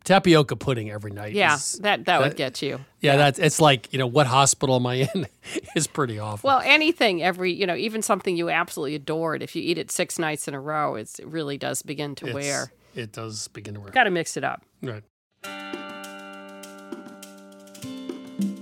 tapioca 0.03 0.55
pudding 0.55 0.89
every 0.91 1.11
night. 1.11 1.33
Yeah, 1.33 1.55
is- 1.55 1.79
that 1.81 2.05
that 2.05 2.21
would 2.21 2.35
get 2.35 2.61
you. 2.61 2.79
yeah, 3.01 3.15
that's 3.17 3.39
it's 3.39 3.59
like 3.61 3.91
you 3.93 3.99
know 3.99 4.07
what 4.07 4.27
hospital 4.27 4.75
am 4.75 4.85
I 4.85 5.09
in? 5.13 5.27
is 5.75 5.87
pretty 5.87 6.19
awful. 6.19 6.47
Well, 6.47 6.61
anything 6.63 7.21
every 7.23 7.53
you 7.53 7.65
know, 7.65 7.75
even 7.75 8.01
something 8.01 8.35
you 8.35 8.49
absolutely 8.49 8.95
adored, 8.95 9.41
if 9.43 9.55
you 9.55 9.61
eat 9.61 9.77
it 9.77 9.91
six 9.91 10.17
nights 10.19 10.47
in 10.47 10.53
a 10.53 10.59
row, 10.59 10.95
it's, 10.95 11.19
it 11.19 11.27
really 11.27 11.57
does 11.57 11.81
begin 11.81 12.15
to 12.15 12.25
It's- 12.27 12.35
wear. 12.43 12.71
It 12.95 13.11
does 13.11 13.47
begin 13.47 13.73
to 13.73 13.79
wear. 13.79 13.89
Got 13.89 14.03
to 14.03 14.11
mix 14.11 14.37
it 14.37 14.43
up. 14.43 14.61
Right. 14.83 15.03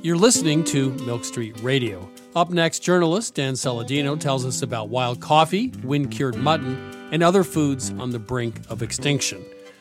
You're 0.04 0.18
listening 0.18 0.64
to 0.66 0.92
Milk 1.06 1.26
Street 1.26 1.60
Radio. 1.62 2.10
Up 2.36 2.50
next, 2.50 2.80
journalist 2.80 3.36
Dan 3.36 3.54
Saladino 3.54 4.20
tells 4.20 4.46
us 4.46 4.62
about 4.62 4.90
wild 4.90 5.20
coffee, 5.20 5.72
wind 5.84 6.12
cured 6.12 6.36
mutton, 6.36 6.78
and 7.12 7.22
other 7.22 7.44
foods 7.44 7.92
on 7.92 8.10
the 8.12 8.20
brink 8.20 8.62
of 8.70 8.82
extinction. 8.82 9.44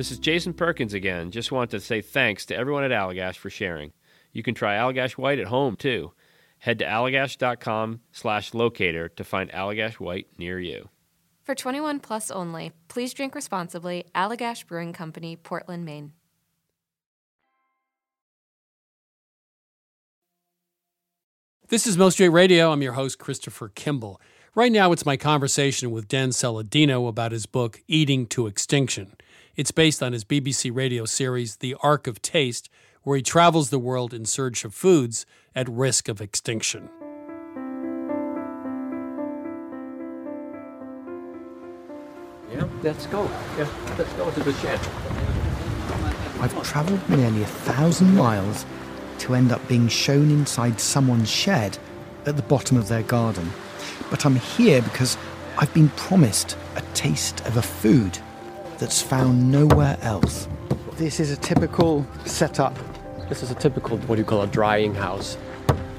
This 0.00 0.10
is 0.10 0.18
Jason 0.18 0.54
Perkins 0.54 0.94
again. 0.94 1.30
Just 1.30 1.52
want 1.52 1.72
to 1.72 1.78
say 1.78 2.00
thanks 2.00 2.46
to 2.46 2.56
everyone 2.56 2.84
at 2.84 2.90
Allagash 2.90 3.36
for 3.36 3.50
sharing. 3.50 3.92
You 4.32 4.42
can 4.42 4.54
try 4.54 4.76
Allagash 4.76 5.18
White 5.18 5.38
at 5.38 5.48
home 5.48 5.76
too. 5.76 6.12
Head 6.56 6.78
to 6.78 6.86
allagash.com 6.86 8.00
slash 8.10 8.54
locator 8.54 9.10
to 9.10 9.24
find 9.24 9.52
Allagash 9.52 10.00
White 10.00 10.28
near 10.38 10.58
you. 10.58 10.88
For 11.42 11.54
21 11.54 12.00
plus 12.00 12.30
only, 12.30 12.72
please 12.88 13.12
drink 13.12 13.34
responsibly. 13.34 14.06
Allagash 14.14 14.66
Brewing 14.66 14.94
Company, 14.94 15.36
Portland, 15.36 15.84
Maine. 15.84 16.12
This 21.68 21.86
is 21.86 21.98
Milk 21.98 22.14
Street 22.14 22.28
Radio. 22.28 22.72
I'm 22.72 22.80
your 22.80 22.94
host, 22.94 23.18
Christopher 23.18 23.68
Kimball. 23.68 24.18
Right 24.54 24.72
now, 24.72 24.92
it's 24.92 25.04
my 25.04 25.18
conversation 25.18 25.90
with 25.90 26.08
Dan 26.08 26.30
Saladino 26.30 27.06
about 27.06 27.32
his 27.32 27.44
book, 27.44 27.82
Eating 27.86 28.26
to 28.28 28.46
Extinction. 28.46 29.14
It's 29.60 29.72
based 29.72 30.02
on 30.02 30.14
his 30.14 30.24
BBC 30.24 30.74
radio 30.74 31.04
series, 31.04 31.56
The 31.56 31.76
Ark 31.82 32.06
of 32.06 32.22
Taste, 32.22 32.70
where 33.02 33.18
he 33.18 33.22
travels 33.22 33.68
the 33.68 33.78
world 33.78 34.14
in 34.14 34.24
search 34.24 34.64
of 34.64 34.72
foods 34.72 35.26
at 35.54 35.68
risk 35.68 36.08
of 36.08 36.22
extinction. 36.22 36.88
Yeah, 42.50 42.66
let's 42.82 43.04
go. 43.08 43.24
Yeah, 43.58 43.68
let's 43.98 44.10
go 44.14 44.30
to 44.30 44.40
the 44.42 44.54
shed. 44.54 44.80
I've 46.40 46.62
travelled 46.62 47.06
nearly 47.10 47.42
a 47.42 47.46
thousand 47.46 48.16
miles 48.16 48.64
to 49.18 49.34
end 49.34 49.52
up 49.52 49.68
being 49.68 49.88
shown 49.88 50.30
inside 50.30 50.80
someone's 50.80 51.30
shed 51.30 51.76
at 52.24 52.36
the 52.36 52.42
bottom 52.44 52.78
of 52.78 52.88
their 52.88 53.02
garden. 53.02 53.50
But 54.08 54.24
I'm 54.24 54.36
here 54.36 54.80
because 54.80 55.18
I've 55.58 55.74
been 55.74 55.90
promised 55.90 56.56
a 56.76 56.80
taste 56.94 57.44
of 57.44 57.58
a 57.58 57.62
food 57.62 58.18
that's 58.80 59.02
found 59.02 59.52
nowhere 59.52 59.98
else. 60.00 60.48
This 60.94 61.20
is 61.20 61.30
a 61.30 61.36
typical 61.36 62.06
setup. 62.24 62.76
This 63.28 63.42
is 63.42 63.50
a 63.50 63.54
typical, 63.54 63.98
what 63.98 64.16
do 64.16 64.22
you 64.22 64.24
call 64.26 64.40
a 64.42 64.46
drying 64.46 64.94
house. 64.94 65.36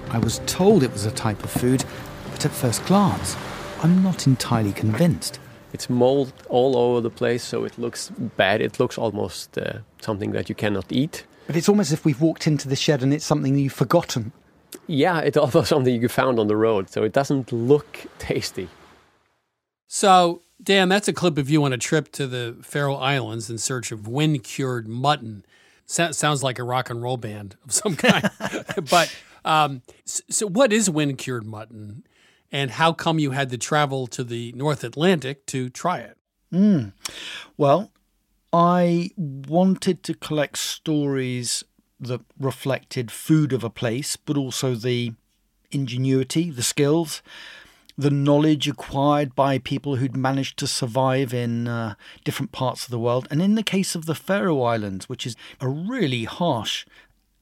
I 0.09 0.17
was 0.17 0.41
told 0.47 0.81
it 0.83 0.91
was 0.91 1.05
a 1.05 1.11
type 1.11 1.43
of 1.43 1.51
food, 1.51 1.85
but 2.31 2.43
at 2.43 2.51
first 2.51 2.83
glance, 2.85 3.37
I'm 3.83 4.01
not 4.01 4.25
entirely 4.25 4.73
convinced. 4.73 5.39
It's 5.73 5.89
mold 5.89 6.33
all 6.49 6.75
over 6.75 7.01
the 7.01 7.11
place, 7.11 7.43
so 7.43 7.63
it 7.63 7.77
looks 7.77 8.09
bad. 8.35 8.61
It 8.61 8.79
looks 8.79 8.97
almost 8.97 9.57
uh, 9.57 9.79
something 10.01 10.31
that 10.31 10.49
you 10.49 10.55
cannot 10.55 10.91
eat. 10.91 11.23
But 11.47 11.55
it's 11.55 11.69
almost 11.69 11.89
as 11.89 11.99
if 11.99 12.05
we've 12.05 12.19
walked 12.19 12.47
into 12.47 12.67
the 12.67 12.75
shed 12.75 13.03
and 13.03 13.13
it's 13.13 13.25
something 13.25 13.57
you've 13.57 13.73
forgotten. 13.73 14.31
Yeah, 14.87 15.19
it's 15.19 15.37
almost 15.45 15.69
something 15.69 16.01
you 16.01 16.09
found 16.09 16.39
on 16.39 16.47
the 16.47 16.57
road, 16.57 16.89
so 16.89 17.03
it 17.03 17.13
doesn't 17.13 17.51
look 17.51 18.05
tasty. 18.17 18.69
So, 19.87 20.41
Dan, 20.63 20.89
that's 20.89 21.07
a 21.07 21.13
clip 21.13 21.37
of 21.37 21.49
you 21.49 21.63
on 21.63 21.73
a 21.73 21.77
trip 21.77 22.11
to 22.13 22.27
the 22.27 22.57
Faroe 22.61 22.95
Islands 22.95 23.49
in 23.49 23.57
search 23.57 23.91
of 23.91 24.07
wind 24.07 24.43
cured 24.43 24.87
mutton. 24.87 25.43
So- 25.85 26.11
sounds 26.11 26.43
like 26.43 26.59
a 26.59 26.63
rock 26.63 26.89
and 26.89 27.01
roll 27.01 27.17
band 27.17 27.55
of 27.65 27.71
some 27.71 27.95
kind. 27.95 28.29
but 28.89 29.13
um, 29.43 29.81
so, 30.05 30.47
what 30.47 30.71
is 30.71 30.89
wind 30.89 31.17
cured 31.17 31.45
mutton, 31.45 32.03
and 32.51 32.71
how 32.71 32.93
come 32.93 33.19
you 33.19 33.31
had 33.31 33.49
to 33.49 33.57
travel 33.57 34.07
to 34.07 34.23
the 34.23 34.51
North 34.53 34.83
Atlantic 34.83 35.45
to 35.47 35.69
try 35.69 35.99
it? 35.99 36.17
Mm. 36.53 36.93
Well, 37.57 37.91
I 38.53 39.11
wanted 39.17 40.03
to 40.03 40.13
collect 40.13 40.57
stories 40.57 41.63
that 41.99 42.21
reflected 42.39 43.11
food 43.11 43.53
of 43.53 43.63
a 43.63 43.69
place, 43.69 44.15
but 44.15 44.37
also 44.37 44.75
the 44.75 45.13
ingenuity, 45.71 46.49
the 46.51 46.63
skills, 46.63 47.21
the 47.97 48.09
knowledge 48.09 48.67
acquired 48.67 49.35
by 49.35 49.57
people 49.57 49.95
who'd 49.97 50.15
managed 50.15 50.57
to 50.57 50.67
survive 50.67 51.33
in 51.33 51.67
uh, 51.67 51.95
different 52.23 52.51
parts 52.51 52.85
of 52.85 52.91
the 52.91 52.99
world. 52.99 53.27
And 53.29 53.41
in 53.41 53.55
the 53.55 53.63
case 53.63 53.95
of 53.95 54.05
the 54.05 54.15
Faroe 54.15 54.61
Islands, 54.61 55.09
which 55.09 55.25
is 55.25 55.35
a 55.59 55.67
really 55.67 56.25
harsh 56.25 56.85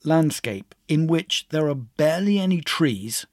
landscape 0.03 0.75
in 0.87 1.07
which 1.07 1.47
there 1.49 1.67
are 1.67 1.75
barely 1.75 2.39
any 2.39 2.61
trees, 2.61 3.25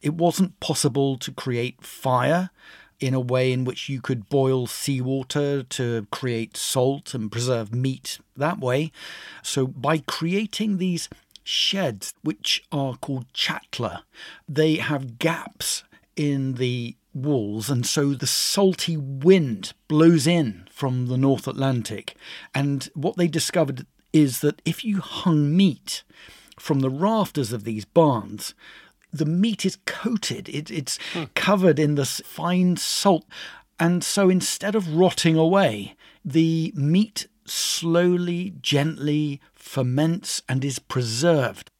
it 0.00 0.14
wasn't 0.14 0.58
possible 0.60 1.16
to 1.18 1.32
create 1.32 1.84
fire 1.84 2.50
in 2.98 3.14
a 3.14 3.20
way 3.20 3.52
in 3.52 3.64
which 3.64 3.88
you 3.88 4.00
could 4.00 4.28
boil 4.28 4.66
seawater 4.66 5.62
to 5.64 6.06
create 6.12 6.56
salt 6.56 7.14
and 7.14 7.32
preserve 7.32 7.74
meat 7.74 8.18
that 8.36 8.58
way. 8.58 8.92
So, 9.42 9.66
by 9.66 9.98
creating 9.98 10.78
these 10.78 11.08
sheds, 11.42 12.14
which 12.22 12.64
are 12.70 12.96
called 12.96 13.32
chatla, 13.32 14.02
they 14.48 14.76
have 14.76 15.18
gaps 15.18 15.82
in 16.16 16.54
the 16.54 16.96
walls, 17.14 17.68
and 17.68 17.86
so 17.86 18.14
the 18.14 18.26
salty 18.26 18.96
wind 18.96 19.72
blows 19.88 20.26
in 20.26 20.66
from 20.70 21.06
the 21.06 21.16
North 21.16 21.46
Atlantic. 21.46 22.16
And 22.54 22.88
what 22.94 23.16
they 23.16 23.28
discovered 23.28 23.86
is 24.12 24.40
that 24.40 24.60
if 24.64 24.84
you 24.84 25.00
hung 25.00 25.56
meat 25.56 26.02
from 26.58 26.80
the 26.80 26.90
rafters 26.90 27.52
of 27.52 27.64
these 27.64 27.84
barns, 27.84 28.54
the 29.12 29.26
meat 29.26 29.66
is 29.66 29.78
coated, 29.84 30.48
it, 30.48 30.70
it's 30.70 30.98
hmm. 31.12 31.24
covered 31.34 31.78
in 31.78 31.96
this 31.96 32.20
fine 32.24 32.76
salt. 32.76 33.26
And 33.78 34.02
so 34.02 34.30
instead 34.30 34.74
of 34.74 34.94
rotting 34.94 35.36
away, 35.36 35.96
the 36.24 36.72
meat 36.76 37.26
slowly, 37.44 38.54
gently 38.60 39.40
ferments 39.54 40.42
and 40.48 40.64
is 40.64 40.78
preserved. 40.78 41.71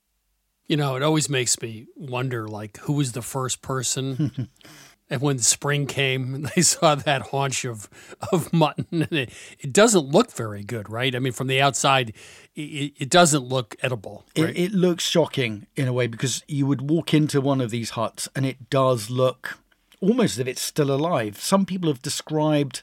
You 0.66 0.76
know, 0.76 0.96
it 0.96 1.02
always 1.02 1.28
makes 1.28 1.60
me 1.60 1.86
wonder 1.96 2.48
like 2.48 2.78
who 2.78 2.94
was 2.94 3.12
the 3.12 3.22
first 3.22 3.62
person 3.62 4.48
and 5.10 5.20
when 5.20 5.38
spring 5.38 5.86
came 5.86 6.42
they 6.54 6.62
saw 6.62 6.94
that 6.94 7.22
haunch 7.28 7.64
of 7.64 7.88
of 8.32 8.52
mutton 8.52 8.86
and 8.90 9.12
it, 9.12 9.30
it 9.58 9.72
doesn't 9.72 10.06
look 10.06 10.32
very 10.32 10.64
good, 10.64 10.88
right? 10.88 11.14
I 11.14 11.18
mean 11.18 11.32
from 11.32 11.48
the 11.48 11.60
outside 11.60 12.14
it, 12.54 12.94
it 12.98 13.10
doesn't 13.10 13.44
look 13.44 13.76
edible. 13.82 14.24
Right? 14.36 14.50
It, 14.50 14.58
it 14.58 14.72
looks 14.72 15.04
shocking 15.04 15.66
in 15.76 15.88
a 15.88 15.92
way 15.92 16.06
because 16.06 16.42
you 16.48 16.66
would 16.66 16.88
walk 16.88 17.12
into 17.12 17.40
one 17.40 17.60
of 17.60 17.70
these 17.70 17.90
huts 17.90 18.28
and 18.34 18.46
it 18.46 18.70
does 18.70 19.10
look 19.10 19.58
almost 20.02 20.34
as 20.34 20.38
if 20.40 20.46
it's 20.48 20.62
still 20.62 20.90
alive. 20.90 21.40
Some 21.40 21.64
people 21.64 21.88
have 21.88 22.02
described 22.02 22.82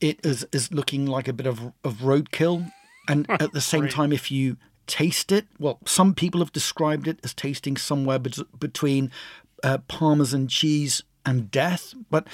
it 0.00 0.24
as, 0.24 0.44
as 0.52 0.72
looking 0.72 1.06
like 1.06 1.28
a 1.28 1.32
bit 1.32 1.46
of, 1.46 1.72
of 1.84 1.98
roadkill. 1.98 2.72
And 3.08 3.26
at 3.40 3.52
the 3.52 3.60
same 3.60 3.88
time, 3.88 4.12
if 4.12 4.30
you 4.30 4.56
taste 4.86 5.32
it, 5.32 5.46
well, 5.58 5.78
some 5.84 6.14
people 6.14 6.40
have 6.40 6.52
described 6.52 7.06
it 7.06 7.18
as 7.22 7.34
tasting 7.34 7.76
somewhere 7.76 8.18
be- 8.18 8.32
between 8.58 9.10
uh, 9.62 9.78
Parmesan 9.88 10.48
cheese 10.48 11.02
and 11.24 11.50
death. 11.50 11.94
But 12.10 12.26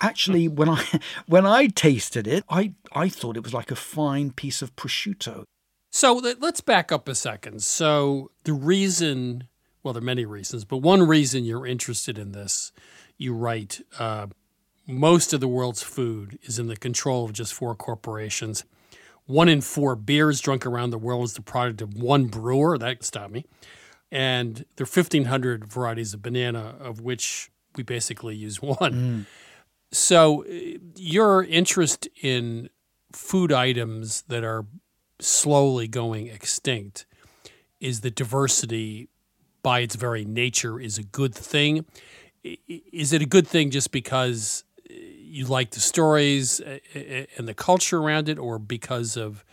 actually, 0.00 0.48
when 0.48 0.68
I 0.68 0.84
when 1.26 1.46
I 1.46 1.66
tasted 1.66 2.26
it, 2.26 2.44
I 2.48 2.72
I 2.92 3.08
thought 3.08 3.36
it 3.36 3.44
was 3.44 3.54
like 3.54 3.70
a 3.70 3.76
fine 3.76 4.30
piece 4.30 4.62
of 4.62 4.74
prosciutto. 4.76 5.44
So 5.92 6.14
let's 6.40 6.60
back 6.60 6.90
up 6.90 7.08
a 7.08 7.14
second. 7.14 7.62
So 7.62 8.32
the 8.42 8.52
reason, 8.52 9.46
well, 9.84 9.94
there 9.94 10.02
are 10.02 10.04
many 10.04 10.24
reasons, 10.24 10.64
but 10.64 10.78
one 10.78 11.04
reason 11.04 11.44
you're 11.44 11.68
interested 11.68 12.18
in 12.18 12.32
this, 12.32 12.72
you 13.16 13.32
write, 13.32 13.80
uh, 13.96 14.26
most 14.88 15.32
of 15.32 15.38
the 15.38 15.46
world's 15.46 15.84
food 15.84 16.40
is 16.42 16.58
in 16.58 16.66
the 16.66 16.76
control 16.76 17.24
of 17.24 17.32
just 17.32 17.54
four 17.54 17.76
corporations. 17.76 18.64
One 19.26 19.48
in 19.48 19.60
four 19.60 19.96
beers 19.96 20.40
drunk 20.40 20.66
around 20.66 20.90
the 20.90 20.98
world 20.98 21.24
is 21.24 21.34
the 21.34 21.42
product 21.42 21.80
of 21.80 21.94
one 21.94 22.26
brewer. 22.26 22.76
That 22.76 23.02
stopped 23.04 23.32
me. 23.32 23.46
And 24.10 24.64
there 24.76 24.84
are 24.84 24.86
1,500 24.86 25.64
varieties 25.64 26.14
of 26.14 26.22
banana, 26.22 26.76
of 26.78 27.00
which 27.00 27.50
we 27.76 27.82
basically 27.82 28.36
use 28.36 28.62
one. 28.62 28.76
Mm. 28.76 29.26
So 29.92 30.44
uh, 30.44 30.78
your 30.96 31.44
interest 31.44 32.08
in 32.20 32.68
food 33.12 33.52
items 33.52 34.22
that 34.28 34.44
are 34.44 34.66
slowly 35.20 35.88
going 35.88 36.26
extinct 36.26 37.06
is 37.80 38.00
that 38.00 38.14
diversity 38.14 39.08
by 39.62 39.80
its 39.80 39.94
very 39.94 40.24
nature 40.24 40.78
is 40.80 40.98
a 40.98 41.02
good 41.02 41.34
thing. 41.34 41.86
Is 42.42 43.12
it 43.12 43.22
a 43.22 43.26
good 43.26 43.46
thing 43.46 43.70
just 43.70 43.90
because 43.90 44.64
you 45.34 45.46
like 45.46 45.72
the 45.72 45.80
stories 45.80 46.60
and 46.60 47.48
the 47.48 47.54
culture 47.54 47.98
around 47.98 48.28
it, 48.28 48.38
or 48.38 48.58
because 48.58 49.16
of 49.16 49.44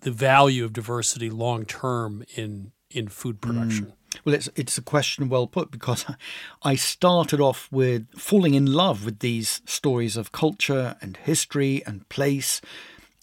the 0.00 0.10
value 0.10 0.64
of 0.64 0.72
diversity 0.72 1.30
long 1.30 1.64
term 1.64 2.24
in 2.36 2.72
in 2.90 3.08
food 3.08 3.40
production? 3.40 3.86
Mm. 3.86 3.92
Well, 4.24 4.34
it's 4.34 4.48
it's 4.56 4.76
a 4.76 4.82
question 4.82 5.28
well 5.28 5.46
put 5.46 5.70
because 5.70 6.04
I 6.62 6.74
started 6.74 7.40
off 7.40 7.68
with 7.70 8.06
falling 8.18 8.54
in 8.54 8.66
love 8.66 9.04
with 9.04 9.20
these 9.20 9.62
stories 9.66 10.16
of 10.16 10.32
culture 10.32 10.96
and 11.00 11.16
history 11.16 11.82
and 11.86 12.08
place. 12.08 12.60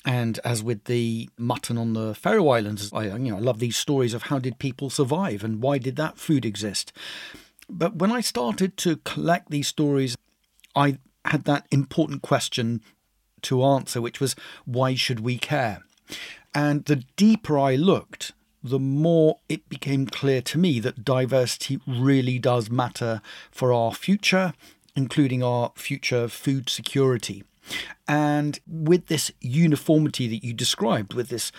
And 0.06 0.40
as 0.46 0.64
with 0.64 0.86
the 0.86 1.30
mutton 1.38 1.78
on 1.78 1.94
the 1.94 2.16
Faroe 2.16 2.50
Islands, 2.50 2.92
I 2.94 3.06
you 3.06 3.32
know 3.32 3.38
I 3.38 3.42
love 3.42 3.60
these 3.60 3.78
stories 3.78 4.14
of 4.14 4.24
how 4.24 4.40
did 4.40 4.58
people 4.58 4.90
survive 4.90 5.44
and 5.44 5.62
why 5.62 5.78
did 5.78 5.98
that 5.98 6.18
food 6.18 6.46
exist. 6.46 6.94
But 7.70 7.98
when 7.98 8.12
I 8.12 8.22
started 8.22 8.78
to 8.78 8.96
collect 8.98 9.52
these 9.52 9.68
stories, 9.68 10.18
I 10.76 10.98
had 11.30 11.44
that 11.46 11.66
important 11.72 12.22
question 12.22 12.82
to 13.44 13.64
answer, 13.64 14.02
which 14.02 14.20
was 14.20 14.36
why 14.66 14.96
should 14.96 15.22
we 15.22 15.38
care? 15.38 15.84
And 16.54 16.86
the 16.86 17.04
deeper 17.16 17.58
I 17.58 17.76
looked, 17.76 18.34
the 18.64 18.80
more 18.80 19.38
it 19.48 19.70
became 19.70 20.06
clear 20.08 20.42
to 20.42 20.58
me 20.58 20.80
that 20.80 21.06
diversity 21.06 21.80
really 21.88 22.40
does 22.40 22.70
matter 22.70 23.22
for 23.52 23.72
our 23.72 23.94
future, 23.94 24.54
including 24.96 25.44
our 25.44 25.72
future 25.76 26.28
food 26.28 26.70
security. 26.70 27.44
And 28.08 28.60
with 28.68 29.08
this 29.08 29.32
uniformity 29.40 30.28
that 30.28 30.44
you 30.44 30.54
described, 30.54 31.14
with 31.14 31.30
this 31.30 31.52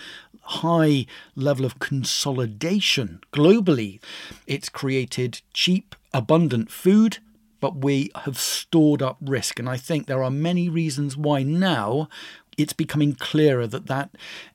high 0.42 1.06
level 1.37 1.64
of 1.64 1.78
consolidation 1.78 3.20
globally, 3.33 4.00
it's 4.48 4.68
created 4.68 5.40
cheap, 5.54 5.94
abundant 6.12 6.70
food, 6.72 7.18
but 7.61 7.83
we 7.85 8.11
have 8.25 8.38
stored 8.38 9.03
up 9.03 9.18
risk. 9.20 9.59
And 9.59 9.68
I 9.68 9.77
think 9.77 10.07
there 10.07 10.23
are 10.23 10.31
many 10.31 10.68
reasons 10.68 11.16
why 11.16 11.42
now 11.42 12.09
it's 12.57 12.73
becoming 12.73 13.14
clearer 13.14 13.66
that 13.66 13.87
that 13.87 14.11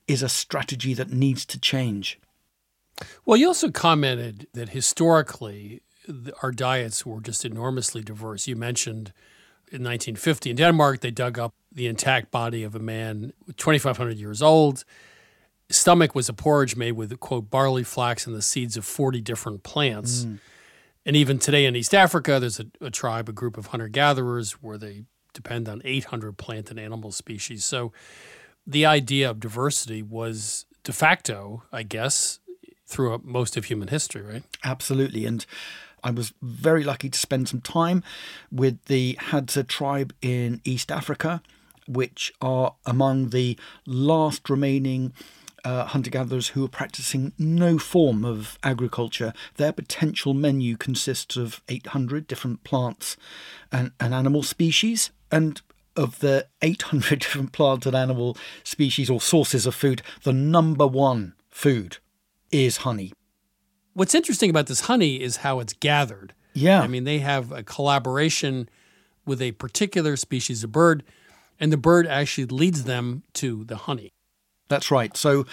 is 0.07 0.21
a 0.21 0.29
strategy 0.29 0.93
that 0.93 1.11
needs 1.11 1.45
to 1.45 1.59
change. 1.59 2.19
Well, 3.25 3.37
you 3.37 3.47
also 3.47 3.71
commented 3.71 4.47
that 4.53 4.69
historically 4.69 5.81
our 6.41 6.51
diets 6.51 7.05
were 7.05 7.19
just 7.21 7.45
enormously 7.45 8.01
diverse. 8.01 8.47
You 8.47 8.55
mentioned 8.55 9.11
in 9.71 9.83
1950 9.83 10.51
in 10.51 10.55
Denmark, 10.55 11.01
they 11.01 11.11
dug 11.11 11.39
up 11.39 11.53
the 11.71 11.87
intact 11.87 12.31
body 12.31 12.63
of 12.63 12.75
a 12.75 12.79
man 12.79 13.33
2,500 13.57 14.17
years 14.17 14.41
old. 14.41 14.85
Stomach 15.69 16.13
was 16.13 16.29
a 16.29 16.33
porridge 16.33 16.75
made 16.75 16.91
with, 16.93 17.19
quote, 17.19 17.49
barley, 17.49 17.83
flax, 17.83 18.27
and 18.27 18.35
the 18.35 18.41
seeds 18.41 18.77
of 18.77 18.85
40 18.85 19.19
different 19.21 19.63
plants. 19.63 20.25
Mm. 20.25 20.39
And 21.05 21.15
even 21.15 21.37
today 21.37 21.65
in 21.65 21.75
East 21.75 21.93
Africa, 21.93 22.39
there's 22.39 22.59
a, 22.59 22.65
a 22.81 22.89
tribe, 22.89 23.29
a 23.29 23.33
group 23.33 23.57
of 23.57 23.67
hunter 23.67 23.87
gatherers 23.87 24.53
where 24.53 24.77
they 24.77 25.03
depend 25.33 25.69
on 25.69 25.81
800 25.85 26.37
plant 26.37 26.71
and 26.71 26.79
animal 26.79 27.11
species. 27.11 27.63
So 27.63 27.93
the 28.65 28.85
idea 28.85 29.29
of 29.29 29.39
diversity 29.39 30.01
was 30.01 30.65
de 30.83 30.91
facto, 30.91 31.63
I 31.71 31.83
guess, 31.83 32.39
throughout 32.87 33.23
most 33.23 33.57
of 33.57 33.65
human 33.65 33.89
history, 33.89 34.21
right? 34.21 34.43
Absolutely. 34.63 35.25
And 35.25 35.45
I 36.03 36.11
was 36.11 36.33
very 36.41 36.83
lucky 36.83 37.09
to 37.09 37.19
spend 37.19 37.49
some 37.49 37.61
time 37.61 38.03
with 38.51 38.83
the 38.85 39.17
Hadza 39.19 39.67
tribe 39.67 40.13
in 40.21 40.61
East 40.63 40.91
Africa, 40.91 41.41
which 41.87 42.33
are 42.41 42.75
among 42.85 43.29
the 43.29 43.57
last 43.85 44.49
remaining 44.49 45.13
uh, 45.65 45.85
hunter 45.85 46.11
gatherers 46.11 46.49
who 46.49 46.63
are 46.63 46.69
practicing 46.69 47.33
no 47.37 47.77
form 47.77 48.23
of 48.23 48.57
agriculture. 48.63 49.33
Their 49.55 49.73
potential 49.73 50.33
menu 50.33 50.77
consists 50.77 51.35
of 51.35 51.61
800 51.67 52.27
different 52.27 52.63
plants 52.63 53.17
and, 53.71 53.91
and 53.99 54.13
animal 54.13 54.43
species. 54.43 55.11
And 55.31 55.61
of 55.95 56.19
the 56.19 56.47
800 56.61 57.19
different 57.19 57.51
plant 57.51 57.85
and 57.85 57.95
animal 57.95 58.37
species 58.63 59.09
or 59.09 59.19
sources 59.19 59.65
of 59.65 59.75
food, 59.75 60.01
the 60.23 60.33
number 60.33 60.85
one 60.85 61.33
food 61.49 61.97
is 62.51 62.77
honey. 62.77 63.13
What's 63.93 64.15
interesting 64.15 64.49
about 64.49 64.67
this 64.67 64.81
honey 64.81 65.21
is 65.21 65.37
how 65.37 65.59
it's 65.59 65.73
gathered. 65.73 66.33
Yeah. 66.53 66.81
I 66.81 66.87
mean, 66.87 67.05
they 67.05 67.19
have 67.19 67.51
a 67.51 67.63
collaboration 67.63 68.69
with 69.25 69.41
a 69.41 69.53
particular 69.53 70.15
species 70.15 70.63
of 70.63 70.71
bird, 70.71 71.03
and 71.59 71.71
the 71.71 71.77
bird 71.77 72.05
actually 72.05 72.45
leads 72.45 72.83
them 72.83 73.23
to 73.33 73.63
the 73.63 73.77
honey. 73.77 74.11
That's 74.67 74.89
right. 74.89 75.15
So, 75.15 75.45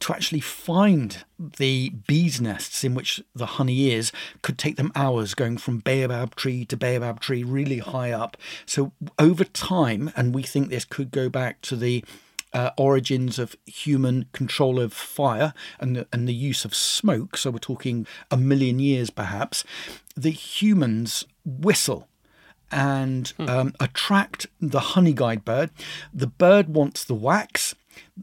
to 0.00 0.12
actually 0.12 0.40
find 0.40 1.24
the 1.38 1.90
bees' 1.90 2.40
nests 2.40 2.84
in 2.84 2.94
which 2.94 3.20
the 3.34 3.46
honey 3.46 3.90
is 3.90 4.12
could 4.42 4.58
take 4.58 4.76
them 4.76 4.92
hours 4.94 5.34
going 5.34 5.58
from 5.58 5.78
baobab 5.78 6.36
tree 6.36 6.64
to 6.66 6.76
baobab 6.76 7.20
tree, 7.20 7.42
really 7.42 7.78
high 7.78 8.12
up. 8.12 8.36
So, 8.66 8.92
over 9.18 9.44
time, 9.44 10.12
and 10.14 10.34
we 10.34 10.44
think 10.44 10.68
this 10.68 10.84
could 10.84 11.10
go 11.10 11.28
back 11.28 11.60
to 11.62 11.76
the 11.76 12.04
uh, 12.52 12.70
origins 12.76 13.38
of 13.38 13.56
human 13.66 14.26
control 14.32 14.80
of 14.80 14.92
fire 14.92 15.52
and 15.78 15.96
the, 15.96 16.06
and 16.12 16.28
the 16.28 16.34
use 16.34 16.64
of 16.64 16.74
smoke, 16.74 17.36
so 17.36 17.50
we're 17.50 17.58
talking 17.58 18.06
a 18.30 18.36
million 18.36 18.78
years 18.78 19.10
perhaps, 19.10 19.64
the 20.16 20.30
humans 20.30 21.24
whistle 21.44 22.08
and 22.72 23.28
hmm. 23.30 23.48
um, 23.48 23.74
attract 23.80 24.46
the 24.60 24.80
honey 24.80 25.12
guide 25.12 25.44
bird. 25.44 25.70
The 26.12 26.26
bird 26.26 26.68
wants 26.68 27.04
the 27.04 27.14
wax, 27.14 27.74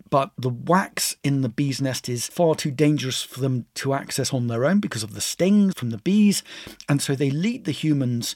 but 0.10 0.32
the 0.38 0.50
wax 0.50 1.16
in 1.24 1.42
the 1.42 1.50
bee's 1.50 1.82
nest 1.82 2.10
is 2.10 2.28
far 2.28 2.56
too 2.56 2.72
dangerous 2.72 3.24
for 3.24 3.40
them 3.40 3.66
to 3.76 3.94
access 3.94 4.34
on 4.34 4.48
their 4.48 4.66
own 4.66 4.80
because 4.80 5.04
of 5.04 5.14
the 5.14 5.22
stings 5.22 5.74
from 5.76 5.90
the 5.90 5.98
bees. 5.98 6.44
And 6.88 7.02
so 7.02 7.16
they 7.16 7.30
lead 7.30 7.66
the 7.66 7.72
humans 7.72 8.36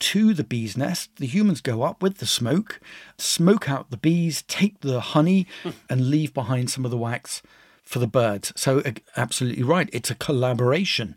to 0.00 0.34
the 0.34 0.44
bee's 0.44 0.76
nest. 0.76 1.10
The 1.16 1.26
humans 1.26 1.60
go 1.60 1.82
up 1.82 2.02
with 2.02 2.18
the 2.18 2.26
smoke, 2.26 2.80
smoke 3.18 3.68
out 3.68 3.90
the 3.90 3.96
bees, 3.96 4.42
take 4.48 4.80
the 4.80 5.00
honey, 5.00 5.46
hmm. 5.62 5.70
and 5.88 6.10
leave 6.10 6.34
behind 6.34 6.70
some 6.70 6.84
of 6.84 6.90
the 6.90 6.96
wax 6.96 7.42
for 7.84 7.98
the 7.98 8.06
birds. 8.06 8.52
So, 8.56 8.82
absolutely 9.16 9.62
right. 9.62 9.88
It's 9.92 10.10
a 10.10 10.16
collaboration. 10.16 11.16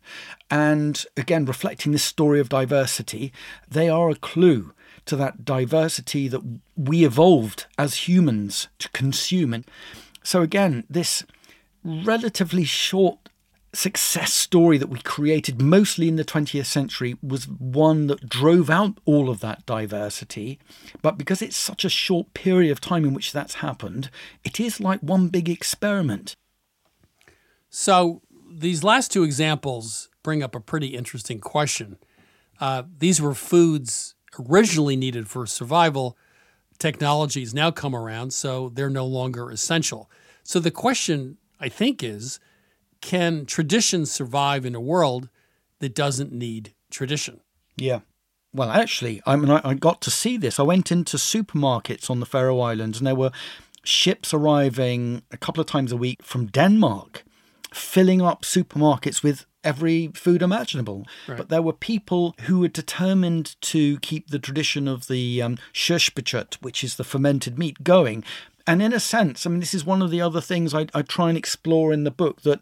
And 0.52 1.04
again, 1.18 1.46
reflecting 1.46 1.92
this 1.92 2.04
story 2.04 2.40
of 2.40 2.50
diversity, 2.50 3.32
they 3.68 3.90
are 3.90 4.10
a 4.10 4.16
clue 4.16 4.74
to 5.06 5.16
that 5.16 5.46
diversity 5.46 6.28
that 6.28 6.42
we 6.76 7.06
evolved 7.06 7.66
as 7.78 8.08
humans 8.08 8.68
to 8.80 8.90
consume. 8.90 9.54
And 9.54 9.66
so, 10.24 10.42
again, 10.42 10.84
this 10.90 11.24
relatively 11.84 12.64
short 12.64 13.20
success 13.76 14.34
story 14.34 14.78
that 14.78 14.90
we 14.90 15.00
created 15.00 15.62
mostly 15.62 16.08
in 16.08 16.16
the 16.16 16.24
20th 16.24 16.66
century 16.66 17.16
was 17.22 17.48
one 17.48 18.08
that 18.08 18.30
drove 18.30 18.70
out 18.70 18.98
all 19.06 19.30
of 19.30 19.42
that 19.42 19.66
diversity. 19.66 20.58
But 21.02 21.18
because 21.18 21.42
it's 21.42 21.58
such 21.58 21.86
a 21.86 21.90
short 21.90 22.34
period 22.34 22.72
of 22.72 22.82
time 22.82 23.06
in 23.06 23.14
which 23.14 23.32
that's 23.32 23.56
happened, 23.56 24.10
it 24.44 24.60
is 24.60 24.80
like 24.80 25.02
one 25.02 25.28
big 25.28 25.50
experiment. 25.50 26.36
So 27.70 28.22
these 28.50 28.84
last 28.84 29.12
two 29.12 29.24
examples 29.24 30.10
bring 30.24 30.42
up 30.42 30.56
a 30.56 30.60
pretty 30.60 30.88
interesting 30.88 31.40
question. 31.40 31.98
Uh, 32.60 32.84
these 32.98 33.22
were 33.22 33.34
foods 33.34 34.15
originally 34.40 34.96
needed 34.96 35.28
for 35.28 35.46
survival. 35.46 36.18
Technology 36.78 37.42
has 37.42 37.54
now 37.54 37.72
come 37.72 37.96
around, 37.96 38.34
so 38.34 38.70
they're 38.70 38.90
no 38.90 39.06
longer 39.06 39.50
essential. 39.50 40.10
So 40.44 40.60
the 40.60 40.72
question, 40.72 41.38
I 41.60 41.70
think, 41.70 42.04
is 42.04 42.40
can 43.02 43.46
tradition 43.46 44.06
survive 44.06 44.66
in 44.66 44.76
a 44.76 44.80
world 44.80 45.30
that 45.80 45.96
doesn't 45.96 46.32
need 46.32 46.74
tradition? 46.90 47.42
Yeah. 47.78 48.00
Well, 48.54 48.72
actually, 48.72 49.22
I 49.26 49.36
mean, 49.36 49.52
I, 49.52 49.74
got 49.74 50.02
to 50.04 50.12
see 50.12 50.38
this. 50.38 50.60
I 50.60 50.64
went 50.64 50.90
into 50.92 51.18
supermarkets 51.18 52.10
on 52.10 52.22
the 52.22 52.26
Faroe 52.26 52.62
Islands, 52.62 52.98
and 52.98 53.06
there 53.06 53.14
were 53.14 53.32
ships 53.84 54.34
arriving 54.34 55.24
a 55.30 55.38
couple 55.38 55.60
of 55.60 55.68
times 55.68 55.92
a 55.92 55.98
week 55.98 56.24
from 56.24 56.48
Denmark, 56.48 57.26
filling 57.74 58.22
up 58.22 58.44
supermarkets 58.44 59.22
with 59.22 59.46
every 59.66 60.08
food 60.14 60.42
imaginable. 60.42 61.06
Right. 61.28 61.38
But 61.38 61.50
there 61.50 61.62
were 61.62 61.74
people 61.74 62.36
who 62.42 62.60
were 62.60 62.68
determined 62.68 63.56
to 63.62 64.00
keep 64.00 64.30
the 64.30 64.40
tradition 64.40 64.88
of 64.88 65.08
the 65.08 65.42
um, 65.42 65.58
which 66.62 66.84
is 66.84 66.96
the 66.96 67.04
fermented 67.04 67.60
meat, 67.60 67.84
going. 67.84 68.24
And 68.68 68.82
in 68.82 68.94
a 68.94 69.00
sense, 69.00 69.46
I 69.46 69.50
mean, 69.50 69.60
this 69.60 69.74
is 69.74 69.86
one 69.86 70.02
of 70.02 70.10
the 70.10 70.22
other 70.22 70.42
things 70.42 70.74
I, 70.74 70.88
I 70.94 71.02
try 71.02 71.30
and 71.30 71.38
explore 71.38 71.94
in 71.94 72.04
the 72.04 72.12
book 72.12 72.42
that 72.42 72.62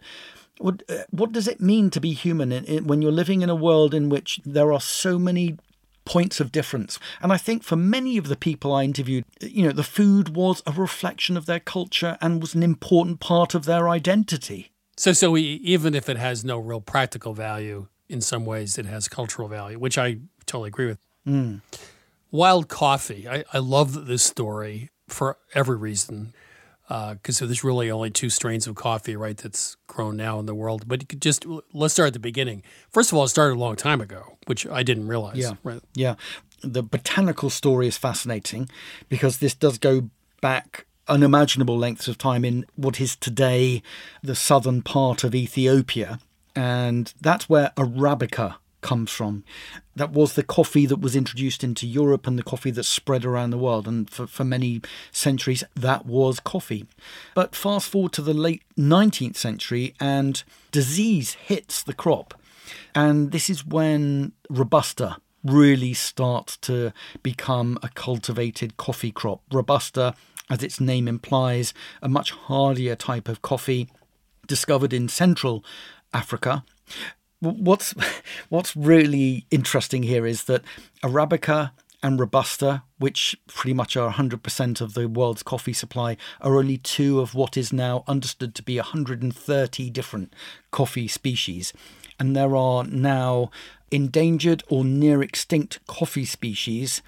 what, 0.58 0.84
uh, 0.90 1.04
what 1.12 1.32
does 1.32 1.48
it 1.48 1.62
mean 1.62 1.90
to 1.92 2.02
be 2.02 2.14
human 2.14 2.52
in, 2.52 2.66
in, 2.66 2.88
when 2.88 3.02
you're 3.02 3.12
living 3.12 3.42
in 3.42 3.50
a 3.50 3.56
world 3.56 3.94
in 3.94 4.10
which 4.10 4.40
there 4.46 4.74
are 4.74 4.82
so 4.82 5.18
many 5.18 5.58
points 6.06 6.40
of 6.40 6.52
difference. 6.52 7.00
And 7.22 7.32
I 7.32 7.38
think 7.38 7.64
for 7.64 7.76
many 7.76 8.18
of 8.18 8.28
the 8.28 8.36
people 8.36 8.74
I 8.74 8.84
interviewed, 8.84 9.26
you 9.42 9.66
know, 9.66 9.72
the 9.72 9.84
food 9.84 10.36
was 10.36 10.62
a 10.68 10.72
reflection 10.72 11.38
of 11.38 11.46
their 11.46 11.60
culture 11.62 12.18
and 12.22 12.42
was 12.42 12.56
an 12.56 12.64
important 12.64 13.20
part 13.20 13.56
of 13.56 13.66
their 13.66 13.88
identity. 13.88 14.73
So, 14.96 15.12
so 15.14 15.32
we, 15.32 15.42
even 15.42 15.96
if 15.96 16.10
it 16.10 16.18
has 16.18 16.46
no 16.46 16.58
real 16.58 16.82
practical 16.82 17.34
value, 17.34 17.88
in 18.10 18.22
some 18.22 18.46
ways 18.46 18.78
it 18.78 18.86
has 18.86 19.08
cultural 19.08 19.48
value, 19.48 19.80
which 19.80 19.98
I 19.98 20.18
totally 20.46 20.68
agree 20.68 20.88
with. 20.88 21.00
Mm. 21.28 21.62
Wild 22.32 22.68
coffee. 22.68 23.28
I, 23.28 23.44
I 23.54 23.60
love 23.60 24.06
this 24.06 24.24
story 24.24 24.90
for 25.08 25.38
every 25.54 25.78
reason 25.78 26.34
because 26.88 27.42
uh, 27.42 27.46
there's 27.46 27.64
really 27.64 27.90
only 27.90 28.10
two 28.10 28.30
strains 28.30 28.68
of 28.68 28.76
coffee, 28.76 29.16
right, 29.16 29.38
that's 29.38 29.78
grown 29.88 30.18
now 30.18 30.40
in 30.40 30.46
the 30.46 30.54
world. 30.54 30.88
But 30.88 31.02
you 31.02 31.08
could 31.08 31.22
just 31.22 31.46
let's 31.72 31.94
start 31.94 32.08
at 32.08 32.14
the 32.14 32.20
beginning. 32.20 32.62
First 32.90 33.12
of 33.12 33.18
all, 33.18 33.24
it 33.24 33.30
started 33.30 33.56
a 33.56 33.60
long 33.60 33.76
time 33.76 34.02
ago, 34.02 34.38
which 34.46 34.68
I 34.68 34.84
didn't 34.84 35.08
realize. 35.08 35.38
Yeah, 35.38 35.54
right. 35.64 35.82
Yeah, 35.96 36.16
the 36.62 36.84
botanical 36.84 37.50
story 37.50 37.88
is 37.88 37.98
fascinating 37.98 38.70
because 39.10 39.38
this 39.38 39.54
does 39.54 39.78
go 39.78 40.10
back 40.42 40.86
unimaginable 41.08 41.78
lengths 41.78 42.08
of 42.08 42.18
time 42.18 42.46
in 42.46 42.66
what 42.76 43.02
is 43.02 43.16
today 43.16 43.82
the 44.22 44.36
southern 44.36 44.82
part 44.82 45.24
of 45.24 45.36
Ethiopia. 45.36 46.20
And 46.56 47.14
that's 47.20 47.50
where 47.50 47.72
Arabica 47.78 48.56
comes 48.82 49.10
from. 49.10 49.44
That 49.96 50.12
was 50.12 50.34
the 50.34 50.44
coffee 50.44 50.86
that 50.86 51.00
was 51.00 51.16
introduced 51.16 51.64
into 51.64 51.88
Europe 51.88 52.28
and 52.28 52.38
the 52.38 52.44
coffee 52.44 52.72
that 52.72 52.84
spread 52.84 53.26
around 53.26 53.50
the 53.50 53.58
world. 53.58 53.88
And 53.88 54.08
for, 54.10 54.28
for 54.28 54.44
many 54.44 54.82
centuries, 55.12 55.64
that 55.76 56.06
was 56.06 56.40
coffee. 56.40 56.86
But 57.34 57.56
fast 57.56 57.90
forward 57.90 58.14
to 58.14 58.22
the 58.22 58.34
late 58.34 58.62
19th 58.78 59.38
century, 59.38 59.96
and 60.00 60.44
disease 60.72 61.34
hits 61.34 61.82
the 61.82 61.94
crop. 61.94 62.36
And 62.94 63.32
this 63.32 63.50
is 63.50 63.66
when 63.66 64.34
Robusta 64.50 65.18
really 65.44 65.94
starts 65.94 66.56
to 66.58 66.94
become 67.22 67.78
a 67.84 67.90
cultivated 67.90 68.78
coffee 68.78 69.12
crop. 69.12 69.42
Robusta, 69.52 70.16
as 70.50 70.64
its 70.64 70.80
name 70.80 71.08
implies, 71.08 71.74
a 72.02 72.10
much 72.10 72.32
hardier 72.32 72.96
type 72.96 73.28
of 73.28 73.42
coffee 73.42 73.90
discovered 74.48 74.94
in 74.94 75.08
Central 75.08 75.64
Africa. 76.14 76.64
What's 77.40 77.94
what's 78.50 78.76
really 78.76 79.46
interesting 79.52 80.04
here 80.04 80.26
is 80.26 80.46
that 80.46 80.64
Arabica 81.02 81.72
and 82.04 82.20
Robusta, 82.20 82.84
which 83.00 83.36
pretty 83.48 83.74
much 83.74 83.96
are 83.96 84.12
100% 84.12 84.82
of 84.82 84.94
the 84.94 85.08
world's 85.08 85.42
coffee 85.42 85.72
supply, 85.72 86.18
are 86.42 86.58
only 86.58 86.78
two 86.78 87.22
of 87.22 87.34
what 87.34 87.56
is 87.56 87.72
now 87.72 88.04
understood 88.08 88.54
to 88.56 88.64
be 88.64 88.76
130 88.76 89.90
different 89.90 90.34
coffee 90.72 91.08
species. 91.08 91.72
And 92.20 92.36
there 92.36 92.58
are 92.58 92.84
now 92.84 93.50
endangered 93.90 94.64
or 94.68 94.84
near 94.84 95.24
extinct 95.24 95.80
coffee 95.88 96.26
species 96.26 97.02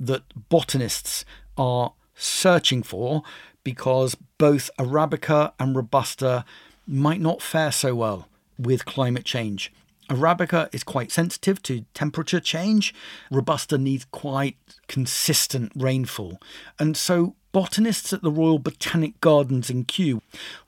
that 0.00 0.22
botanists 0.48 1.24
are 1.56 1.92
searching 2.20 2.82
for 2.82 3.22
because 3.64 4.16
both 4.38 4.70
Arabica 4.78 5.52
and 5.58 5.76
Robusta 5.76 6.44
might 6.86 7.20
not 7.20 7.42
fare 7.42 7.72
so 7.72 7.94
well 7.94 8.28
with 8.58 8.84
climate 8.84 9.24
change. 9.24 9.72
Arabica 10.08 10.68
is 10.74 10.82
quite 10.82 11.12
sensitive 11.12 11.62
to 11.62 11.84
temperature 11.94 12.40
change. 12.40 12.92
Robusta 13.30 13.78
needs 13.78 14.06
quite 14.06 14.56
consistent 14.88 15.70
rainfall. 15.76 16.40
And 16.80 16.96
so 16.96 17.36
botanists 17.52 18.12
at 18.12 18.22
the 18.22 18.30
Royal 18.30 18.58
Botanic 18.58 19.20
Gardens 19.20 19.70
in 19.70 19.84
Kew 19.84 20.20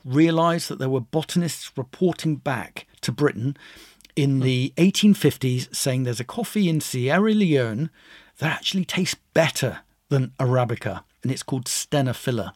realised 0.05 0.69
that 0.69 0.79
there 0.79 0.89
were 0.89 1.01
botanists 1.01 1.73
reporting 1.77 2.37
back 2.37 2.87
to 3.01 3.11
Britain 3.11 3.57
in 4.15 4.41
the 4.41 4.73
1850s 4.77 5.75
saying 5.75 6.05
there's 6.05 6.21
a 6.21 6.25
coffee 6.25 6.69
in 6.69 6.81
Sierra 6.81 7.33
Leone 7.33 7.91
that 8.39 8.53
actually 8.53 8.85
tastes 8.85 9.17
better 9.35 9.81
than 10.09 10.33
Arabica, 10.39 11.03
and 11.23 11.31
it's 11.31 11.43
called 11.43 11.67
Stenophylla. 11.67 12.53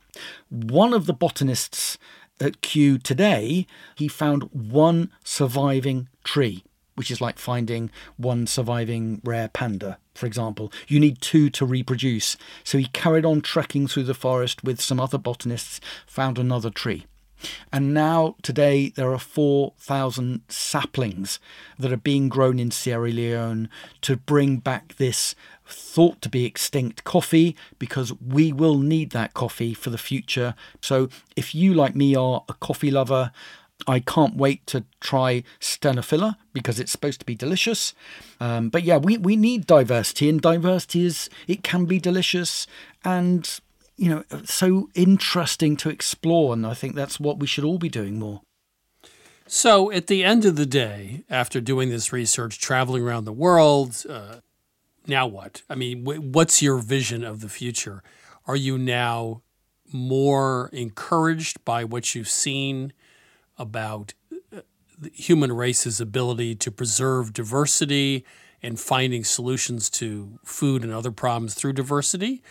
One 0.50 0.92
of 0.92 1.06
the 1.06 1.12
botanists 1.12 1.98
at 2.40 2.60
Kew 2.60 2.98
today, 2.98 3.66
he 3.94 4.08
found 4.08 4.44
one 4.52 5.10
surviving 5.24 6.08
tree, 6.24 6.64
which 6.94 7.10
is 7.10 7.20
like 7.20 7.38
finding 7.38 7.90
one 8.16 8.46
surviving 8.46 9.20
rare 9.24 9.48
panda, 9.48 9.98
for 10.14 10.26
example. 10.26 10.72
You 10.88 11.00
need 11.00 11.20
two 11.20 11.50
to 11.50 11.64
reproduce. 11.64 12.36
So 12.64 12.78
he 12.78 12.86
carried 12.86 13.24
on 13.24 13.40
trekking 13.40 13.86
through 13.86 14.04
the 14.04 14.14
forest 14.14 14.64
with 14.64 14.80
some 14.80 15.00
other 15.00 15.18
botanists, 15.18 15.80
found 16.06 16.38
another 16.38 16.70
tree. 16.70 17.06
And 17.70 17.92
now, 17.92 18.34
today, 18.42 18.88
there 18.88 19.12
are 19.12 19.18
4,000 19.18 20.40
saplings 20.48 21.38
that 21.78 21.92
are 21.92 21.98
being 21.98 22.30
grown 22.30 22.58
in 22.58 22.70
Sierra 22.70 23.10
Leone 23.10 23.68
to 24.00 24.16
bring 24.16 24.56
back 24.56 24.96
this 24.96 25.34
thought 25.68 26.22
to 26.22 26.28
be 26.28 26.44
extinct 26.44 27.04
coffee 27.04 27.56
because 27.78 28.12
we 28.20 28.52
will 28.52 28.78
need 28.78 29.10
that 29.10 29.34
coffee 29.34 29.74
for 29.74 29.90
the 29.90 29.98
future. 29.98 30.54
So, 30.80 31.08
if 31.36 31.54
you, 31.54 31.74
like 31.74 31.94
me, 31.94 32.14
are 32.14 32.44
a 32.48 32.54
coffee 32.54 32.90
lover, 32.90 33.32
I 33.86 34.00
can't 34.00 34.36
wait 34.36 34.66
to 34.68 34.84
try 35.00 35.42
Stenophylla 35.60 36.36
because 36.52 36.80
it's 36.80 36.92
supposed 36.92 37.20
to 37.20 37.26
be 37.26 37.34
delicious. 37.34 37.94
Um, 38.40 38.68
but 38.70 38.84
yeah, 38.84 38.96
we, 38.96 39.18
we 39.18 39.36
need 39.36 39.66
diversity, 39.66 40.28
and 40.28 40.40
diversity 40.40 41.04
is 41.04 41.28
it 41.46 41.62
can 41.62 41.84
be 41.84 41.98
delicious 41.98 42.66
and 43.04 43.60
you 43.96 44.10
know, 44.10 44.24
so 44.44 44.90
interesting 44.94 45.76
to 45.78 45.88
explore. 45.88 46.52
And 46.52 46.66
I 46.66 46.74
think 46.74 46.94
that's 46.94 47.18
what 47.18 47.38
we 47.38 47.46
should 47.46 47.64
all 47.64 47.78
be 47.78 47.88
doing 47.88 48.18
more. 48.18 48.42
So, 49.48 49.92
at 49.92 50.08
the 50.08 50.24
end 50.24 50.44
of 50.44 50.56
the 50.56 50.66
day, 50.66 51.24
after 51.30 51.60
doing 51.60 51.88
this 51.88 52.12
research, 52.12 52.58
traveling 52.58 53.04
around 53.04 53.26
the 53.26 53.32
world, 53.32 54.04
uh, 54.08 54.36
now 55.06 55.26
what? 55.26 55.62
I 55.68 55.74
mean, 55.74 56.04
what's 56.04 56.62
your 56.62 56.78
vision 56.78 57.24
of 57.24 57.40
the 57.40 57.48
future? 57.48 58.02
Are 58.46 58.56
you 58.56 58.78
now 58.78 59.42
more 59.92 60.70
encouraged 60.72 61.64
by 61.64 61.84
what 61.84 62.14
you've 62.14 62.28
seen 62.28 62.92
about 63.58 64.14
uh, 64.54 64.60
the 64.98 65.10
human 65.10 65.52
race's 65.52 66.00
ability 66.00 66.54
to 66.56 66.70
preserve 66.70 67.32
diversity 67.32 68.24
and 68.62 68.80
finding 68.80 69.24
solutions 69.24 69.88
to 69.90 70.38
food 70.44 70.82
and 70.82 70.92
other 70.92 71.10
problems 71.10 71.54
through 71.54 71.72
diversity? 71.72 72.42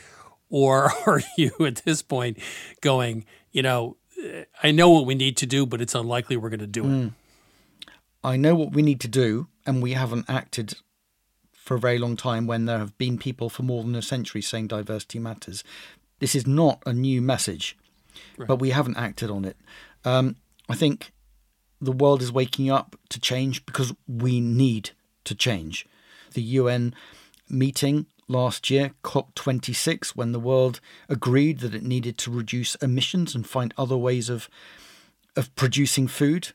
Or 0.50 0.92
are 1.06 1.22
you 1.38 1.52
at 1.62 1.78
this 1.86 2.02
point 2.02 2.38
going, 2.82 3.26
you 3.52 3.62
know, 3.62 3.98
I 4.64 4.72
know 4.72 4.90
what 4.90 5.06
we 5.06 5.16
need 5.16 5.38
to 5.38 5.46
do, 5.46 5.66
but 5.66 5.82
it's 5.82 5.96
unlikely 5.96 6.38
we're 6.38 6.50
going 6.50 6.60
to 6.60 6.68
do 6.68 6.84
it? 6.84 6.88
Mm. 6.88 7.12
I 8.24 8.38
know 8.38 8.56
what 8.56 8.74
we 8.74 8.82
need 8.82 9.00
to 9.02 9.08
do, 9.08 9.48
and 9.68 9.84
we 9.84 9.94
haven't 9.94 10.26
acted 10.28 10.74
for 11.66 11.76
a 11.76 11.80
very 11.80 11.98
long 11.98 12.16
time 12.16 12.46
when 12.46 12.66
there 12.66 12.78
have 12.78 12.96
been 13.00 13.18
people 13.18 13.50
for 13.50 13.64
more 13.64 13.84
than 13.84 13.96
a 13.96 14.02
century 14.02 14.42
saying 14.42 14.68
diversity 14.68 15.18
matters. 15.18 15.64
This 16.20 16.36
is 16.36 16.46
not 16.46 16.82
a 16.86 16.94
new 16.94 17.24
message, 17.24 17.76
right. 18.38 18.48
but 18.48 18.58
we 18.58 18.70
haven't 18.70 18.98
acted 18.98 19.32
on 19.32 19.44
it. 19.44 19.58
Um, 20.06 20.36
I 20.70 20.76
think 20.76 21.12
the 21.82 21.92
world 21.92 22.22
is 22.22 22.32
waking 22.32 22.70
up 22.70 22.96
to 23.10 23.20
change 23.20 23.66
because 23.66 23.94
we 24.08 24.40
need 24.40 24.92
to 25.24 25.34
change. 25.34 25.88
The 26.34 26.44
UN 26.44 26.94
meeting 27.50 28.06
last 28.28 28.70
year, 28.70 28.92
COP26, 29.04 30.10
when 30.10 30.34
the 30.34 30.40
world 30.40 30.80
agreed 31.10 31.60
that 31.60 31.74
it 31.74 31.84
needed 31.84 32.20
to 32.20 32.32
reduce 32.32 32.76
emissions 32.76 33.34
and 33.34 33.48
find 33.48 33.74
other 33.76 33.98
ways 33.98 34.30
of, 34.30 34.50
of 35.36 35.54
producing 35.56 36.08
food. 36.08 36.50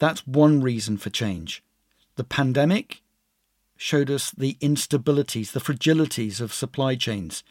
That's 0.00 0.26
one 0.26 0.60
reason 0.60 0.96
for 0.96 1.10
change. 1.10 1.62
The 2.16 2.24
pandemic 2.24 3.01
showed 3.82 4.10
us 4.10 4.30
the 4.30 4.56
instabilities, 4.60 5.50
the 5.50 5.60
fragilities 5.60 6.40
of 6.40 6.54
supply 6.54 6.94
chains. 6.94 7.42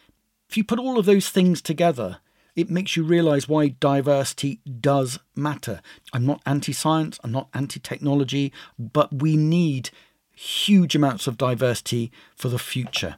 If 0.49 0.55
you 0.55 0.63
put 0.63 0.79
all 0.79 0.97
of 0.97 1.05
those 1.05 1.29
things 1.29 1.61
together, 1.61 2.19
it 2.55 2.69
makes 2.69 2.95
you 2.95 3.03
realize 3.03 3.49
why 3.49 3.67
diversity 3.67 4.61
does 4.79 5.19
matter. 5.35 5.81
I'm 6.13 6.25
not 6.25 6.41
anti 6.45 6.71
science, 6.71 7.19
I'm 7.23 7.33
not 7.33 7.49
anti 7.53 7.81
technology, 7.81 8.53
but 8.79 9.21
we 9.21 9.35
need 9.35 9.89
huge 10.33 10.95
amounts 10.95 11.27
of 11.27 11.37
diversity 11.37 12.13
for 12.35 12.47
the 12.47 12.59
future. 12.59 13.17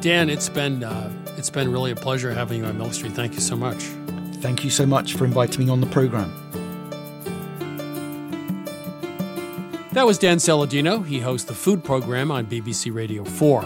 Dan, 0.00 0.30
it's 0.30 0.48
been 0.48 0.82
uh, 0.82 1.12
it's 1.36 1.50
been 1.50 1.70
really 1.70 1.92
a 1.92 1.96
pleasure 1.96 2.34
having 2.34 2.62
you 2.62 2.66
on 2.66 2.76
Milk 2.76 2.92
Street. 2.92 3.12
Thank 3.12 3.34
you 3.34 3.40
so 3.40 3.54
much. 3.54 3.84
Thank 4.42 4.64
you 4.64 4.70
so 4.70 4.84
much 4.84 5.14
for 5.14 5.24
inviting 5.24 5.66
me 5.66 5.70
on 5.70 5.80
the 5.80 5.86
program. 5.86 6.49
That 9.92 10.06
was 10.06 10.18
Dan 10.18 10.36
Saladino. 10.36 11.04
He 11.04 11.18
hosts 11.18 11.48
the 11.48 11.54
food 11.54 11.82
program 11.82 12.30
on 12.30 12.46
BBC 12.46 12.94
Radio 12.94 13.24
4. 13.24 13.62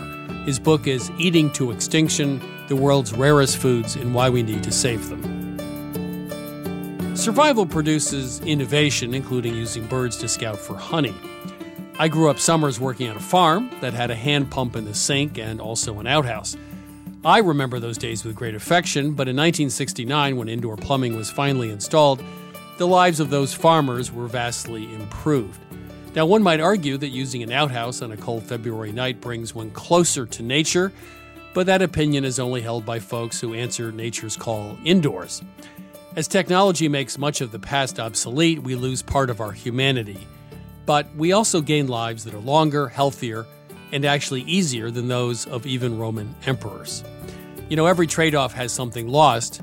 His 0.47 0.59
book 0.59 0.87
is 0.87 1.11
Eating 1.19 1.53
to 1.53 1.71
Extinction 1.71 2.41
The 2.69 2.77
World's 2.77 3.13
Rarest 3.13 3.59
Foods 3.59 3.95
and 3.95 4.15
Why 4.15 4.31
We 4.31 4.43
Need 4.43 4.65
to 4.65 4.73
Save 4.73 5.11
Them. 5.11 5.21
Survival 7.15 7.67
produces 7.67 8.41
innovation, 8.41 9.13
including 9.13 9.55
using 9.55 9.87
birds 9.87 10.17
to 10.17 10.27
scout 10.27 10.59
for 10.59 10.79
honey. 10.79 11.15
I 11.99 12.09
grew 12.09 12.31
up 12.31 12.39
summers 12.39 12.81
working 12.81 13.11
on 13.11 13.19
a 13.19 13.21
farm 13.21 13.71
that 13.83 13.93
had 13.93 14.11
a 14.11 14.15
hand 14.15 14.51
pump 14.51 14.77
in 14.77 14.87
the 14.87 14.95
sink 14.95 15.37
and 15.37 15.61
also 15.61 16.01
an 16.01 16.07
outhouse. 16.07 16.57
I 17.23 17.41
remember 17.41 17.79
those 17.79 17.99
days 17.99 18.25
with 18.25 18.35
great 18.35 18.55
affection, 18.55 19.13
but 19.13 19.29
in 19.29 19.37
1969, 19.37 20.39
when 20.39 20.49
indoor 20.49 20.79
plumbing 20.79 21.17
was 21.17 21.31
finally 21.31 21.69
installed, 21.71 22.25
the 22.79 22.87
lives 22.87 23.21
of 23.21 23.29
those 23.29 23.53
farmers 23.53 24.11
were 24.11 24.27
vastly 24.27 24.85
improved. 24.95 25.61
Now, 26.15 26.27
one 26.27 26.43
might 26.43 26.61
argue 26.61 26.97
that 26.99 27.09
using 27.09 27.43
an 27.43 27.51
outhouse 27.51 28.03
on 28.03 28.13
a 28.13 28.17
cold 28.17 28.45
February 28.45 28.93
night 28.93 29.21
brings 29.21 29.55
one 29.55 29.71
closer 29.71 30.27
to 30.27 30.43
nature, 30.43 30.93
but 31.55 31.67
that 31.67 31.83
opinion 31.83 32.25
is 32.25 32.39
only 32.39 32.61
held 32.61 32.87
by 32.87 32.99
folks 32.99 33.41
who 33.41 33.55
answer 33.55 33.91
nature's 33.91 34.37
call 34.37 34.79
indoors. 34.85 35.43
As 36.17 36.29
technology 36.29 36.89
makes 36.89 37.19
much 37.19 37.41
of 37.41 37.51
the 37.51 37.59
past 37.59 37.99
obsolete, 37.99 38.63
we 38.63 38.77
lose 38.77 39.03
part 39.03 39.31
of 39.31 39.41
our 39.41 39.53
humanity 39.53 40.27
but 40.87 41.15
we 41.17 41.33
also 41.33 41.61
gain 41.61 41.87
lives 41.87 42.25
that 42.25 42.35
are 42.35 42.41
longer, 42.41 42.89
healthier, 42.89 43.47
and 43.93 44.05
actually 44.05 44.43
easier 44.43 44.91
than 44.91 45.09
those 45.09 45.47
of 45.47 45.67
even 45.67 45.99
Roman 45.99 46.35
emperors. 46.47 47.05
You 47.69 47.77
know, 47.77 47.87
every 47.87 48.07
trade 48.07 48.35
off 48.35 48.53
has 48.55 48.73
something 48.73 49.09
lost, 49.09 49.63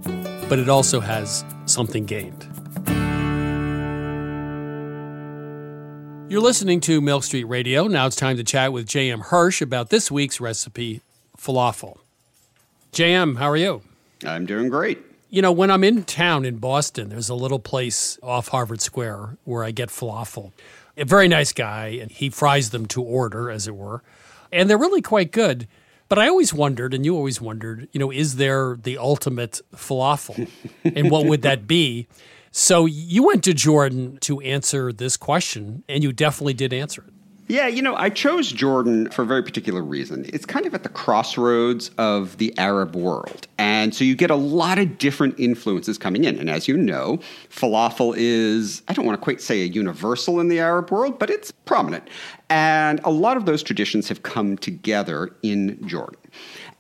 but 0.50 0.58
it 0.58 0.70
also 0.70 1.00
has 1.00 1.46
something 1.66 2.06
gained. 2.06 2.48
You're 6.32 6.40
listening 6.40 6.80
to 6.82 7.02
Milk 7.02 7.26
Street 7.26 7.44
Radio. 7.44 7.88
Now 7.88 8.08
it's 8.08 8.16
time 8.16 8.38
to 8.38 8.44
chat 8.46 8.72
with 8.72 8.88
J.M. 8.88 9.20
Hirsch 9.20 9.62
about 9.62 9.90
this 9.90 10.10
week's 10.10 10.40
recipe 10.40 11.02
falafel. 11.38 11.98
JM, 12.94 13.38
how 13.38 13.50
are 13.50 13.58
you? 13.58 13.82
I'm 14.26 14.46
doing 14.46 14.70
great. 14.70 15.00
You 15.30 15.42
know, 15.42 15.52
when 15.52 15.70
I'm 15.70 15.84
in 15.84 16.06
town 16.06 16.46
in 16.46 16.56
Boston, 16.56 17.10
there's 17.10 17.28
a 17.28 17.36
little 17.36 17.60
place 17.60 18.18
off 18.24 18.48
Harvard 18.48 18.80
Square 18.80 19.36
where 19.44 19.66
I 19.66 19.72
get 19.72 19.90
falafel. 19.90 20.54
A 20.96 21.04
very 21.04 21.28
nice 21.28 21.52
guy, 21.52 21.88
and 21.88 22.10
he 22.10 22.30
fries 22.30 22.70
them 22.70 22.86
to 22.86 23.04
order, 23.04 23.52
as 23.52 23.68
it 23.68 23.76
were. 23.76 24.02
And 24.54 24.70
they're 24.70 24.78
really 24.78 25.02
quite 25.02 25.34
good. 25.34 25.68
But 26.08 26.18
I 26.18 26.30
always 26.30 26.54
wondered, 26.54 26.94
and 26.94 27.04
you 27.04 27.14
always 27.14 27.42
wondered, 27.42 27.90
you 27.92 28.00
know, 28.00 28.10
is 28.10 28.38
there 28.38 28.78
the 28.82 28.98
ultimate 28.98 29.60
falafel? 29.76 30.50
and 30.96 31.12
what 31.12 31.26
would 31.26 31.42
that 31.42 31.68
be? 31.68 32.08
So 32.52 32.86
you 32.86 33.24
went 33.24 33.46
to 33.46 33.54
Jordan 33.54 34.18
to 34.22 34.42
answer 34.42 34.92
this 34.92 35.16
question, 35.16 35.84
and 35.88 36.04
you 36.04 36.12
definitely 36.12 36.54
did 36.54 36.74
answer 36.74 37.04
it. 37.08 37.14
Yeah, 37.48 37.68
you 37.68 37.82
know, 37.82 37.96
I 37.96 38.10
chose 38.10 38.50
Jordan 38.50 39.10
for 39.10 39.24
a 39.24 39.26
very 39.26 39.44
particular 39.44 39.82
reason. 39.82 40.26
It's 40.32 40.46
kind 40.46 40.66
of 40.66 40.74
at 40.74 40.84
the 40.84 40.90
crossroads 40.90 41.92
of 41.98 42.38
the 42.38 42.58
Arab 42.58 42.96
world. 42.96 43.48
And 43.58 43.94
so 43.94 44.06
you 44.06 44.16
get 44.16 44.32
a 44.32 44.36
lot 44.36 44.80
of 44.80 44.98
different 44.98 45.38
influences 45.38 45.98
coming 45.98 46.24
in. 46.24 46.40
And 46.40 46.50
as 46.50 46.70
you 46.70 46.78
know, 46.78 47.20
falafel 47.50 48.14
is, 48.18 48.84
I 48.88 48.94
don't 48.94 49.06
want 49.06 49.20
to 49.20 49.24
quite 49.24 49.42
say 49.42 49.64
a 49.64 49.66
universal 49.66 50.40
in 50.40 50.48
the 50.48 50.60
Arab 50.60 50.92
world, 50.92 51.20
but 51.20 51.30
it's 51.30 51.52
prominent. 51.52 52.10
And 52.50 53.02
a 53.04 53.12
lot 53.12 53.36
of 53.36 53.46
those 53.46 53.64
traditions 53.64 54.08
have 54.08 54.24
come 54.24 54.58
together 54.58 55.36
in 55.44 55.86
Jordan. 55.86 56.20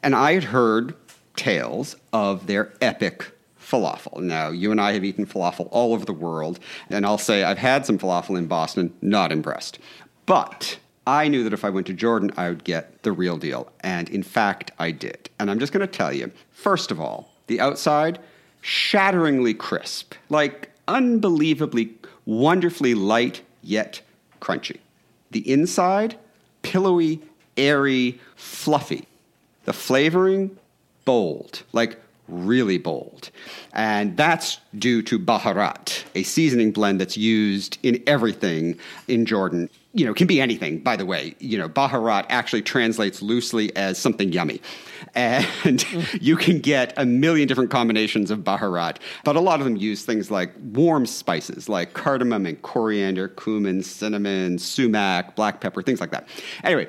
And 0.03 0.15
I 0.15 0.33
had 0.33 0.45
heard 0.45 0.95
tales 1.35 1.97
of 2.13 2.47
their 2.47 2.71
epic 2.81 3.33
falafel. 3.71 4.21
Now, 4.21 4.49
you 4.49 4.71
and 4.71 4.81
I 4.81 4.91
have 4.93 5.03
eaten 5.03 5.25
falafel 5.25 5.69
all 5.71 5.93
over 5.93 6.05
the 6.05 6.13
world, 6.13 6.59
and 6.89 7.05
I'll 7.05 7.17
say 7.17 7.43
I've 7.43 7.57
had 7.57 7.85
some 7.85 7.97
falafel 7.97 8.37
in 8.37 8.47
Boston, 8.47 8.93
not 9.01 9.31
impressed. 9.31 9.79
But 10.25 10.77
I 11.07 11.27
knew 11.27 11.43
that 11.43 11.53
if 11.53 11.63
I 11.63 11.69
went 11.69 11.87
to 11.87 11.93
Jordan, 11.93 12.31
I 12.37 12.49
would 12.49 12.63
get 12.63 13.03
the 13.03 13.11
real 13.11 13.37
deal. 13.37 13.71
And 13.81 14.09
in 14.09 14.23
fact, 14.23 14.71
I 14.77 14.91
did. 14.91 15.29
And 15.39 15.49
I'm 15.49 15.59
just 15.59 15.73
going 15.73 15.87
to 15.87 15.91
tell 15.91 16.13
you 16.13 16.31
first 16.51 16.91
of 16.91 16.99
all, 16.99 17.31
the 17.47 17.59
outside, 17.59 18.19
shatteringly 18.61 19.53
crisp, 19.53 20.13
like 20.29 20.69
unbelievably, 20.87 21.93
wonderfully 22.25 22.93
light, 22.93 23.41
yet 23.63 24.01
crunchy. 24.41 24.77
The 25.31 25.49
inside, 25.51 26.17
pillowy, 26.61 27.21
airy, 27.57 28.19
fluffy. 28.35 29.07
The 29.65 29.73
flavoring, 29.73 30.57
bold, 31.05 31.63
like 31.71 31.99
really 32.31 32.77
bold. 32.77 33.29
And 33.73 34.17
that's 34.17 34.59
due 34.77 35.01
to 35.03 35.19
Baharat, 35.19 36.03
a 36.15 36.23
seasoning 36.23 36.71
blend 36.71 36.99
that's 36.99 37.17
used 37.17 37.77
in 37.83 38.01
everything 38.07 38.79
in 39.07 39.25
Jordan. 39.25 39.69
You 39.93 40.05
know, 40.05 40.13
can 40.13 40.27
be 40.27 40.39
anything, 40.39 40.79
by 40.79 40.95
the 40.95 41.05
way. 41.05 41.35
You 41.39 41.57
know, 41.57 41.67
Baharat 41.67 42.25
actually 42.29 42.61
translates 42.61 43.21
loosely 43.21 43.75
as 43.75 43.97
something 43.97 44.31
yummy. 44.31 44.61
And 45.15 45.85
you 46.21 46.37
can 46.37 46.59
get 46.59 46.93
a 46.95 47.05
million 47.05 47.47
different 47.47 47.71
combinations 47.71 48.31
of 48.31 48.39
Baharat, 48.39 48.97
but 49.25 49.35
a 49.35 49.41
lot 49.41 49.59
of 49.59 49.65
them 49.65 49.75
use 49.75 50.05
things 50.05 50.31
like 50.31 50.53
warm 50.61 51.05
spices 51.05 51.67
like 51.67 51.93
cardamom 51.93 52.45
and 52.45 52.61
coriander, 52.61 53.27
cumin, 53.27 53.83
cinnamon, 53.83 54.57
sumac, 54.57 55.35
black 55.35 55.59
pepper, 55.59 55.81
things 55.81 55.99
like 55.99 56.11
that. 56.11 56.27
Anyway, 56.63 56.87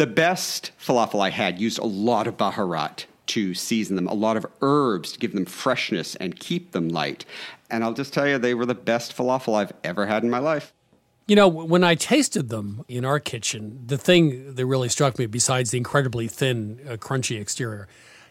the 0.00 0.06
best 0.06 0.72
falafel 0.80 1.20
I 1.20 1.30
had 1.30 1.60
used 1.60 1.78
a 1.78 1.84
lot 1.84 2.26
of 2.26 2.36
Baharat 2.36 3.04
to 3.30 3.54
season 3.54 3.96
them, 3.96 4.06
a 4.06 4.14
lot 4.14 4.36
of 4.36 4.46
herbs 4.62 5.12
to 5.12 5.18
give 5.18 5.32
them 5.34 5.44
freshness 5.44 6.14
and 6.16 6.38
keep 6.38 6.72
them 6.72 6.88
light. 6.88 7.24
And 7.70 7.84
I'll 7.84 7.92
just 7.94 8.12
tell 8.12 8.26
you, 8.28 8.38
they 8.38 8.54
were 8.54 8.66
the 8.66 8.74
best 8.74 9.16
falafel 9.16 9.54
I've 9.54 9.72
ever 9.84 10.06
had 10.06 10.22
in 10.22 10.30
my 10.30 10.38
life. 10.38 10.72
You 11.26 11.36
know, 11.36 11.46
when 11.46 11.84
I 11.84 11.94
tasted 11.94 12.48
them 12.48 12.84
in 12.88 13.04
our 13.04 13.20
kitchen, 13.20 13.84
the 13.86 13.96
thing 13.96 14.54
that 14.56 14.66
really 14.66 14.88
struck 14.88 15.18
me, 15.18 15.26
besides 15.26 15.70
the 15.70 15.78
incredibly 15.78 16.26
thin, 16.26 16.80
uh, 16.88 16.96
crunchy 16.96 17.40
exterior, 17.40 17.86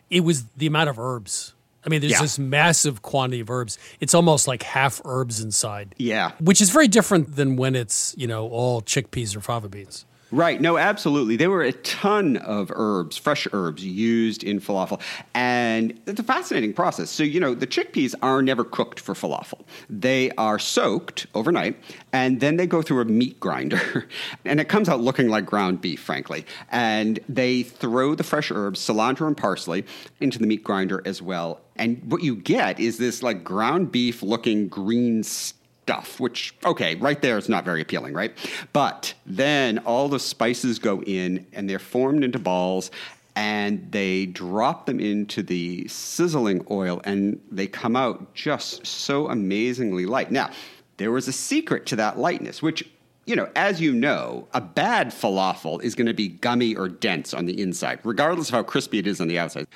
it 0.09 0.21
was 0.21 0.43
the 0.57 0.67
amount 0.67 0.89
of 0.89 0.99
herbs. 0.99 1.53
I 1.85 1.87
mean, 1.87 2.01
there's 2.01 2.11
Yeah. 2.13 2.21
this 2.21 2.37
massive 2.37 3.01
quantity 3.01 3.39
of 3.39 3.49
herbs. 3.49 3.77
It's 4.01 4.13
almost 4.13 4.49
like 4.49 4.63
half 4.63 4.99
herbs 5.05 5.39
inside. 5.39 5.95
Yeah. 5.97 6.33
Which 6.41 6.59
is 6.59 6.71
very 6.71 6.89
different 6.89 7.37
than 7.37 7.55
when 7.55 7.73
it's, 7.73 8.13
you 8.17 8.27
know, 8.27 8.49
all 8.49 8.81
chickpeas 8.81 9.33
or 9.33 9.39
fava 9.39 9.69
beans. 9.69 10.05
Right. 10.31 10.61
No, 10.61 10.77
absolutely. 10.77 11.37
There 11.37 11.49
were 11.49 11.63
a 11.63 11.71
ton 11.71 12.37
of 12.37 12.71
herbs, 12.75 13.17
fresh 13.17 13.47
herbs 13.51 13.83
used 13.83 14.43
in 14.43 14.59
falafel. 14.59 15.01
And 15.33 15.99
it's 16.05 16.19
a 16.19 16.23
fascinating 16.23 16.73
process. 16.73 17.09
So, 17.09 17.23
you 17.23 17.39
know, 17.39 17.55
the 17.55 17.65
chickpeas 17.65 18.13
are 18.21 18.43
never 18.43 18.63
cooked 18.63 18.99
for 18.99 19.15
falafel. 19.15 19.61
They 19.89 20.29
are 20.31 20.59
soaked 20.59 21.25
overnight 21.33 21.77
and 22.13 22.39
then 22.41 22.57
they 22.57 22.67
go 22.67 22.83
through 22.83 23.01
a 23.01 23.05
meat 23.05 23.39
grinder. 23.39 24.07
and 24.45 24.59
it 24.59 24.69
comes 24.69 24.87
out 24.87 25.01
looking 25.01 25.29
like 25.29 25.47
ground 25.47 25.81
beef, 25.81 25.99
frankly. 25.99 26.45
And 26.71 27.19
they 27.27 27.63
throw 27.63 28.13
the 28.13 28.23
fresh 28.23 28.51
herbs, 28.51 28.79
cilantro 28.79 29.25
and 29.25 29.35
parsley, 29.35 29.83
into 30.19 30.37
the 30.37 30.45
meat 30.45 30.63
grinder 30.63 31.01
as 31.05 31.23
well. 31.23 31.59
And 31.75 32.03
what 32.11 32.21
you 32.21 32.35
get 32.35 32.79
is 32.79 32.97
this 32.97 33.23
like 33.23 33.43
ground 33.43 33.91
beef 33.91 34.21
looking 34.21 34.67
green 34.67 35.23
stuff 35.23 35.58
stuff, 35.89 36.19
which, 36.19 36.53
okay, 36.63 36.93
right 36.97 37.19
there 37.19 37.35
is 37.39 37.49
not 37.49 37.65
very 37.65 37.81
appealing, 37.81 38.13
right? 38.13 38.31
But 38.73 39.15
then 39.25 39.79
all 39.79 40.07
the 40.07 40.19
spices 40.19 40.77
go 40.77 41.01
in 41.01 41.47
and 41.51 41.67
they're 41.67 41.79
formed 41.79 42.23
into 42.23 42.37
balls 42.37 42.91
and 43.35 43.91
they 43.91 44.27
drop 44.27 44.85
them 44.85 44.99
into 44.99 45.41
the 45.41 45.87
sizzling 45.87 46.63
oil 46.69 47.01
and 47.05 47.41
they 47.49 47.65
come 47.65 47.95
out 47.95 48.35
just 48.35 48.85
so 48.85 49.29
amazingly 49.29 50.05
light. 50.05 50.29
Now, 50.29 50.51
there 50.97 51.11
was 51.11 51.27
a 51.27 51.33
secret 51.33 51.87
to 51.87 51.95
that 51.95 52.19
lightness, 52.19 52.61
which 52.61 52.87
you 53.25 53.35
know, 53.35 53.49
as 53.55 53.81
you 53.81 53.91
know, 53.91 54.47
a 54.53 54.61
bad 54.61 55.09
falafel 55.09 55.81
is 55.83 55.95
going 55.95 56.07
to 56.07 56.13
be 56.13 56.27
gummy 56.27 56.75
or 56.75 56.87
dense 56.87 57.33
on 57.33 57.45
the 57.45 57.59
inside, 57.59 57.99
regardless 58.03 58.49
of 58.49 58.55
how 58.55 58.63
crispy 58.63 58.99
it 58.99 59.07
is 59.07 59.21
on 59.21 59.27
the 59.27 59.39
outside. 59.39 59.67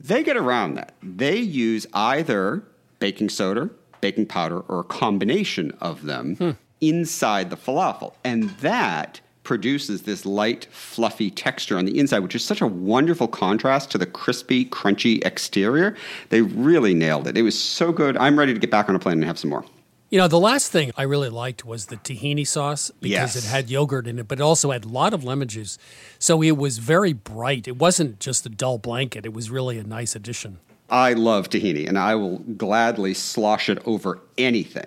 They 0.00 0.22
get 0.24 0.36
around 0.36 0.74
that. 0.74 0.94
They 1.02 1.38
use 1.38 1.86
either 1.92 2.64
baking 3.00 3.30
soda, 3.30 3.70
baking 4.00 4.26
powder, 4.26 4.60
or 4.60 4.80
a 4.80 4.84
combination 4.84 5.76
of 5.80 6.04
them 6.04 6.56
inside 6.80 7.50
the 7.50 7.56
falafel. 7.56 8.14
And 8.24 8.50
that 8.60 9.20
produces 9.42 10.02
this 10.02 10.24
light, 10.26 10.66
fluffy 10.70 11.30
texture 11.30 11.76
on 11.76 11.84
the 11.84 11.98
inside, 11.98 12.20
which 12.20 12.34
is 12.34 12.44
such 12.44 12.60
a 12.60 12.66
wonderful 12.66 13.26
contrast 13.26 13.90
to 13.90 13.98
the 13.98 14.06
crispy, 14.06 14.64
crunchy 14.66 15.24
exterior. 15.24 15.96
They 16.28 16.42
really 16.42 16.94
nailed 16.94 17.26
it. 17.26 17.36
It 17.36 17.42
was 17.42 17.58
so 17.58 17.90
good. 17.90 18.16
I'm 18.18 18.38
ready 18.38 18.52
to 18.54 18.60
get 18.60 18.70
back 18.70 18.88
on 18.88 18.94
a 18.94 18.98
plane 18.98 19.14
and 19.14 19.24
have 19.24 19.38
some 19.38 19.50
more. 19.50 19.64
You 20.10 20.18
know, 20.18 20.26
the 20.28 20.40
last 20.40 20.72
thing 20.72 20.90
I 20.96 21.02
really 21.04 21.28
liked 21.28 21.64
was 21.64 21.86
the 21.86 21.96
tahini 21.96 22.46
sauce 22.46 22.90
because 23.00 23.34
Yes. 23.34 23.36
it 23.36 23.44
had 23.44 23.70
yogurt 23.70 24.06
in 24.08 24.18
it, 24.18 24.26
but 24.26 24.40
it 24.40 24.42
also 24.42 24.72
had 24.72 24.84
a 24.84 24.88
lot 24.88 25.14
of 25.14 25.22
lemon 25.22 25.46
juice. 25.48 25.78
So 26.18 26.42
it 26.42 26.56
was 26.56 26.78
very 26.78 27.12
bright. 27.12 27.68
It 27.68 27.76
wasn't 27.78 28.18
just 28.18 28.44
a 28.44 28.48
dull 28.48 28.78
blanket, 28.78 29.24
it 29.24 29.32
was 29.32 29.50
really 29.50 29.78
a 29.78 29.84
nice 29.84 30.16
addition. 30.16 30.58
I 30.90 31.12
love 31.12 31.48
tahini 31.48 31.88
and 31.88 31.98
I 31.98 32.14
will 32.14 32.38
gladly 32.38 33.14
slosh 33.14 33.68
it 33.68 33.78
over 33.86 34.20
anything. 34.38 34.86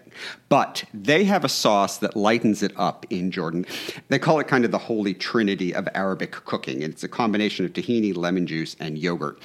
But 0.49 0.83
they 0.93 1.23
have 1.23 1.43
a 1.43 1.49
sauce 1.49 1.97
that 1.97 2.15
lightens 2.15 2.61
it 2.61 2.73
up 2.75 3.05
in 3.09 3.31
Jordan. 3.31 3.65
They 4.09 4.19
call 4.19 4.39
it 4.39 4.47
kind 4.47 4.65
of 4.65 4.71
the 4.71 4.77
holy 4.77 5.13
trinity 5.13 5.73
of 5.73 5.87
Arabic 5.95 6.31
cooking. 6.31 6.83
And 6.83 6.93
it's 6.93 7.03
a 7.03 7.07
combination 7.07 7.65
of 7.65 7.73
tahini, 7.73 8.15
lemon 8.15 8.45
juice, 8.45 8.75
and 8.79 8.97
yogurt. 8.97 9.39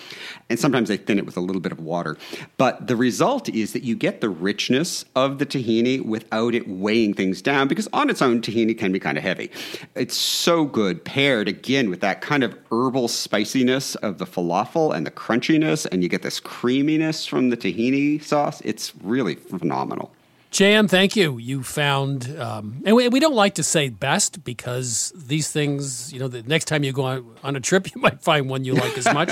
And 0.50 0.58
sometimes 0.58 0.88
they 0.88 0.98
thin 0.98 1.18
it 1.18 1.24
with 1.24 1.36
a 1.36 1.40
little 1.40 1.62
bit 1.62 1.72
of 1.72 1.80
water. 1.80 2.18
But 2.58 2.88
the 2.88 2.96
result 2.96 3.48
is 3.48 3.72
that 3.72 3.84
you 3.84 3.96
get 3.96 4.20
the 4.20 4.28
richness 4.28 5.04
of 5.14 5.38
the 5.38 5.46
tahini 5.46 6.04
without 6.04 6.54
it 6.54 6.68
weighing 6.68 7.14
things 7.14 7.40
down 7.40 7.68
because 7.68 7.88
on 7.92 8.10
its 8.10 8.20
own, 8.20 8.42
tahini 8.42 8.76
can 8.76 8.92
be 8.92 9.00
kind 9.00 9.16
of 9.16 9.24
heavy. 9.24 9.50
It's 9.94 10.16
so 10.16 10.64
good 10.64 11.04
paired 11.04 11.48
again 11.48 11.88
with 11.88 12.00
that 12.00 12.20
kind 12.20 12.44
of 12.44 12.58
herbal 12.70 13.08
spiciness 13.08 13.94
of 13.96 14.18
the 14.18 14.26
falafel 14.26 14.94
and 14.94 15.06
the 15.06 15.10
crunchiness, 15.10 15.86
and 15.90 16.02
you 16.02 16.08
get 16.08 16.22
this 16.22 16.40
creaminess 16.48 17.26
from 17.26 17.50
the 17.50 17.56
tahini 17.58 18.22
sauce. 18.22 18.62
It's 18.64 18.94
really 19.02 19.34
phenomenal. 19.34 20.10
JM, 20.50 20.88
thank 20.88 21.14
you. 21.14 21.36
You 21.36 21.62
found, 21.62 22.34
um, 22.40 22.82
and 22.86 22.96
we, 22.96 23.08
we 23.08 23.20
don't 23.20 23.34
like 23.34 23.56
to 23.56 23.62
say 23.62 23.90
best 23.90 24.42
because 24.44 25.12
these 25.14 25.52
things, 25.52 26.10
you 26.10 26.18
know, 26.18 26.26
the 26.26 26.42
next 26.42 26.64
time 26.64 26.84
you 26.84 26.92
go 26.92 27.04
on, 27.04 27.36
on 27.44 27.54
a 27.54 27.60
trip, 27.60 27.86
you 27.94 28.00
might 28.00 28.22
find 28.22 28.48
one 28.48 28.64
you 28.64 28.72
like 28.72 28.96
as 28.96 29.12
much. 29.12 29.30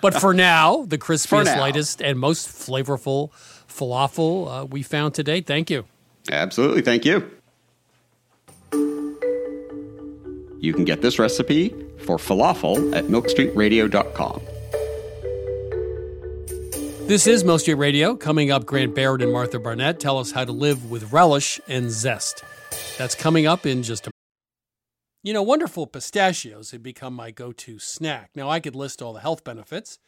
but 0.00 0.14
for 0.14 0.32
now, 0.32 0.84
the 0.86 0.98
crispiest, 0.98 1.58
lightest, 1.58 2.00
and 2.00 2.16
most 2.18 2.48
flavorful 2.48 3.30
falafel 3.68 4.62
uh, 4.62 4.64
we 4.66 4.82
found 4.82 5.14
today. 5.14 5.40
Thank 5.40 5.68
you. 5.68 5.84
Absolutely. 6.30 6.82
Thank 6.82 7.04
you. 7.04 7.28
You 10.60 10.72
can 10.72 10.84
get 10.84 11.02
this 11.02 11.18
recipe 11.18 11.70
for 12.04 12.18
falafel 12.18 12.94
at 12.94 13.06
milkstreetradio.com. 13.06 14.42
This 17.06 17.26
is 17.26 17.44
Milk 17.44 17.60
Street 17.60 17.74
Radio. 17.74 18.14
Coming 18.14 18.50
up, 18.50 18.64
Grant 18.64 18.94
Barrett 18.94 19.22
and 19.22 19.32
Martha 19.32 19.58
Barnett 19.58 20.00
tell 20.00 20.18
us 20.18 20.30
how 20.30 20.44
to 20.44 20.52
live 20.52 20.90
with 20.90 21.12
relish 21.12 21.60
and 21.68 21.90
zest. 21.90 22.42
That's 22.96 23.14
coming 23.14 23.44
up 23.44 23.66
in 23.66 23.82
just 23.82 24.06
a 24.06 24.10
You 25.22 25.34
know, 25.34 25.42
wonderful 25.42 25.86
pistachios 25.86 26.70
have 26.70 26.82
become 26.82 27.12
my 27.12 27.30
go 27.30 27.52
to 27.52 27.78
snack. 27.78 28.30
Now, 28.34 28.48
I 28.48 28.60
could 28.60 28.76
list 28.76 29.02
all 29.02 29.12
the 29.12 29.20
health 29.20 29.44
benefits. 29.44 29.98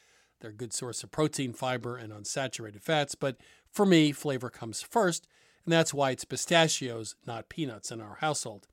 They're 0.40 0.50
a 0.50 0.54
good 0.54 0.72
source 0.72 1.02
of 1.02 1.10
protein, 1.10 1.52
fiber, 1.52 1.96
and 1.96 2.12
unsaturated 2.12 2.80
fats, 2.80 3.14
but 3.14 3.36
for 3.70 3.84
me, 3.84 4.12
flavor 4.12 4.48
comes 4.48 4.80
first, 4.80 5.26
and 5.64 5.72
that's 5.72 5.92
why 5.92 6.12
it's 6.12 6.24
pistachios, 6.24 7.16
not 7.26 7.48
peanuts, 7.48 7.90
in 7.90 8.00
our 8.00 8.18
household. 8.20 8.66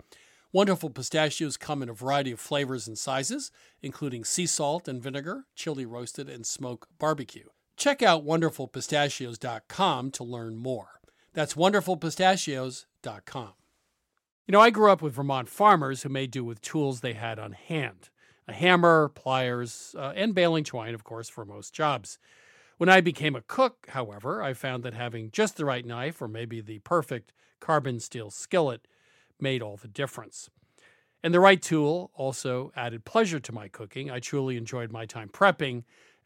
Wonderful 0.53 0.89
pistachios 0.89 1.57
come 1.57 1.81
in 1.81 1.89
a 1.89 1.93
variety 1.93 2.31
of 2.31 2.39
flavors 2.39 2.87
and 2.87 2.97
sizes, 2.97 3.51
including 3.81 4.23
sea 4.23 4.45
salt 4.45 4.87
and 4.87 5.01
vinegar, 5.01 5.45
chili 5.55 5.85
roasted, 5.85 6.29
and 6.29 6.45
smoke 6.45 6.87
barbecue. 6.99 7.47
Check 7.77 8.01
out 8.01 8.25
wonderfulpistachios.com 8.25 10.11
to 10.11 10.23
learn 10.23 10.57
more. 10.57 11.01
That's 11.33 11.53
wonderfulpistachios.com. 11.53 13.53
You 14.47 14.51
know, 14.51 14.59
I 14.59 14.69
grew 14.69 14.91
up 14.91 15.01
with 15.01 15.13
Vermont 15.13 15.49
farmers 15.49 16.03
who 16.03 16.09
made 16.09 16.31
do 16.31 16.43
with 16.43 16.61
tools 16.61 17.01
they 17.01 17.13
had 17.13 17.39
on 17.39 17.53
hand 17.53 18.09
a 18.47 18.53
hammer, 18.53 19.09
pliers, 19.09 19.95
uh, 19.97 20.13
and 20.15 20.33
baling 20.33 20.63
twine, 20.63 20.93
of 20.93 21.03
course, 21.03 21.29
for 21.29 21.45
most 21.45 21.73
jobs. 21.73 22.17
When 22.77 22.89
I 22.89 22.99
became 22.99 23.35
a 23.35 23.41
cook, 23.41 23.87
however, 23.89 24.41
I 24.41 24.53
found 24.53 24.83
that 24.83 24.95
having 24.95 25.29
just 25.31 25.55
the 25.55 25.65
right 25.65 25.85
knife 25.85 26.21
or 26.21 26.27
maybe 26.27 26.59
the 26.59 26.79
perfect 26.79 27.31
carbon 27.59 27.99
steel 27.99 28.31
skillet 28.31 28.87
made 29.39 29.61
all 29.61 29.77
the 29.77 29.87
difference. 29.87 30.49
And 31.23 31.33
the 31.33 31.39
right 31.39 31.61
tool 31.61 32.09
also 32.15 32.71
added 32.75 33.05
pleasure 33.05 33.39
to 33.39 33.51
my 33.51 33.67
cooking. 33.67 34.09
I 34.09 34.19
truly 34.19 34.57
enjoyed 34.57 34.91
my 34.91 35.05
time 35.05 35.29
prepping 35.29 35.83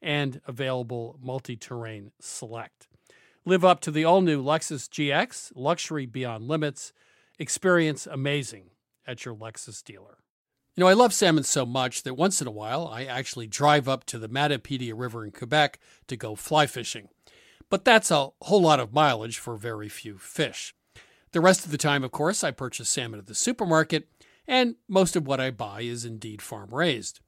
and 0.00 0.40
available 0.46 1.18
multi 1.22 1.56
terrain 1.56 2.12
select. 2.20 2.88
Live 3.44 3.64
up 3.64 3.80
to 3.80 3.90
the 3.90 4.04
all 4.04 4.20
new 4.20 4.42
Lexus 4.42 4.88
GX, 4.88 5.52
luxury 5.54 6.06
beyond 6.06 6.48
limits. 6.48 6.92
Experience 7.38 8.06
amazing 8.06 8.70
at 9.06 9.24
your 9.24 9.34
Lexus 9.34 9.82
dealer. 9.82 10.18
You 10.74 10.82
know, 10.84 10.88
I 10.88 10.92
love 10.92 11.12
salmon 11.12 11.44
so 11.44 11.66
much 11.66 12.02
that 12.02 12.14
once 12.14 12.40
in 12.40 12.46
a 12.46 12.52
while 12.52 12.86
I 12.86 13.04
actually 13.04 13.46
drive 13.46 13.88
up 13.88 14.04
to 14.06 14.18
the 14.18 14.28
Matapedia 14.28 14.92
River 14.94 15.24
in 15.24 15.32
Quebec 15.32 15.80
to 16.06 16.16
go 16.16 16.34
fly 16.34 16.66
fishing. 16.66 17.08
But 17.70 17.84
that's 17.84 18.10
a 18.10 18.28
whole 18.42 18.62
lot 18.62 18.80
of 18.80 18.92
mileage 18.92 19.38
for 19.38 19.56
very 19.56 19.88
few 19.88 20.18
fish. 20.18 20.74
The 21.32 21.40
rest 21.40 21.64
of 21.64 21.70
the 21.70 21.78
time, 21.78 22.04
of 22.04 22.10
course, 22.12 22.42
I 22.42 22.50
purchase 22.50 22.88
salmon 22.88 23.18
at 23.18 23.26
the 23.26 23.34
supermarket, 23.34 24.08
and 24.46 24.76
most 24.88 25.16
of 25.16 25.26
what 25.26 25.40
I 25.40 25.50
buy 25.50 25.82
is 25.82 26.04
indeed 26.04 26.40
farm 26.40 26.70
raised. 26.72 27.20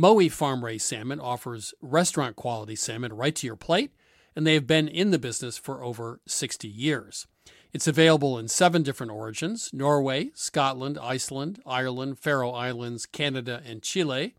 Mowi 0.00 0.32
Farm 0.32 0.64
Raised 0.64 0.86
Salmon 0.86 1.20
offers 1.20 1.74
restaurant 1.82 2.34
quality 2.34 2.74
salmon 2.74 3.12
right 3.12 3.34
to 3.34 3.46
your 3.46 3.54
plate, 3.54 3.92
and 4.34 4.46
they 4.46 4.54
have 4.54 4.66
been 4.66 4.88
in 4.88 5.10
the 5.10 5.18
business 5.18 5.58
for 5.58 5.84
over 5.84 6.20
60 6.26 6.66
years. 6.66 7.26
It's 7.74 7.86
available 7.86 8.38
in 8.38 8.48
seven 8.48 8.82
different 8.82 9.12
origins 9.12 9.68
Norway, 9.74 10.30
Scotland, 10.32 10.96
Iceland, 10.98 11.60
Ireland, 11.66 12.18
Faroe 12.18 12.50
Islands, 12.50 13.04
Canada, 13.04 13.62
and 13.66 13.82
Chile. 13.82 14.34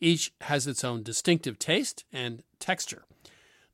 Each 0.00 0.32
has 0.42 0.68
its 0.68 0.84
own 0.84 1.02
distinctive 1.02 1.58
taste 1.58 2.04
and 2.12 2.44
texture. 2.60 3.02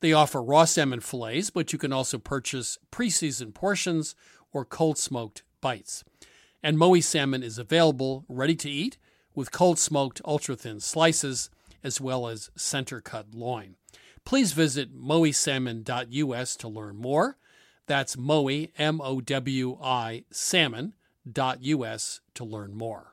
They 0.00 0.14
offer 0.14 0.42
raw 0.42 0.64
salmon 0.64 1.00
fillets, 1.00 1.50
but 1.50 1.70
you 1.70 1.78
can 1.78 1.92
also 1.92 2.16
purchase 2.16 2.78
pre 2.90 3.10
seasoned 3.10 3.54
portions 3.54 4.14
or 4.54 4.64
cold 4.64 4.96
smoked 4.96 5.42
bites. 5.60 6.02
And 6.62 6.78
Mowi 6.78 7.04
salmon 7.04 7.42
is 7.42 7.58
available 7.58 8.24
ready 8.26 8.56
to 8.56 8.70
eat 8.70 8.96
with 9.36 9.52
cold 9.52 9.78
smoked 9.78 10.20
ultra 10.24 10.56
thin 10.56 10.80
slices 10.80 11.50
as 11.84 12.00
well 12.00 12.26
as 12.26 12.50
center 12.56 13.00
cut 13.00 13.26
loin. 13.32 13.76
Please 14.24 14.52
visit 14.52 14.92
mowisalmon.us 14.92 16.56
to 16.56 16.66
learn 16.66 16.96
more. 16.96 17.36
That's 17.86 18.16
Mowi, 18.16 18.72
M 18.76 19.00
O 19.00 19.20
W 19.20 19.78
I, 19.80 20.24
salmon.us 20.32 22.20
to 22.34 22.44
learn 22.44 22.74
more. 22.74 23.12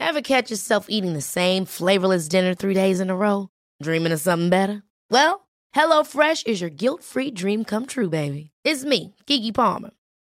Ever 0.00 0.20
catch 0.20 0.50
yourself 0.50 0.86
eating 0.88 1.12
the 1.12 1.20
same 1.20 1.64
flavorless 1.64 2.28
dinner 2.28 2.54
three 2.54 2.74
days 2.74 2.98
in 2.98 3.10
a 3.10 3.16
row? 3.16 3.50
Dreaming 3.82 4.12
of 4.12 4.20
something 4.20 4.48
better? 4.48 4.82
Well, 5.10 5.48
HelloFresh 5.74 6.46
is 6.46 6.60
your 6.60 6.70
guilt 6.70 7.04
free 7.04 7.30
dream 7.30 7.64
come 7.64 7.86
true, 7.86 8.08
baby. 8.08 8.50
It's 8.64 8.84
me, 8.84 9.14
Keke 9.26 9.54
Palmer. 9.54 9.90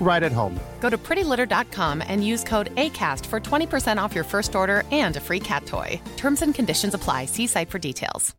right 0.00 0.22
at 0.22 0.32
home. 0.32 0.58
Go 0.80 0.90
to 0.90 0.98
prettylitter.com 0.98 2.02
and 2.06 2.24
use 2.24 2.44
code 2.44 2.74
ACAST 2.76 3.26
for 3.26 3.40
20% 3.40 3.96
off 3.96 4.14
your 4.14 4.24
first 4.24 4.54
order 4.54 4.84
and 4.92 5.16
a 5.16 5.20
free 5.20 5.40
cat 5.40 5.66
toy. 5.66 6.00
Terms 6.16 6.42
and 6.42 6.54
conditions 6.54 6.94
apply. 6.94 7.24
See 7.24 7.46
site 7.46 7.70
for 7.70 7.78
details. 7.78 8.34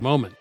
Moment. 0.00 0.34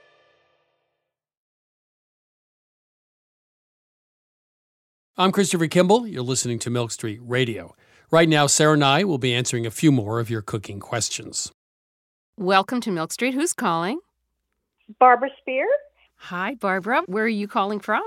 I'm 5.19 5.31
Christopher 5.31 5.65
Kimball. 5.65 6.05
You're 6.05 6.21
listening 6.21 6.59
to 6.59 6.69
Milk 6.69 6.91
Street 6.91 7.19
Radio. 7.23 7.75
Right 8.11 8.29
now, 8.29 8.45
Sarah 8.45 8.73
and 8.73 8.83
I 8.85 9.03
will 9.03 9.17
be 9.17 9.33
answering 9.33 9.65
a 9.65 9.71
few 9.71 9.91
more 9.91 10.19
of 10.19 10.29
your 10.29 10.43
cooking 10.43 10.79
questions. 10.79 11.51
Welcome 12.37 12.81
to 12.81 12.91
Milk 12.91 13.11
Street. 13.11 13.33
Who's 13.33 13.53
calling? 13.53 13.99
Barbara 14.99 15.29
Spear, 15.39 15.65
Hi, 16.17 16.53
Barbara. 16.53 17.01
Where 17.07 17.23
are 17.23 17.27
you 17.27 17.47
calling 17.47 17.79
from? 17.79 18.03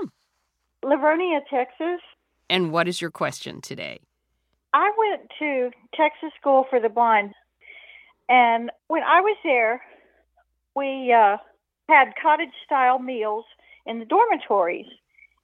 Livonia, 0.83 1.41
Texas. 1.49 2.01
And 2.49 2.71
what 2.71 2.87
is 2.87 3.01
your 3.01 3.11
question 3.11 3.61
today? 3.61 3.99
I 4.73 4.91
went 4.97 5.29
to 5.39 5.71
Texas 5.95 6.31
School 6.39 6.65
for 6.69 6.79
the 6.79 6.89
Blind, 6.89 7.33
and 8.29 8.71
when 8.87 9.03
I 9.03 9.19
was 9.21 9.35
there, 9.43 9.81
we 10.75 11.13
uh, 11.13 11.37
had 11.89 12.13
cottage 12.21 12.53
style 12.65 12.99
meals 12.99 13.45
in 13.85 13.99
the 13.99 14.05
dormitories. 14.05 14.87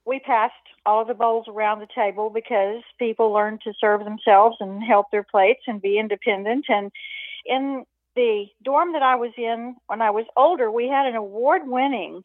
We 0.06 0.20
passed 0.20 0.54
all 0.86 1.02
of 1.02 1.08
the 1.08 1.14
bowls 1.14 1.46
around 1.48 1.80
the 1.80 1.88
table 1.94 2.30
because 2.30 2.82
people 2.98 3.30
learned 3.30 3.60
to 3.62 3.74
serve 3.78 4.04
themselves 4.04 4.56
and 4.60 4.82
help 4.82 5.10
their 5.10 5.22
plates 5.22 5.62
and 5.66 5.82
be 5.82 5.98
independent. 5.98 6.64
And 6.68 6.90
in 7.44 7.84
the 8.16 8.46
dorm 8.64 8.94
that 8.94 9.02
I 9.02 9.16
was 9.16 9.32
in 9.36 9.76
when 9.86 10.00
I 10.00 10.10
was 10.10 10.24
older, 10.36 10.70
we 10.70 10.88
had 10.88 11.06
an 11.06 11.14
award 11.14 11.62
winning 11.66 12.22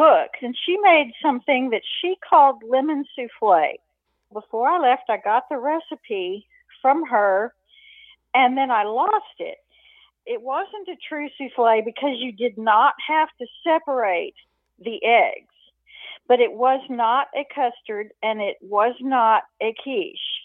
cook, 0.00 0.30
and 0.40 0.56
she 0.64 0.78
made 0.78 1.12
something 1.22 1.70
that 1.70 1.82
she 2.00 2.16
called 2.28 2.62
lemon 2.66 3.04
souffle. 3.14 3.78
Before 4.32 4.68
I 4.68 4.78
left, 4.78 5.10
I 5.10 5.18
got 5.18 5.48
the 5.48 5.58
recipe 5.58 6.46
from 6.80 7.04
her, 7.06 7.52
and 8.34 8.56
then 8.56 8.70
I 8.70 8.84
lost 8.84 9.36
it. 9.38 9.58
It 10.24 10.40
wasn't 10.40 10.88
a 10.88 10.96
true 11.08 11.28
souffle 11.36 11.82
because 11.84 12.16
you 12.18 12.32
did 12.32 12.56
not 12.56 12.94
have 13.08 13.28
to 13.40 13.46
separate 13.64 14.34
the 14.82 15.04
eggs, 15.04 15.54
but 16.28 16.40
it 16.40 16.52
was 16.52 16.80
not 16.88 17.26
a 17.34 17.44
custard 17.54 18.12
and 18.22 18.40
it 18.40 18.56
was 18.62 18.94
not 19.00 19.42
a 19.60 19.74
quiche. 19.82 20.39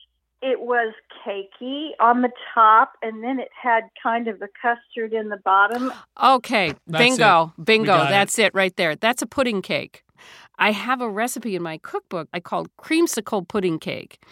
It 0.47 0.61
was 0.61 0.93
cakey 1.25 1.89
on 1.99 2.21
the 2.21 2.29
top, 2.53 2.93
and 3.01 3.23
then 3.23 3.39
it 3.39 3.49
had 3.59 3.85
kind 4.01 4.27
of 4.27 4.37
the 4.37 4.47
custard 4.61 5.11
in 5.11 5.29
the 5.29 5.37
bottom. 5.37 5.91
Okay, 6.23 6.73
That's 6.85 7.03
bingo, 7.03 7.53
it. 7.57 7.65
Bingo. 7.65 7.85
got 7.87 8.05
it. 8.05 8.09
That's 8.11 8.37
it. 8.37 8.53
right 8.53 8.75
there. 8.75 8.95
That's 8.95 9.23
a 9.23 9.25
pudding 9.25 9.63
cake. 9.63 10.03
I 10.59 10.71
have 10.71 11.01
a 11.01 11.09
recipe 11.09 11.55
in 11.55 11.63
my 11.63 11.77
cookbook 11.79 12.29
I 12.31 12.39
call 12.39 12.67
creamsicle 12.79 13.47
pudding 13.47 13.79
cake. 13.79 14.23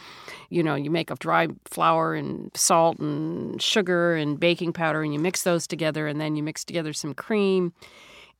You 0.49 0.63
know, 0.63 0.75
you 0.75 0.89
make 0.91 1.09
a 1.11 1.15
dry 1.15 1.47
flour 1.65 2.13
and 2.13 2.51
salt 2.55 2.99
and 2.99 3.61
sugar 3.61 4.15
and 4.15 4.39
baking 4.39 4.73
powder 4.73 5.01
and 5.01 5.13
you 5.13 5.19
mix 5.19 5.43
those 5.43 5.67
together 5.67 6.07
and 6.07 6.21
then 6.21 6.35
you 6.35 6.43
mix 6.43 6.63
together 6.63 6.93
some 6.93 7.13
cream. 7.13 7.73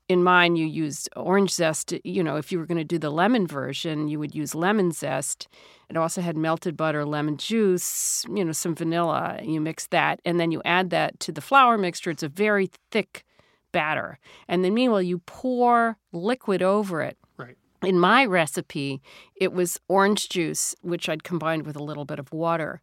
In 0.10 0.24
mine, 0.24 0.58
you 0.58 0.66
used 0.66 1.10
orange 1.16 1.52
zest. 1.52 1.94
You 2.04 2.24
know, 2.24 2.36
if 2.36 2.52
you 2.52 2.60
were 2.60 2.66
going 2.66 2.78
to 2.78 2.84
do 2.84 3.00
the 3.00 3.10
lemon 3.10 3.48
version, 3.48 4.10
you 4.10 4.20
would 4.20 4.36
use 4.36 4.54
lemon 4.54 4.92
zest. 4.92 5.48
It 5.90 5.96
also 5.96 6.22
had 6.22 6.36
melted 6.36 6.76
butter, 6.76 7.06
lemon 7.06 7.38
juice, 7.38 8.26
you 8.30 8.44
know, 8.44 8.52
some 8.52 8.76
vanilla. 8.76 9.40
You 9.42 9.62
mix 9.62 9.88
that, 9.88 10.20
and 10.26 10.40
then 10.40 10.52
you 10.52 10.62
add 10.66 10.90
that 10.90 11.20
to 11.22 11.32
the 11.32 11.42
flour 11.42 11.78
mixture. 11.78 12.10
It's 12.10 12.24
a 12.24 12.28
very 12.28 12.70
thick 12.92 13.24
batter. 13.72 14.20
And 14.48 14.64
then, 14.64 14.74
meanwhile, 14.74 15.02
you 15.02 15.20
pour 15.20 15.98
liquid 16.12 16.62
over 16.62 17.02
it. 17.02 17.18
Right. 17.38 17.58
In 17.82 18.00
my 18.00 18.26
recipe, 18.26 19.02
it 19.36 19.54
was 19.54 19.80
orange 19.88 20.30
juice, 20.30 20.76
which 20.82 21.10
I'd 21.10 21.24
combined 21.24 21.66
with 21.66 21.76
a 21.76 21.84
little 21.84 22.06
bit 22.06 22.20
of 22.20 22.32
water. 22.32 22.82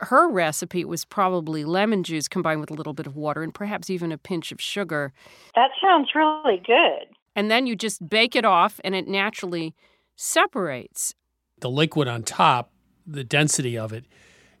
Her 0.00 0.28
recipe 0.30 0.84
was 0.84 1.04
probably 1.04 1.64
lemon 1.64 2.02
juice 2.02 2.26
combined 2.28 2.60
with 2.60 2.70
a 2.70 2.74
little 2.74 2.94
bit 2.94 3.06
of 3.06 3.16
water 3.16 3.42
and 3.42 3.52
perhaps 3.54 3.90
even 3.90 4.12
a 4.12 4.18
pinch 4.18 4.50
of 4.50 4.60
sugar. 4.60 5.12
That 5.54 5.70
sounds 5.82 6.10
really 6.14 6.56
good. 6.66 7.14
And 7.36 7.50
then 7.50 7.66
you 7.66 7.76
just 7.76 8.08
bake 8.08 8.34
it 8.34 8.44
off 8.44 8.80
and 8.82 8.94
it 8.94 9.06
naturally 9.06 9.74
separates. 10.16 11.14
The 11.60 11.70
liquid 11.70 12.08
on 12.08 12.22
top, 12.22 12.70
the 13.06 13.24
density 13.24 13.76
of 13.76 13.92
it, 13.92 14.04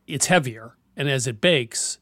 it's 0.06 0.26
heavier. 0.26 0.74
And 0.96 1.08
as 1.08 1.26
it 1.26 1.40
bakes, 1.40 1.98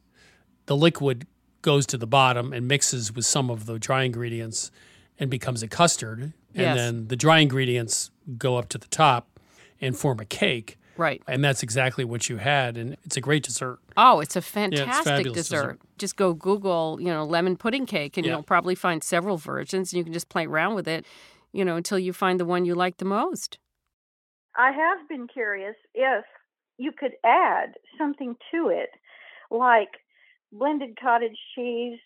the 0.67 0.77
liquid 0.77 1.27
goes 1.63 1.87
to 1.87 1.99
the 1.99 2.07
bottom 2.07 2.53
and 2.53 2.67
mixes 2.67 3.13
with 3.15 3.27
some 3.27 3.51
of 3.51 3.67
the 3.67 3.79
dry 3.79 4.03
ingredients 4.05 4.71
and 5.19 5.31
becomes 5.31 5.63
a 5.63 5.69
custard. 5.69 6.21
And 6.23 6.33
Yes. 6.55 6.77
then 6.77 7.09
the 7.09 7.17
dry 7.17 7.39
ingredients 7.39 8.11
go 8.37 8.57
up 8.57 8.69
to 8.71 8.79
the 8.79 8.89
top 8.89 9.39
and 9.81 9.97
form 9.97 10.19
a 10.21 10.25
cake. 10.25 10.78
Right. 10.99 11.23
And 11.29 11.45
that's 11.45 11.63
exactly 11.63 12.05
what 12.05 12.29
you 12.29 12.39
had. 12.39 12.77
And 12.77 12.97
it's 13.05 13.17
a 13.17 13.21
great 13.21 13.45
dessert. 13.45 13.79
Oh, 13.97 14.19
it's 14.19 14.35
a 14.35 14.41
it's 14.41 14.49
fantastic 14.49 15.05
fabulous 15.05 15.37
dessert. 15.49 15.79
dessert. 15.79 15.81
Just 15.97 16.17
go 16.17 16.35
Google, 16.35 16.99
you 17.01 17.07
know, 17.07 17.25
lemon 17.25 17.57
pudding 17.57 17.87
cake, 17.87 18.17
and 18.17 18.27
Yeah. 18.27 18.33
you'll 18.33 18.43
probably 18.43 18.75
find 18.75 19.03
several 19.03 19.37
versions, 19.37 19.93
and 19.93 19.99
you 19.99 20.05
can 20.05 20.13
just 20.13 20.29
play 20.29 20.45
around 20.47 20.75
with 20.75 20.89
it, 20.89 21.07
you 21.53 21.65
know, 21.65 21.77
until 21.77 21.99
you 22.01 22.13
find 22.13 22.39
the 22.41 22.45
one 22.45 22.65
you 22.65 22.75
like 22.75 22.97
the 22.99 23.05
most. 23.05 23.59
I 24.57 24.73
have 24.73 25.09
been 25.09 25.29
curious 25.29 25.77
if 25.95 26.25
you 26.79 26.91
could 26.91 27.13
add 27.25 27.75
something 27.97 28.35
to 28.51 28.69
it, 28.69 28.91
like 29.53 29.91
blended 30.51 30.99
cottage 31.01 31.39
cheese 31.55 32.01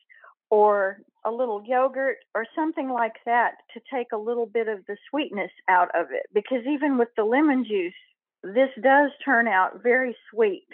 or 0.50 0.98
a 1.24 1.30
little 1.30 1.62
yogurt 1.66 2.18
or 2.34 2.44
something 2.54 2.90
like 2.90 3.16
that 3.24 3.52
to 3.72 3.80
take 3.90 4.08
a 4.12 4.18
little 4.18 4.44
bit 4.44 4.68
of 4.68 4.84
the 4.86 4.98
sweetness 5.08 5.50
out 5.68 5.88
of 5.94 6.08
it. 6.10 6.26
Because 6.34 6.66
even 6.66 6.98
with 6.98 7.08
the 7.16 7.24
lemon 7.24 7.64
juice, 7.64 7.94
this 8.42 8.70
does 8.82 9.10
turn 9.24 9.48
out 9.48 9.82
very 9.82 10.16
sweet. 10.30 10.66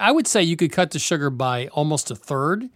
I 0.00 0.12
would 0.12 0.26
say 0.26 0.42
you 0.42 0.56
could 0.56 0.72
cut 0.72 0.90
the 0.90 0.98
sugar 0.98 1.30
by 1.30 1.68
almost 1.68 2.10
a 2.10 2.16
third. 2.16 2.68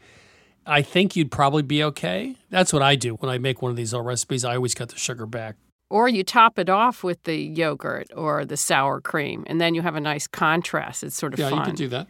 I 0.66 0.82
think 0.82 1.16
you'd 1.16 1.30
probably 1.30 1.62
be 1.62 1.82
okay. 1.82 2.36
That's 2.50 2.72
what 2.72 2.82
I 2.82 2.94
do 2.94 3.14
when 3.14 3.30
I 3.30 3.38
make 3.38 3.62
one 3.62 3.70
of 3.70 3.76
these 3.76 3.92
little 3.92 4.06
recipes. 4.06 4.44
I 4.44 4.56
always 4.56 4.74
cut 4.74 4.90
the 4.90 4.98
sugar 4.98 5.26
back. 5.26 5.56
Or 5.90 6.08
you 6.08 6.22
top 6.22 6.58
it 6.58 6.68
off 6.68 7.02
with 7.02 7.22
the 7.24 7.36
yogurt 7.36 8.08
or 8.14 8.44
the 8.44 8.58
sour 8.58 9.00
cream, 9.00 9.44
and 9.46 9.58
then 9.60 9.74
you 9.74 9.80
have 9.80 9.96
a 9.96 10.00
nice 10.00 10.26
contrast. 10.26 11.02
It's 11.02 11.16
sort 11.16 11.32
of 11.32 11.38
yeah, 11.38 11.48
fun. 11.48 11.58
you 11.58 11.64
could 11.64 11.76
do 11.76 11.88
that. 11.88 12.06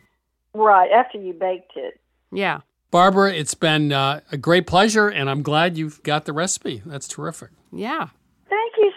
Right, 0.52 0.90
after 0.90 1.18
you 1.18 1.32
baked 1.32 1.72
it. 1.76 2.00
Yeah. 2.32 2.60
Barbara, 2.90 3.32
it's 3.32 3.54
been 3.54 3.92
uh, 3.92 4.20
a 4.32 4.36
great 4.36 4.66
pleasure, 4.66 5.08
and 5.08 5.30
I'm 5.30 5.42
glad 5.42 5.78
you've 5.78 6.02
got 6.02 6.24
the 6.24 6.32
recipe. 6.32 6.82
That's 6.84 7.06
terrific. 7.06 7.50
Yeah. 7.70 8.08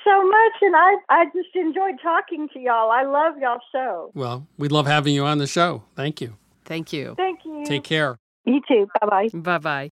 Thank 0.04 0.06
you 0.06 0.12
so 0.12 0.28
much. 0.28 0.54
And 0.62 0.76
I, 0.76 0.96
I 1.10 1.26
just 1.26 1.56
enjoyed 1.56 1.96
talking 2.02 2.48
to 2.54 2.60
y'all. 2.60 2.92
I 2.92 3.04
love 3.04 3.36
y'all 3.40 3.60
show. 3.72 4.12
Well, 4.14 4.48
we 4.58 4.68
love 4.68 4.88
having 4.88 5.14
you 5.14 5.26
on 5.26 5.38
the 5.38 5.48
show. 5.48 5.84
Thank 5.96 6.22
you. 6.22 6.36
Thank 6.66 6.94
you. 6.94 7.14
Thank 7.18 7.40
you. 7.46 7.64
Take 7.66 7.84
care. 7.84 8.18
You 8.46 8.62
too. 8.68 8.88
Bye 9.00 9.08
bye. 9.08 9.30
Bye 9.34 9.58
bye. 9.58 9.90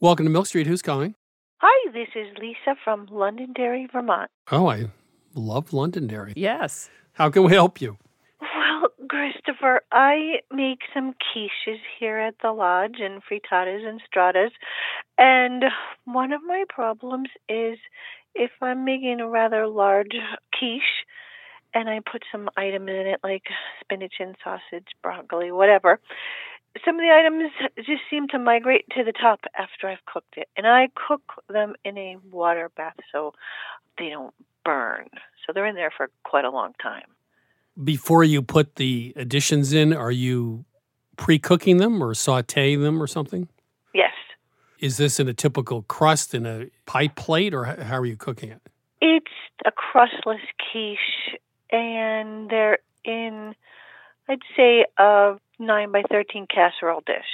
Welcome 0.00 0.26
to 0.26 0.30
Milk 0.30 0.46
Street. 0.46 0.66
Who's 0.66 0.82
calling? 0.82 1.14
Hi, 2.04 2.10
this 2.14 2.26
is 2.26 2.38
Lisa 2.38 2.76
from 2.82 3.06
Londonderry, 3.10 3.88
Vermont. 3.90 4.30
Oh, 4.50 4.68
I 4.68 4.90
love 5.34 5.72
Londonderry. 5.72 6.32
Yes. 6.36 6.90
How 7.12 7.30
can 7.30 7.44
we 7.44 7.52
help 7.52 7.80
you? 7.80 7.96
Well, 8.40 8.90
Christopher, 9.08 9.82
I 9.92 10.40
make 10.52 10.80
some 10.92 11.14
quiches 11.14 11.78
here 11.98 12.18
at 12.18 12.34
the 12.42 12.52
lodge 12.52 12.96
and 12.98 13.22
frittatas 13.22 13.86
and 13.86 14.00
stratas. 14.06 14.52
And 15.18 15.64
one 16.04 16.32
of 16.32 16.42
my 16.46 16.64
problems 16.68 17.28
is 17.48 17.78
if 18.34 18.50
I'm 18.60 18.84
making 18.84 19.20
a 19.20 19.28
rather 19.28 19.66
large 19.66 20.16
quiche 20.52 21.06
and 21.74 21.88
I 21.88 22.00
put 22.00 22.22
some 22.30 22.48
items 22.56 22.88
in 22.88 23.06
it 23.06 23.20
like 23.22 23.44
spinach 23.80 24.14
and 24.20 24.36
sausage, 24.42 24.88
broccoli, 25.02 25.52
whatever, 25.52 26.00
some 26.84 26.96
of 26.96 27.02
the 27.02 27.10
items 27.10 27.52
just 27.76 28.02
seem 28.08 28.28
to 28.28 28.38
migrate 28.38 28.84
to 28.96 29.04
the 29.04 29.12
top 29.12 29.40
after 29.58 29.88
I've 29.88 30.04
cooked 30.06 30.36
it. 30.36 30.48
And 30.56 30.66
I 30.66 30.88
cook 30.94 31.22
them 31.48 31.74
in 31.84 31.98
a 31.98 32.16
water 32.30 32.70
bath 32.76 32.96
so 33.12 33.34
they 33.98 34.08
don't 34.08 34.34
burn. 34.64 35.08
So 35.46 35.52
they're 35.52 35.66
in 35.66 35.74
there 35.74 35.92
for 35.94 36.10
quite 36.24 36.44
a 36.44 36.50
long 36.50 36.72
time. 36.82 37.06
Before 37.82 38.24
you 38.24 38.40
put 38.40 38.76
the 38.76 39.12
additions 39.16 39.72
in, 39.72 39.92
are 39.92 40.10
you 40.10 40.64
pre-cooking 41.16 41.76
them 41.76 42.02
or 42.02 42.14
sautéing 42.14 42.82
them 42.82 43.02
or 43.02 43.06
something? 43.06 43.48
Yes. 43.92 44.12
Is 44.80 44.96
this 44.96 45.20
in 45.20 45.28
a 45.28 45.34
typical 45.34 45.82
crust 45.82 46.34
in 46.34 46.46
a 46.46 46.66
pie 46.86 47.08
plate, 47.08 47.54
or 47.54 47.64
how 47.64 47.98
are 47.98 48.06
you 48.06 48.16
cooking 48.16 48.50
it? 48.50 48.60
It's 49.00 49.26
a 49.64 49.70
crustless 49.70 50.40
quiche, 50.70 51.38
and 51.70 52.48
they're 52.50 52.78
in, 53.04 53.54
I'd 54.28 54.40
say, 54.56 54.86
a 54.98 55.36
9 55.58 55.92
by 55.92 56.02
13 56.10 56.46
casserole 56.52 57.02
dish. 57.06 57.24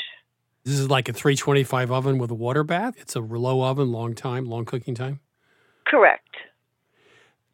This 0.65 0.79
is 0.79 0.91
like 0.91 1.09
a 1.09 1.13
325 1.13 1.91
oven 1.91 2.19
with 2.19 2.31
a 2.31 2.35
water 2.35 2.65
bath. 2.65 2.95
It's 2.99 3.17
a 3.17 3.21
low 3.21 3.63
oven, 3.63 3.93
long 3.93 4.15
time, 4.15 4.45
long 4.45 4.65
cooking 4.65 4.95
time. 4.95 5.21
Correct. 5.87 6.37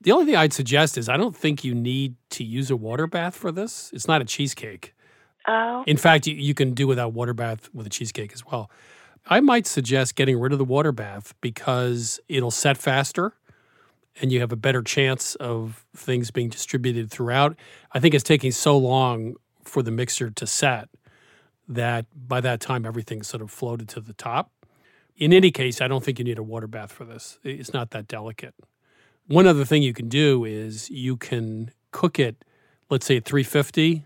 The 0.01 0.13
only 0.13 0.27
thing 0.27 0.37
I'd 0.37 0.53
suggest 0.53 0.99
is 0.99 1.09
I 1.09 1.17
don't 1.17 1.37
think 1.37 1.65
you 1.65 1.75
need 1.75 2.17
to 2.31 2.45
use 2.45 2.71
a 2.71 2.77
water 2.77 3.07
bath 3.07 3.35
for 3.35 3.53
this. 3.53 3.91
It's 3.93 4.09
not 4.09 4.21
a 4.21 4.25
cheesecake. 4.25 4.95
Oh. 5.47 5.85
In 5.87 5.97
fact, 5.97 6.27
you, 6.27 6.35
you 6.35 6.55
can 6.55 6.75
do 6.75 6.87
without 6.87 7.13
water 7.13 7.33
bath 7.33 7.69
with 7.73 7.87
a 7.87 7.91
cheesecake 7.91 8.33
as 8.33 8.45
well. 8.45 8.71
I 9.29 9.41
might 9.41 9.67
suggest 9.67 10.15
getting 10.15 10.39
rid 10.39 10.53
of 10.53 10.59
the 10.59 10.65
water 10.65 10.93
bath 10.93 11.35
because 11.41 12.21
it'll 12.29 12.51
set 12.51 12.77
faster 12.77 13.35
and 14.21 14.33
you 14.33 14.41
have 14.41 14.53
a 14.53 14.57
better 14.57 14.83
chance 14.83 15.35
of 15.37 15.85
things 15.95 16.31
being 16.31 16.49
distributed 16.49 17.11
throughout. 17.11 17.57
I 17.93 18.01
think 18.01 18.15
it's 18.15 18.25
taking 18.25 18.53
so 18.53 18.77
long 18.77 19.35
for 19.65 19.83
the 19.83 19.91
mixture 19.91 20.31
to 20.31 20.47
set 20.47 20.89
that 21.69 22.07
by 22.15 22.41
that 22.41 22.61
time 22.61 22.87
everything's 22.87 23.29
sort 23.29 23.43
of 23.43 23.51
floated 23.51 23.89
to 23.91 24.01
the 24.01 24.13
top. 24.13 24.51
In 25.17 25.33
any 25.33 25.51
case, 25.51 25.81
I 25.81 25.89
don't 25.89 26.05
think 26.05 26.19
you 26.19 26.25
need 26.25 26.39
a 26.39 26.43
water 26.43 26.67
bath 26.67 26.93
for 26.93 27.05
this. 27.05 27.39
It's 27.43 27.73
not 27.73 27.91
that 27.91 28.07
delicate. 28.07 28.55
One 29.27 29.47
other 29.47 29.65
thing 29.65 29.83
you 29.83 29.93
can 29.93 30.09
do 30.09 30.45
is 30.45 30.89
you 30.91 31.17
can 31.17 31.73
cook 31.91 32.19
it, 32.19 32.45
let's 32.91 33.07
say 33.07 33.17
at 33.17 33.25
350 33.25 34.05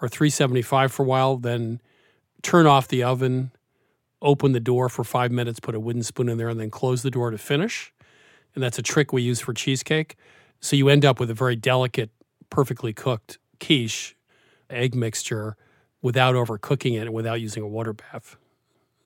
or 0.00 0.08
375 0.08 0.92
for 0.92 1.02
a 1.02 1.06
while, 1.06 1.36
then 1.36 1.80
turn 2.42 2.66
off 2.66 2.86
the 2.86 3.02
oven, 3.02 3.50
open 4.22 4.52
the 4.52 4.60
door 4.60 4.88
for 4.88 5.02
five 5.02 5.32
minutes, 5.32 5.58
put 5.58 5.74
a 5.74 5.80
wooden 5.80 6.02
spoon 6.02 6.28
in 6.28 6.38
there, 6.38 6.48
and 6.50 6.60
then 6.60 6.70
close 6.70 7.02
the 7.02 7.10
door 7.10 7.30
to 7.30 7.38
finish. 7.38 7.92
And 8.54 8.62
that's 8.62 8.78
a 8.78 8.82
trick 8.82 9.12
we 9.12 9.22
use 9.22 9.40
for 9.40 9.52
cheesecake. 9.52 10.16
So 10.60 10.76
you 10.76 10.88
end 10.88 11.04
up 11.04 11.20
with 11.20 11.30
a 11.30 11.34
very 11.34 11.56
delicate, 11.56 12.10
perfectly 12.50 12.92
cooked 12.92 13.38
quiche, 13.60 14.16
egg 14.70 14.94
mixture, 14.94 15.56
without 16.02 16.34
overcooking 16.34 16.94
it 16.94 17.02
and 17.02 17.12
without 17.12 17.40
using 17.40 17.62
a 17.62 17.68
water 17.68 17.92
bath. 17.92 18.36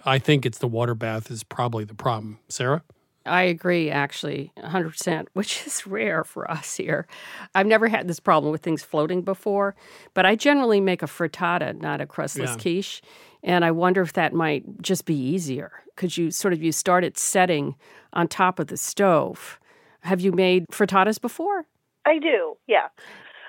I 0.04 0.18
think 0.18 0.44
it's 0.46 0.58
the 0.58 0.68
water 0.68 0.94
bath 0.94 1.30
is 1.30 1.44
probably 1.44 1.84
the 1.84 1.94
problem. 1.94 2.38
Sarah? 2.48 2.82
I 3.26 3.42
agree, 3.42 3.90
actually, 3.90 4.52
100%, 4.58 5.26
which 5.34 5.66
is 5.66 5.86
rare 5.86 6.24
for 6.24 6.50
us 6.50 6.76
here. 6.76 7.06
I've 7.54 7.66
never 7.66 7.88
had 7.88 8.08
this 8.08 8.20
problem 8.20 8.52
with 8.52 8.62
things 8.62 8.82
floating 8.82 9.22
before, 9.22 9.74
but 10.14 10.24
I 10.26 10.34
generally 10.34 10.80
make 10.80 11.02
a 11.02 11.06
frittata, 11.06 11.78
not 11.80 12.00
a 12.00 12.06
crustless 12.06 12.52
Yeah. 12.52 12.56
quiche. 12.56 13.02
And 13.42 13.64
I 13.64 13.70
wonder 13.70 14.02
if 14.02 14.14
that 14.14 14.32
might 14.32 14.64
just 14.82 15.04
be 15.04 15.14
easier. 15.14 15.70
Could 15.96 16.16
you 16.16 16.30
sort 16.30 16.52
of 16.52 16.62
you 16.62 16.72
start 16.72 17.04
it 17.04 17.18
setting 17.18 17.76
on 18.12 18.28
top 18.28 18.58
of 18.58 18.68
the 18.68 18.76
stove? 18.76 19.58
Have 20.02 20.20
you 20.20 20.32
made 20.32 20.66
frittatas 20.72 21.20
before? 21.20 21.66
I 22.06 22.18
do, 22.18 22.56
yeah. 22.66 22.88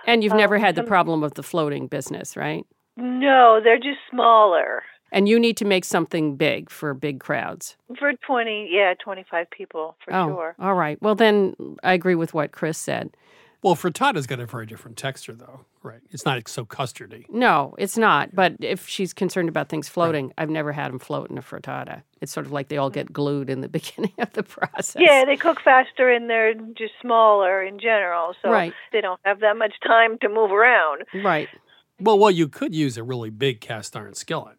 And 0.05 0.23
you've 0.23 0.33
never 0.33 0.55
Um, 0.55 0.61
had 0.61 0.75
the 0.75 0.83
problem 0.83 1.23
of 1.23 1.33
the 1.35 1.43
floating 1.43 1.87
business, 1.87 2.35
right? 2.35 2.65
No, 2.97 3.61
they're 3.63 3.77
just 3.77 3.99
smaller. 4.09 4.83
And 5.11 5.27
you 5.27 5.39
need 5.39 5.57
to 5.57 5.65
make 5.65 5.85
something 5.85 6.35
big 6.35 6.69
for 6.69 6.93
big 6.93 7.19
crowds. 7.19 7.77
For 7.97 8.13
20, 8.13 8.69
yeah, 8.71 8.93
25 9.03 9.49
people 9.49 9.95
for 10.03 10.13
oh, 10.13 10.27
sure. 10.27 10.55
all 10.59 10.75
right. 10.75 11.01
Well, 11.01 11.15
then 11.15 11.55
I 11.83 11.93
agree 11.93 12.15
with 12.15 12.33
what 12.33 12.51
Chris 12.51 12.77
said. 12.77 13.11
Well, 13.61 13.75
frittata's 13.75 14.25
got 14.25 14.39
a 14.39 14.45
very 14.45 14.65
different 14.65 14.95
texture, 14.95 15.33
though, 15.33 15.65
right? 15.83 15.99
It's 16.11 16.25
not 16.25 16.47
so 16.47 16.63
custardy. 16.63 17.29
No, 17.29 17.75
it's 17.77 17.97
not. 17.97 18.33
But 18.33 18.55
if 18.61 18.87
she's 18.87 19.11
concerned 19.13 19.49
about 19.49 19.67
things 19.67 19.89
floating, 19.89 20.31
I've 20.37 20.49
never 20.49 20.71
had 20.71 20.89
them 20.91 20.99
float 20.99 21.29
in 21.29 21.37
a 21.37 21.41
frittata. 21.41 22.03
It's 22.21 22.31
sort 22.31 22.45
of 22.45 22.53
like 22.53 22.69
they 22.69 22.77
all 22.77 22.89
get 22.89 23.11
glued 23.11 23.49
in 23.49 23.59
the 23.59 23.67
beginning 23.79 24.13
of 24.17 24.31
the 24.31 24.43
process. 24.43 24.95
Yeah, 24.97 25.25
they 25.25 25.35
cook 25.35 25.59
faster 25.61 26.09
and 26.09 26.29
they're 26.29 26.53
just 26.53 26.93
smaller 27.01 27.61
in 27.61 27.79
general, 27.79 28.33
so 28.41 28.49
Right. 28.49 28.73
they 28.93 29.01
don't 29.01 29.19
have 29.25 29.41
that 29.41 29.57
much 29.57 29.73
time 29.85 30.17
to 30.19 30.29
move 30.29 30.51
around. 30.51 31.03
Right. 31.21 31.49
Well, 31.99 32.17
well, 32.17 32.31
you 32.31 32.47
could 32.47 32.73
use 32.73 32.95
a 32.97 33.03
really 33.03 33.29
big 33.29 33.59
cast 33.59 33.93
iron 33.97 34.13
skillet. 34.13 34.55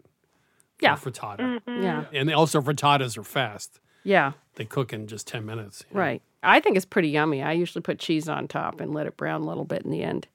for 0.79 0.85
Yeah. 0.87 0.97
frittata. 0.97 1.61
Mhm. 1.67 1.83
Yeah. 1.83 2.05
And 2.13 2.33
also 2.33 2.61
frittatas 2.63 3.17
are 3.19 3.23
fast. 3.23 3.81
Yeah. 4.03 4.33
They 4.57 4.65
cook 4.65 4.93
in 4.95 5.07
just 5.07 5.27
10 5.27 5.45
minutes. 5.45 5.85
Right. 5.93 6.23
I 6.43 6.61
think 6.61 6.77
it's 6.77 6.87
pretty 6.87 7.09
yummy. 7.09 7.43
I 7.43 7.53
usually 7.53 7.83
put 7.83 7.99
cheese 7.99 8.29
on 8.29 8.49
top 8.49 8.81
and 8.81 8.95
let 8.95 9.07
it 9.07 9.17
brown 9.17 9.43
a 9.43 9.47
little 9.47 9.65
bit 9.65 9.83
in 9.83 9.91
the 9.91 10.03
end. 10.03 10.27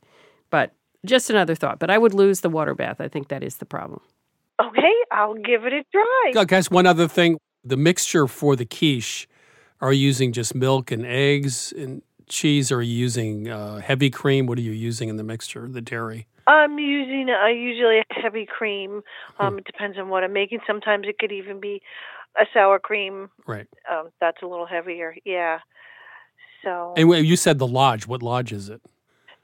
But 0.49 0.71
just 1.05 1.29
another 1.29 1.55
thought. 1.55 1.79
But 1.79 1.89
I 1.89 1.97
would 1.97 2.13
lose 2.13 2.41
the 2.41 2.49
water 2.49 2.75
bath. 2.75 2.99
I 2.99 3.07
think 3.07 3.29
that 3.29 3.43
is 3.43 3.57
the 3.57 3.65
problem. 3.65 4.01
Okay, 4.61 4.93
I'll 5.11 5.33
give 5.33 5.65
it 5.65 5.73
a 5.73 5.83
try. 5.91 6.33
Oh, 6.35 6.45
guys, 6.45 6.71
one 6.71 6.85
other 6.87 7.07
thing. 7.07 7.37
The 7.63 7.77
mixture 7.77 8.27
for 8.27 8.55
the 8.55 8.65
quiche, 8.65 9.27
are 9.81 9.91
you 9.91 10.05
using 10.05 10.31
just 10.31 10.53
milk 10.53 10.91
and 10.91 11.05
eggs 11.05 11.73
and 11.75 12.01
cheese? 12.29 12.71
Or 12.71 12.77
are 12.77 12.81
you 12.81 12.95
using 12.95 13.49
uh, 13.49 13.79
heavy 13.79 14.09
cream? 14.09 14.45
What 14.45 14.57
are 14.57 14.61
you 14.61 14.71
using 14.71 15.09
in 15.09 15.17
the 15.17 15.23
mixture, 15.23 15.67
the 15.67 15.81
dairy? 15.81 16.27
I'm 16.47 16.77
using 16.77 17.27
uh, 17.29 17.47
usually 17.47 17.99
a 17.99 18.03
heavy 18.09 18.45
cream. 18.45 19.01
Um, 19.39 19.57
It 19.57 19.65
depends 19.65 19.97
on 19.97 20.09
what 20.09 20.23
I'm 20.23 20.33
making. 20.33 20.59
Sometimes 20.67 21.07
it 21.07 21.17
could 21.17 21.31
even 21.31 21.59
be 21.59 21.81
a 22.39 22.45
sour 22.53 22.77
cream. 22.79 23.29
Right. 23.47 23.67
Um, 23.91 24.09
that's 24.21 24.43
a 24.43 24.45
little 24.45 24.67
heavier. 24.67 25.15
Yeah. 25.25 25.59
So 26.65 26.93
And 26.97 27.09
you 27.25 27.37
said 27.37 27.59
the 27.59 27.67
lodge. 27.67 28.07
What 28.07 28.21
lodge 28.21 28.51
is 28.51 28.67
it? 28.69 28.81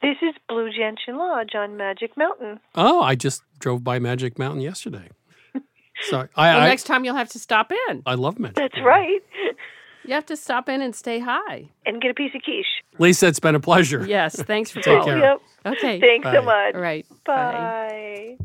this 0.02 0.18
is 0.24 0.34
Blue 0.50 0.70
Gentian 0.72 1.18
Lodge 1.18 1.54
on 1.56 1.78
Magic 1.78 2.18
Mountain. 2.18 2.60
Oh, 2.76 3.02
I 3.02 3.14
just 3.16 3.44
drove 3.60 3.84
by 3.84 4.00
Magic 4.00 4.38
Mountain 4.38 4.62
yesterday. 4.62 5.08
So 6.10 6.28
I, 6.36 6.48
well, 6.56 6.62
I, 6.62 6.68
next 6.68 6.86
time 6.86 7.06
you'll 7.06 7.14
have 7.16 7.30
to 7.30 7.38
stop 7.38 7.72
in. 7.90 8.02
I 8.08 8.16
love 8.16 8.40
Magic. 8.40 8.56
That's 8.56 8.82
right. 8.84 9.22
You 10.04 10.16
have 10.16 10.26
to 10.26 10.36
stop 10.36 10.68
in 10.68 10.82
and 10.82 10.96
stay 10.96 11.20
high. 11.20 11.70
And 11.86 12.02
get 12.02 12.10
a 12.10 12.16
piece 12.16 12.34
of 12.34 12.42
quiche. 12.42 12.66
Lisa, 12.98 13.28
it's 13.28 13.40
been 13.40 13.54
a 13.54 13.60
pleasure. 13.60 14.04
Yes, 14.04 14.36
thanks 14.36 14.72
for 14.72 14.82
Take 14.82 14.98
calling. 15.00 15.20
care. 15.20 15.38
Yep. 15.64 15.76
Okay. 15.78 16.00
Thanks 16.02 16.28
so 16.28 16.42
much. 16.42 16.74
All 16.74 16.82
right. 16.82 17.06
Bye. 17.24 18.36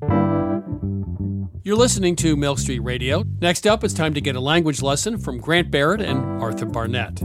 You're 1.64 1.76
listening 1.76 2.14
to 2.16 2.36
Milk 2.36 2.58
Street 2.58 2.80
Radio. 2.80 3.24
Next 3.40 3.66
up, 3.66 3.82
it's 3.84 3.94
time 3.94 4.12
to 4.12 4.20
get 4.20 4.36
a 4.36 4.40
language 4.40 4.82
lesson 4.82 5.16
from 5.16 5.38
Grant 5.38 5.70
Barrett 5.70 6.02
and 6.02 6.38
Martha 6.38 6.66
Barnett. 6.66 7.22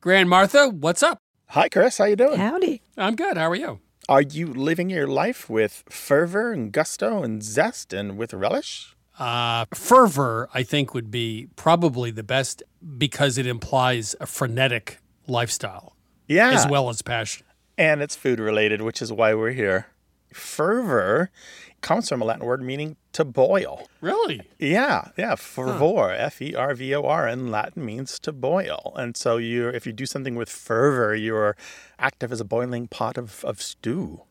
Grant 0.00 0.28
Martha, 0.28 0.68
what's 0.68 1.02
up? 1.02 1.18
Hi, 1.48 1.68
Chris. 1.68 1.98
How 1.98 2.04
you 2.06 2.16
doing? 2.16 2.38
Howdy. 2.38 2.82
I'm 2.96 3.16
good. 3.16 3.36
How 3.36 3.50
are 3.50 3.54
you? 3.56 3.80
Are 4.08 4.22
you 4.22 4.46
living 4.46 4.88
your 4.90 5.06
life 5.06 5.50
with 5.50 5.84
fervor 5.88 6.52
and 6.52 6.72
gusto 6.72 7.22
and 7.22 7.42
zest 7.42 7.92
and 7.92 8.16
with 8.16 8.32
relish? 8.32 8.96
Uh, 9.18 9.66
fervor, 9.74 10.48
I 10.54 10.62
think, 10.62 10.94
would 10.94 11.10
be 11.10 11.48
probably 11.56 12.10
the 12.10 12.22
best 12.22 12.62
because 12.96 13.36
it 13.36 13.46
implies 13.46 14.16
a 14.20 14.26
frenetic 14.26 14.98
lifestyle 15.26 15.94
Yeah. 16.26 16.50
as 16.50 16.66
well 16.66 16.88
as 16.88 17.02
passion. 17.02 17.46
And 17.76 18.00
it's 18.00 18.16
food 18.16 18.40
related, 18.40 18.80
which 18.80 19.02
is 19.02 19.12
why 19.12 19.34
we're 19.34 19.52
here. 19.52 19.88
Fervor 20.32 21.30
comes 21.82 22.08
from 22.08 22.22
a 22.22 22.24
Latin 22.24 22.44
word 22.46 22.62
meaning 22.62 22.96
to 23.12 23.24
boil. 23.24 23.88
Really? 24.00 24.42
Yeah, 24.58 25.08
yeah. 25.16 25.34
Fervor, 25.34 26.10
F 26.12 26.40
E 26.40 26.54
R 26.54 26.74
V 26.74 26.94
O 26.94 27.02
R, 27.04 27.26
in 27.28 27.50
Latin 27.50 27.84
means 27.84 28.18
to 28.20 28.32
boil. 28.32 28.92
And 28.96 29.16
so 29.16 29.36
you, 29.36 29.68
if 29.68 29.86
you 29.86 29.92
do 29.92 30.06
something 30.06 30.34
with 30.36 30.48
fervor, 30.48 31.14
you're 31.14 31.56
active 31.98 32.30
as 32.32 32.40
a 32.40 32.44
boiling 32.44 32.86
pot 32.88 33.16
of, 33.18 33.44
of 33.44 33.60
stew. 33.60 34.22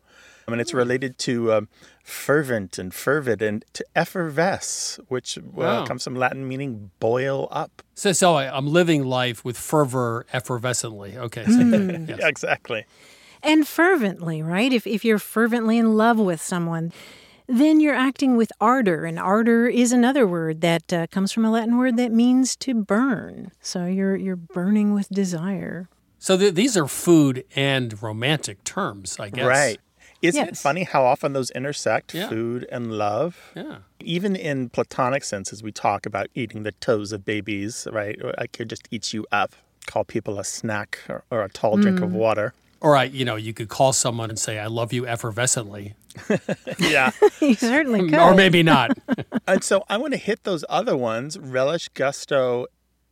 I 0.48 0.52
mean, 0.52 0.60
it's 0.60 0.74
related 0.74 1.20
to 1.20 1.54
um, 1.54 1.68
fervent 2.04 2.80
and 2.80 2.92
fervid 2.92 3.40
and 3.42 3.64
to 3.74 3.86
effervesce, 3.96 5.00
which 5.08 5.38
uh, 5.38 5.42
Wow. 5.54 5.86
comes 5.86 6.04
from 6.04 6.16
Latin 6.16 6.48
meaning 6.48 6.90
boil 7.00 7.48
up. 7.52 7.84
So, 7.94 8.14
so 8.14 8.34
I, 8.36 8.56
I'm 8.56 8.66
living 8.66 9.04
life 9.06 9.46
with 9.46 9.58
fervor 9.58 10.26
effervescently. 10.34 11.16
Okay. 11.18 11.46
So, 11.46 11.52
Mm. 11.52 12.10
yes. 12.10 12.18
Yeah, 12.20 12.28
exactly. 12.28 12.86
And 13.44 13.68
fervently, 13.68 14.42
right? 14.42 14.74
If, 14.74 14.88
if 14.88 15.06
you're 15.06 15.20
fervently 15.20 15.78
in 15.78 15.96
love 15.96 16.18
with 16.18 16.42
someone, 16.42 16.92
then 17.50 17.80
you're 17.80 17.96
acting 17.96 18.38
with 18.38 18.52
ardor. 18.62 19.06
And 19.06 19.20
ardor 19.20 19.68
is 19.68 19.92
another 19.92 20.26
word 20.28 20.62
that 20.62 20.94
uh, 20.94 21.08
comes 21.08 21.32
from 21.32 21.44
a 21.44 21.52
Latin 21.52 21.78
word 21.78 21.98
that 21.98 22.12
means 22.12 22.56
to 22.58 22.74
burn. 22.76 23.52
So 23.60 23.86
you're, 23.86 24.16
you're 24.16 24.36
burning 24.36 24.94
with 24.94 25.10
desire. 25.10 25.90
So 26.20 26.38
th- 26.38 26.54
these 26.54 26.78
are 26.78 26.88
food 26.88 27.44
and 27.56 28.02
romantic 28.02 28.64
terms, 28.64 29.18
I 29.20 29.30
guess. 29.30 29.46
Right. 29.46 29.80
Isn't 30.22 30.50
it 30.50 30.58
funny 30.58 30.84
how 30.84 31.06
often 31.06 31.32
those 31.34 31.50
intersect, 31.52 32.14
Yeah. 32.14 32.28
food 32.28 32.68
and 32.72 32.92
love? 32.92 33.52
Yeah. 33.56 33.78
Even 34.02 34.36
in 34.36 34.70
platonic 34.70 35.24
senses, 35.24 35.64
we 35.64 35.72
talk 35.72 36.06
about 36.06 36.28
eating 36.36 36.64
the 36.64 36.74
toes 36.74 37.14
of 37.14 37.24
babies, 37.24 37.88
right? 37.92 38.18
Or 38.22 38.34
I 38.38 38.48
could 38.48 38.70
just 38.70 38.88
eat 38.92 39.14
you 39.14 39.26
up, 39.32 39.54
call 39.88 40.04
people 40.04 40.38
a 40.38 40.44
snack 40.44 41.00
or, 41.08 41.24
or 41.32 41.42
a 41.44 41.50
tall 41.50 41.78
drink 41.78 42.02
of 42.02 42.10
Mm. 42.10 42.14
water. 42.16 42.54
Or 42.82 42.96
I, 42.96 43.04
you 43.06 43.26
know, 43.26 43.36
you 43.36 43.54
could 43.54 43.68
call 43.70 43.92
someone 43.94 44.30
and 44.30 44.40
say, 44.40 44.58
"I 44.60 44.68
love 44.68 44.94
you 44.94 45.04
effervescently," 45.04 45.96
yeah. 46.80 47.12
you 47.42 47.54
certainly 47.56 48.02
could. 48.10 48.20
or 48.20 48.34
maybe 48.34 48.64
not. 48.64 48.98
and 49.48 49.64
so 49.64 49.84
I 49.90 49.98
want 49.98 50.14
to 50.14 50.18
hit 50.20 50.44
those 50.46 50.64
other 50.70 50.96
ones 50.96 51.38
relish, 51.38 51.90
gusto, 51.90 52.68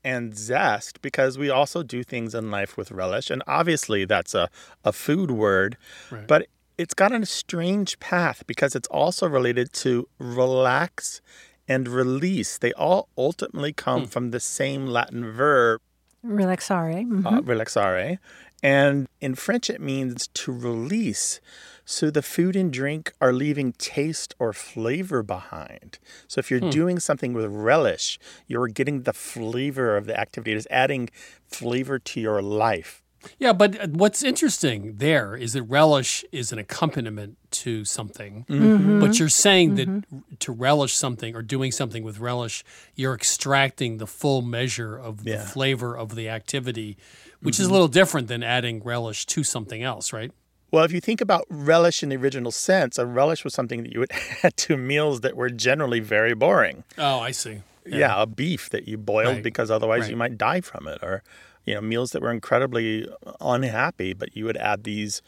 and 0.06 0.38
zest 0.38 1.02
because 1.02 1.38
we 1.38 1.50
also 1.50 1.84
do 1.84 2.02
things 2.04 2.34
in 2.34 2.50
life 2.50 2.78
with 2.78 2.92
relish. 2.92 3.30
And 3.30 3.44
obviously, 3.46 4.06
that's 4.06 4.34
a, 4.34 4.50
a 4.86 4.94
food 4.94 5.32
word, 5.32 5.76
Right. 6.12 6.26
but 6.28 6.48
it's 6.78 6.94
got 6.94 7.12
a 7.12 7.26
strange 7.26 8.00
path 8.00 8.44
because 8.48 8.74
it's 8.76 8.88
also 8.88 9.28
related 9.28 9.74
to 9.74 10.08
relax 10.20 11.20
and 11.68 11.90
release. 11.90 12.58
They 12.58 12.72
all 12.74 13.10
ultimately 13.18 13.74
come 13.74 14.06
from 14.06 14.32
the 14.32 14.40
same 14.40 14.88
Latin 14.88 15.30
verb, 15.32 15.82
Relaxare. 16.26 17.06
mhm. 17.06 17.26
uh, 17.26 17.42
relaxare. 17.42 18.18
And 18.64 19.08
in 19.22 19.36
French, 19.36 19.70
it 19.70 19.80
means 19.82 20.28
to 20.28 20.52
release. 20.52 21.40
So 21.86 22.10
the 22.12 22.22
food 22.22 22.56
and 22.56 22.72
drink 22.74 23.14
are 23.22 23.32
leaving 23.32 23.72
taste 23.74 24.36
or 24.40 24.52
flavor 24.52 25.24
behind. 25.24 26.00
So 26.28 26.40
if 26.40 26.52
you're 26.52 26.60
Hmm. 26.60 26.70
doing 26.70 27.00
something 27.00 27.34
with 27.34 27.46
relish, 27.46 28.20
you're 28.48 28.68
getting 28.68 29.04
the 29.04 29.14
flavor 29.14 29.96
of 29.96 30.06
the 30.06 30.20
activity. 30.20 30.52
It 30.52 30.58
is 30.58 30.68
adding 30.72 31.10
flavor 31.48 31.98
to 32.00 32.20
your 32.20 32.42
life. 32.42 33.04
Yeah, 33.40 33.52
but 33.54 33.80
uh, 33.80 33.88
what's 33.88 34.22
interesting 34.24 34.98
there 34.98 35.36
is 35.36 35.54
that 35.54 35.64
relish 35.64 36.24
is 36.32 36.52
an 36.52 36.60
accompaniment 36.60 37.38
to 37.52 37.84
something. 37.84 38.46
Mhm. 38.48 39.00
But 39.00 39.18
you're 39.20 39.28
saying 39.30 39.76
that 39.76 40.40
to 40.40 40.52
relish 40.52 40.94
something 40.94 41.36
or 41.36 41.42
doing 41.42 41.72
something 41.72 42.04
with 42.04 42.20
relish, 42.20 42.64
you're 42.96 43.16
extracting 43.16 43.98
the 43.98 44.08
full 44.08 44.42
measure 44.42 44.96
of 44.98 45.24
the 45.24 45.40
flavor 45.40 45.98
of 45.98 46.16
the 46.16 46.30
activity, 46.30 46.98
which 47.42 47.60
is 47.60 47.66
a 47.68 47.70
Mhm. 47.70 47.72
little 47.74 47.88
different 47.88 48.28
than 48.28 48.44
adding 48.44 48.82
relish 48.84 49.26
to 49.28 49.44
something 49.44 49.84
else, 49.84 50.12
right? 50.14 50.32
Well, 50.72 50.84
if 50.84 50.92
you 50.92 51.00
think 51.00 51.22
about 51.22 51.46
relish 51.50 52.04
in 52.04 52.10
the 52.10 52.18
original 52.18 52.52
sense, 52.52 52.98
a 52.98 53.06
relish 53.06 53.44
was 53.44 53.54
something 53.54 53.84
that 53.84 53.94
you 53.94 54.00
would 54.00 54.12
add 54.44 54.58
to 54.58 54.76
meals 54.78 55.22
that 55.22 55.36
were 55.38 55.50
generally 55.50 56.00
very 56.02 56.34
boring. 56.34 56.84
Oh, 56.98 57.20
I 57.20 57.32
see. 57.32 57.62
Yeah, 57.86 58.22
a 58.22 58.26
beef 58.26 58.70
that 58.72 58.86
you 58.88 58.98
boiled 58.98 59.36
Right. 59.36 59.44
because 59.44 59.72
otherwise 59.72 60.02
Right. 60.02 60.12
you 60.12 60.18
might 60.18 60.38
die 60.38 60.60
from 60.62 60.88
it, 60.88 61.00
or 61.02 61.24
you 61.66 61.74
know 61.76 61.82
meals 61.82 62.12
that 62.12 62.22
were 62.22 62.32
incredibly 62.32 63.08
unhappy, 63.40 64.12
but 64.14 64.36
you 64.36 64.44
would 64.44 64.58
add 64.58 64.84
these 64.84 65.22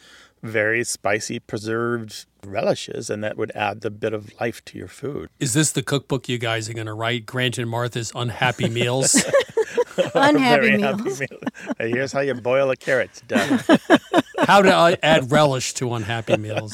very 0.43 0.83
spicy 0.83 1.39
preserved 1.39 2.25
relishes, 2.45 3.09
and 3.09 3.23
that 3.23 3.37
would 3.37 3.51
add 3.55 3.79
the 3.81 3.89
bit 3.89 4.13
of 4.13 4.31
life 4.41 4.63
to 4.65 4.77
your 4.77 4.87
food. 4.87 5.29
Is 5.39 5.53
this 5.53 5.71
the 5.71 5.83
cookbook 5.83 6.27
you 6.29 6.37
guys 6.37 6.69
are 6.69 6.73
going 6.73 6.87
to 6.87 6.93
write? 6.93 7.25
Grant 7.25 7.57
and 7.57 7.69
Martha's 7.69 8.11
Unhappy 8.15 8.67
Meals? 8.69 9.21
Unhappy 10.15 10.61
Very 10.67 10.77
meals. 10.77 11.19
meal. 11.19 11.39
Here's 11.79 12.11
how 12.11 12.19
you 12.21 12.33
boil 12.33 12.69
a 12.71 12.75
carrot. 12.75 13.09
It's 13.11 13.21
done. 13.21 13.59
How 14.47 14.61
to 14.61 14.73
uh, 14.73 14.95
add 15.03 15.31
relish 15.31 15.73
to 15.75 15.93
unhappy 15.93 16.37
meals. 16.37 16.73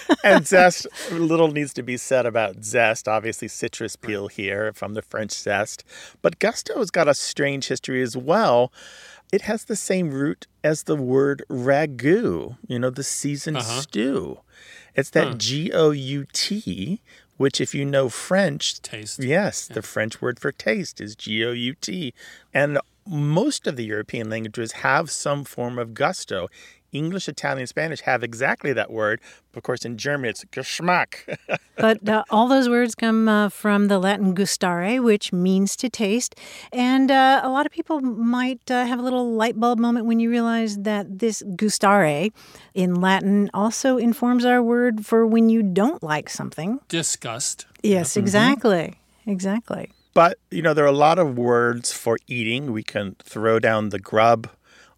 and 0.24 0.46
zest, 0.46 0.86
little 1.12 1.48
needs 1.48 1.74
to 1.74 1.82
be 1.82 1.96
said 1.98 2.24
about 2.24 2.64
zest. 2.64 3.06
Obviously, 3.06 3.48
citrus 3.48 3.96
peel 3.96 4.28
here 4.28 4.72
from 4.72 4.94
the 4.94 5.02
French 5.02 5.32
zest. 5.32 5.84
But 6.22 6.38
gusto's 6.38 6.90
got 6.90 7.08
a 7.08 7.14
strange 7.14 7.68
history 7.68 8.00
as 8.02 8.16
well. 8.16 8.72
It 9.30 9.42
has 9.42 9.64
the 9.66 9.76
same 9.76 10.10
root 10.10 10.46
as 10.64 10.84
the 10.84 10.96
word 10.96 11.44
ragu, 11.50 12.56
you 12.66 12.78
know, 12.78 12.90
the 12.90 13.04
seasoned 13.04 13.58
Uh-huh. 13.58 13.80
stew. 13.82 14.40
It's 14.94 15.10
that 15.10 15.26
Huh. 15.28 15.34
G 15.36 15.70
O 15.72 15.90
U 15.90 16.26
T, 16.32 17.02
which, 17.42 17.60
if 17.60 17.74
you 17.74 17.84
know 17.84 18.08
French, 18.08 18.80
taste. 18.82 19.20
Yes, 19.20 19.66
the 19.66 19.82
French 19.82 20.22
word 20.22 20.38
for 20.38 20.52
taste 20.52 21.00
is 21.00 21.16
G 21.16 21.44
O 21.44 21.50
U 21.50 21.74
T. 21.74 22.14
And 22.54 22.78
most 23.04 23.66
of 23.66 23.74
the 23.74 23.84
European 23.84 24.30
languages 24.30 24.70
have 24.86 25.10
some 25.10 25.42
form 25.42 25.76
of 25.76 25.92
gusto. 25.92 26.48
English, 26.92 27.28
Italian, 27.28 27.66
Spanish 27.66 28.00
have 28.02 28.22
exactly 28.22 28.72
that 28.72 28.90
word. 28.90 29.20
Of 29.54 29.62
course, 29.62 29.84
in 29.84 29.96
German, 29.96 30.30
it's 30.30 30.44
Geschmack. 30.46 31.36
but 31.76 32.08
uh, 32.08 32.24
all 32.30 32.48
those 32.48 32.68
words 32.68 32.94
come 32.94 33.28
uh, 33.28 33.48
from 33.48 33.88
the 33.88 33.98
Latin 33.98 34.34
gustare, 34.34 35.02
which 35.02 35.32
means 35.32 35.74
to 35.76 35.88
taste. 35.88 36.38
And 36.72 37.10
uh, 37.10 37.40
a 37.42 37.48
lot 37.48 37.66
of 37.66 37.72
people 37.72 38.00
might 38.00 38.70
uh, 38.70 38.86
have 38.86 38.98
a 38.98 39.02
little 39.02 39.32
light 39.32 39.58
bulb 39.58 39.78
moment 39.78 40.06
when 40.06 40.20
you 40.20 40.30
realize 40.30 40.78
that 40.78 41.18
this 41.18 41.42
gustare 41.56 42.30
in 42.74 43.00
Latin 43.00 43.50
also 43.54 43.96
informs 43.96 44.44
our 44.44 44.62
word 44.62 45.04
for 45.04 45.26
when 45.26 45.48
you 45.48 45.62
don't 45.62 46.02
like 46.02 46.28
something. 46.28 46.78
Disgust. 46.88 47.66
Yes, 47.82 48.16
exactly. 48.16 48.98
Exactly. 49.26 49.90
But, 50.14 50.38
you 50.50 50.60
know, 50.60 50.74
there 50.74 50.84
are 50.84 50.88
a 50.88 50.92
lot 50.92 51.18
of 51.18 51.38
words 51.38 51.92
for 51.92 52.18
eating. 52.26 52.72
We 52.72 52.82
can 52.82 53.16
throw 53.22 53.58
down 53.58 53.88
the 53.88 53.98
grub 53.98 54.48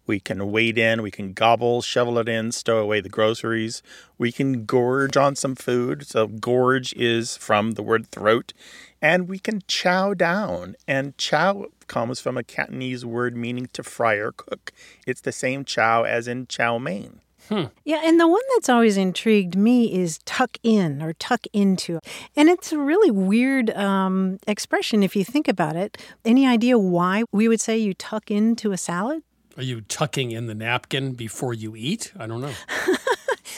We 0.07 0.19
can 0.19 0.51
wade 0.51 0.77
in, 0.77 1.01
we 1.01 1.11
can 1.11 1.33
gobble, 1.33 1.81
shovel 1.81 2.17
it 2.19 2.29
in, 2.29 2.51
stow 2.51 2.77
away 2.77 3.01
the 3.01 3.09
groceries. 3.09 3.81
We 4.17 4.31
can 4.31 4.65
gorge 4.65 5.17
on 5.17 5.35
some 5.35 5.55
food. 5.55 6.05
So, 6.07 6.27
gorge 6.27 6.93
is 6.93 7.37
from 7.37 7.71
the 7.71 7.83
word 7.83 8.07
throat. 8.07 8.53
And 9.01 9.27
we 9.27 9.39
can 9.39 9.61
chow 9.67 10.13
down. 10.13 10.75
And 10.87 11.17
chow 11.17 11.65
comes 11.87 12.19
from 12.19 12.37
a 12.37 12.43
Cantonese 12.43 13.05
word 13.05 13.35
meaning 13.35 13.69
to 13.73 13.83
fry 13.83 14.15
or 14.15 14.31
cook. 14.31 14.71
It's 15.05 15.21
the 15.21 15.31
same 15.31 15.65
chow 15.65 16.03
as 16.03 16.27
in 16.27 16.47
chow 16.47 16.77
mein. 16.77 17.21
Hmm. 17.49 17.65
Yeah, 17.83 18.01
and 18.03 18.19
the 18.19 18.27
one 18.27 18.41
that's 18.55 18.69
always 18.69 18.97
intrigued 18.97 19.55
me 19.55 19.93
is 19.93 20.17
tuck 20.25 20.57
in 20.63 21.01
or 21.01 21.13
tuck 21.13 21.45
into. 21.53 21.99
And 22.35 22.49
it's 22.49 22.71
a 22.71 22.79
really 22.79 23.11
weird 23.11 23.69
um, 23.71 24.39
expression 24.47 25.03
if 25.03 25.15
you 25.15 25.23
think 25.23 25.47
about 25.47 25.75
it. 25.75 25.97
Any 26.23 26.47
idea 26.47 26.79
why 26.79 27.23
we 27.31 27.47
would 27.47 27.61
say 27.61 27.77
you 27.77 27.93
tuck 27.93 28.31
into 28.31 28.71
a 28.71 28.77
salad? 28.77 29.21
Are 29.57 29.63
you 29.63 29.81
tucking 29.81 30.31
in 30.31 30.47
the 30.47 30.55
napkin 30.55 31.13
before 31.13 31.53
you 31.53 31.75
eat? 31.75 32.11
I 32.19 32.27
don't 32.27 32.41
know. 32.41 32.53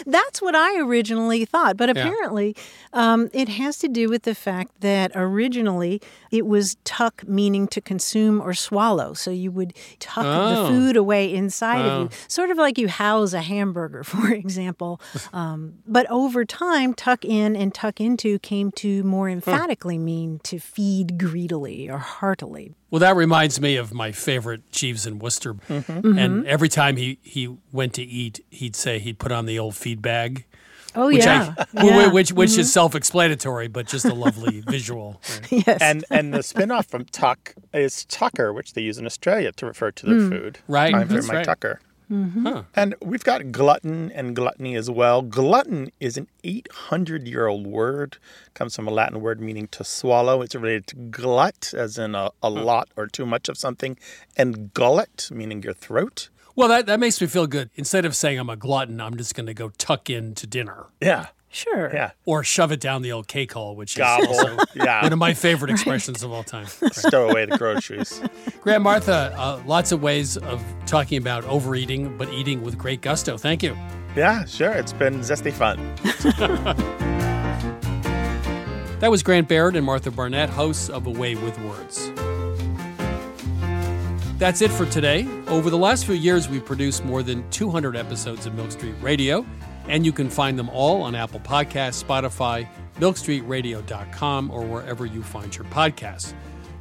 That's 0.05 0.41
what 0.41 0.55
I 0.55 0.79
originally 0.79 1.43
thought. 1.43 1.75
But 1.75 1.89
Yeah. 1.89 2.03
apparently, 2.03 2.55
um, 2.93 3.29
it 3.33 3.49
has 3.49 3.79
to 3.79 3.87
do 3.87 4.09
with 4.09 4.23
the 4.23 4.35
fact 4.35 4.79
that 4.81 5.11
originally 5.15 6.01
it 6.31 6.45
was 6.45 6.77
tuck, 6.83 7.27
meaning 7.27 7.67
to 7.69 7.81
consume 7.81 8.39
or 8.39 8.53
swallow. 8.53 9.13
So 9.13 9.31
you 9.31 9.51
would 9.51 9.73
tuck 9.99 10.23
Oh. 10.25 10.49
the 10.49 10.69
food 10.69 10.97
away 10.97 11.33
inside 11.33 11.85
Oh. 11.85 11.89
of 11.89 12.01
you, 12.03 12.17
sort 12.27 12.51
of 12.51 12.57
like 12.57 12.77
you 12.77 12.87
house 12.87 13.33
a 13.33 13.41
hamburger, 13.41 14.03
for 14.13 14.31
example. 14.31 15.01
Um, 15.33 15.73
but 15.87 16.05
over 16.11 16.45
time, 16.45 16.93
tuck 16.93 17.25
in 17.25 17.55
and 17.55 17.73
tuck 17.73 17.99
into 17.99 18.37
came 18.39 18.71
to 18.73 19.03
more 19.03 19.27
emphatically 19.29 19.97
mean 19.97 20.39
to 20.43 20.59
feed 20.59 21.17
greedily 21.17 21.89
or 21.89 21.97
heartily. 21.97 22.75
Well, 22.89 22.99
that 22.99 23.15
reminds 23.15 23.59
me 23.59 23.75
of 23.75 23.93
my 23.93 24.11
favorite 24.13 24.71
Jeeves 24.71 25.05
in 25.05 25.19
Wooster. 25.19 25.55
Mhm. 25.55 26.17
And 26.19 26.47
every 26.47 26.69
time 26.69 26.95
he, 26.97 27.19
he 27.21 27.53
went 27.71 27.93
to 27.95 28.03
eat, 28.03 28.39
he'd 28.49 28.75
say 28.75 28.99
he'd 28.99 29.19
put 29.19 29.31
on 29.31 29.45
the 29.45 29.59
old 29.59 29.75
feed 29.75 30.01
bag. 30.01 30.45
Oh, 30.95 31.07
which 31.07 31.25
yeah. 31.25 31.53
I, 31.75 31.85
Yeah. 31.85 32.07
Which, 32.07 32.31
which 32.31 32.51
Mhm. 32.51 32.59
is 32.59 32.71
self 32.73 32.95
explanatory, 32.95 33.67
but 33.67 33.88
just 33.88 34.05
a 34.05 34.13
lovely 34.15 34.61
visual. 34.67 35.21
Yes. 35.51 35.77
And 35.81 36.05
and 36.09 36.33
the 36.33 36.41
spin-off 36.41 36.88
from 36.88 37.05
tuck 37.05 37.53
is 37.73 38.05
tucker, 38.05 38.51
which 38.53 38.73
they 38.73 38.81
use 38.81 38.97
in 38.97 39.05
Australia 39.05 39.51
to 39.57 39.65
refer 39.65 39.91
to 39.91 40.05
their 40.05 40.15
Mm. 40.15 40.29
food. 40.29 40.59
Right, 40.67 40.91
Time 40.93 41.07
for 41.07 41.13
that's 41.15 41.27
my 41.27 41.35
right. 41.35 41.45
tucker. 41.45 41.81
Mhm. 42.11 42.65
And 42.75 42.95
we've 43.01 43.23
got 43.23 43.51
glutton 43.51 44.11
and 44.13 44.35
gluttony 44.35 44.75
as 44.75 44.89
well. 44.89 45.21
Glutton 45.21 45.91
is 45.99 46.17
an 46.17 46.27
800 46.43 47.27
year 47.27 47.47
old 47.47 47.67
word, 47.67 48.17
comes 48.53 48.75
from 48.75 48.87
a 48.87 48.91
Latin 48.91 49.19
word 49.21 49.41
meaning 49.41 49.67
to 49.69 49.83
swallow. 49.83 50.41
It's 50.41 50.55
related 50.55 50.87
to 50.87 50.95
glut, 50.95 51.73
as 51.75 51.97
in 51.97 52.15
a, 52.15 52.31
a 52.41 52.49
lot 52.49 52.89
or 52.95 53.07
too 53.07 53.25
much 53.25 53.49
of 53.49 53.57
something, 53.57 53.97
and 54.37 54.73
gullet, 54.73 55.29
meaning 55.31 55.61
your 55.63 55.73
throat. 55.73 56.29
Well, 56.55 56.69
that, 56.69 56.87
that 56.87 56.99
makes 56.99 57.21
me 57.21 57.27
feel 57.27 57.45
good. 57.45 57.69
Instead 57.75 58.03
of 58.05 58.15
saying 58.15 58.39
I'm 58.39 58.49
a 58.49 58.55
glutton, 58.55 58.99
I'm 58.99 59.15
just 59.15 59.35
going 59.35 59.45
to 59.45 59.53
go 59.53 59.69
tuck 59.77 60.09
in 60.09 60.33
to 60.35 60.47
dinner. 60.47 60.87
Yeah. 60.99 61.27
Sure. 61.49 61.89
Yeah. 61.93 62.11
Or 62.25 62.43
shove 62.43 62.71
it 62.71 62.79
down 62.79 63.01
the 63.01 63.11
old 63.13 63.27
cake 63.27 63.53
hole, 63.53 63.75
which 63.75 63.93
is 63.93 63.97
Gobble. 63.97 64.27
also 64.27 64.57
Yeah. 64.75 65.01
one 65.01 65.13
of 65.13 65.19
my 65.19 65.33
favorite 65.33 65.69
Right. 65.71 65.75
expressions 65.79 66.21
of 66.23 66.31
all 66.31 66.43
time. 66.43 66.65
Stow 66.91 67.29
away 67.29 67.45
the 67.45 67.57
groceries. 67.57 68.21
Grant 68.61 68.83
Martha, 68.83 69.33
uh, 69.37 69.61
lots 69.65 69.91
of 69.91 70.01
ways 70.03 70.37
of 70.37 70.63
talking 70.85 71.17
about 71.17 71.43
overeating, 71.45 72.17
but 72.17 72.29
eating 72.33 72.61
with 72.61 72.77
great 72.77 73.01
gusto. 73.01 73.37
Thank 73.37 73.63
you. 73.63 73.75
Yeah, 74.15 74.45
sure. 74.45 74.71
It's 74.73 74.93
been 74.93 75.19
zesty 75.21 75.53
fun. 75.53 75.77
That 78.99 79.11
was 79.11 79.21
Grant 79.21 79.47
Barrett 79.47 79.75
and 79.75 79.85
Martha 79.85 80.09
Barnett, 80.09 80.49
hosts 80.49 80.89
of 80.89 81.05
A 81.05 81.11
Way 81.11 81.35
with 81.35 81.55
Words. 81.59 82.11
That's 84.39 84.61
it 84.63 84.71
for 84.71 84.87
today. 84.87 85.27
Over 85.47 85.69
the 85.69 85.77
last 85.77 86.05
few 86.07 86.15
years, 86.15 86.49
we've 86.49 86.65
produced 86.65 87.05
more 87.05 87.21
than 87.21 87.47
200 87.51 87.95
episodes 87.95 88.47
of 88.47 88.55
Milk 88.55 88.71
Street 88.71 88.95
Radio, 88.99 89.45
and 89.88 90.05
you 90.05 90.11
can 90.11 90.29
find 90.29 90.57
them 90.59 90.69
all 90.69 91.01
on 91.01 91.15
Apple 91.15 91.39
Podcasts, 91.39 92.03
Spotify, 92.03 92.67
milkstreetradio.com, 92.99 94.51
or 94.51 94.65
wherever 94.65 95.05
you 95.05 95.23
find 95.23 95.55
your 95.55 95.65
podcasts. 95.65 96.33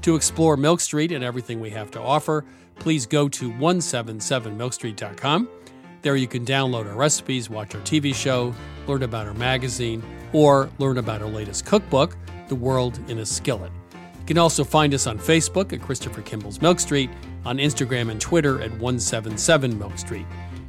To 0.03 0.15
explore 0.15 0.57
Milk 0.57 0.81
Street 0.81 1.13
and 1.13 1.25
everything 1.25 1.61
we 1.61 1.71
have 1.71 1.91
to 1.93 2.01
offer, 2.01 2.45
please 2.79 3.07
go 3.07 3.29
to 3.29 3.51
177milkstreet.com. 3.53 5.49
There 6.03 6.17
you 6.17 6.29
can 6.29 6.45
download 6.45 6.87
our 6.87 6.95
recipes, 6.95 7.51
watch 7.51 7.75
our 7.75 7.81
TV 7.81 8.15
show, 8.15 8.55
learn 8.87 9.03
about 9.03 9.27
our 9.27 9.35
magazine, 9.35 10.03
or 10.33 10.71
learn 10.79 10.99
about 10.99 11.23
our 11.23 11.29
latest 11.29 11.67
cookbook, 11.67 12.17
The 12.49 12.55
World 12.55 13.01
in 13.09 13.19
a 13.19 13.27
Skillet. 13.27 13.73
You 13.93 14.27
can 14.27 14.39
also 14.39 14.63
find 14.63 14.95
us 14.95 15.07
on 15.07 15.19
Facebook 15.19 15.73
at 15.73 15.81
Christopher 15.81 16.23
Kimball's 16.23 16.61
Milk 16.61 16.79
Street, 16.81 17.11
on 17.45 17.59
Instagram 17.59 18.11
and 18.11 18.21
Twitter 18.21 18.61
at 18.61 18.71
177 18.73 19.79
Milk 19.79 19.99
Street. 19.99 20.27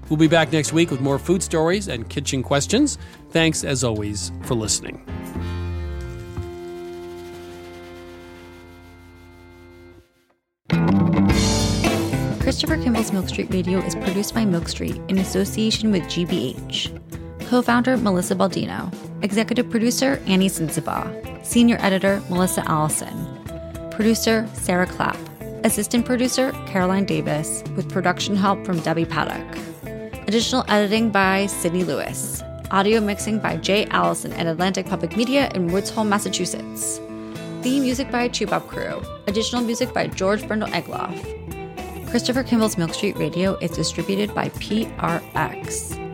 We'll 0.09 0.17
be 0.17 0.27
back 0.27 0.51
next 0.51 0.73
week 0.73 0.91
with 0.91 1.01
more 1.01 1.19
food 1.19 1.43
stories 1.43 1.87
and 1.87 2.07
kitchen 2.09 2.43
questions. 2.43 2.97
Thanks, 3.31 3.63
as 3.63 3.83
always, 3.83 4.31
for 4.43 4.55
listening. 4.55 5.03
Christopher 12.41 12.77
Kimball's 12.77 13.11
Milk 13.11 13.27
Street 13.27 13.49
Radio 13.51 13.79
is 13.79 13.93
produced 13.95 14.33
by 14.33 14.45
Milk 14.45 14.69
Street 14.69 14.95
in 15.09 15.17
association 15.17 15.91
with 15.91 16.03
GBH. 16.03 16.97
Co 17.47 17.61
founder 17.61 17.97
Melissa 17.97 18.35
Baldino. 18.35 18.93
Executive 19.21 19.69
producer 19.69 20.21
Annie 20.27 20.49
Sensabaugh. 20.49 21.45
Senior 21.45 21.77
editor 21.81 22.21
Melissa 22.29 22.63
Allison. 22.69 23.27
Producer 23.91 24.47
Sarah 24.53 24.87
Clapp. 24.87 25.17
Assistant 25.65 26.05
producer 26.05 26.51
Caroline 26.67 27.05
Davis, 27.05 27.63
with 27.75 27.89
production 27.89 28.35
help 28.35 28.65
from 28.65 28.79
Debbie 28.79 29.05
Paddock. 29.05 29.45
Additional 30.27 30.65
editing 30.67 31.09
by 31.09 31.45
Sydney 31.45 31.85
Lewis. 31.85 32.43
Audio 32.69 32.99
mixing 32.99 33.39
by 33.39 33.55
Jay 33.55 33.85
Allison 33.91 34.33
at 34.33 34.45
Atlantic 34.45 34.85
Public 34.85 35.15
Media 35.15 35.49
in 35.55 35.71
Woods 35.71 35.89
Hole, 35.89 36.03
Massachusetts. 36.03 36.99
Theme 37.61 37.83
music 37.83 38.11
by 38.11 38.27
Toubab 38.27 38.67
Krewe. 38.67 39.05
Additional 39.27 39.63
music 39.63 39.93
by 39.93 40.07
George 40.07 40.41
Brandl 40.41 40.67
Egloff. 40.71 41.15
Christopher 42.09 42.43
Kimball's 42.43 42.77
Milk 42.77 42.93
Street 42.93 43.15
Radio 43.15 43.55
is 43.59 43.71
distributed 43.71 44.35
by 44.35 44.49
PRX. 44.49 46.06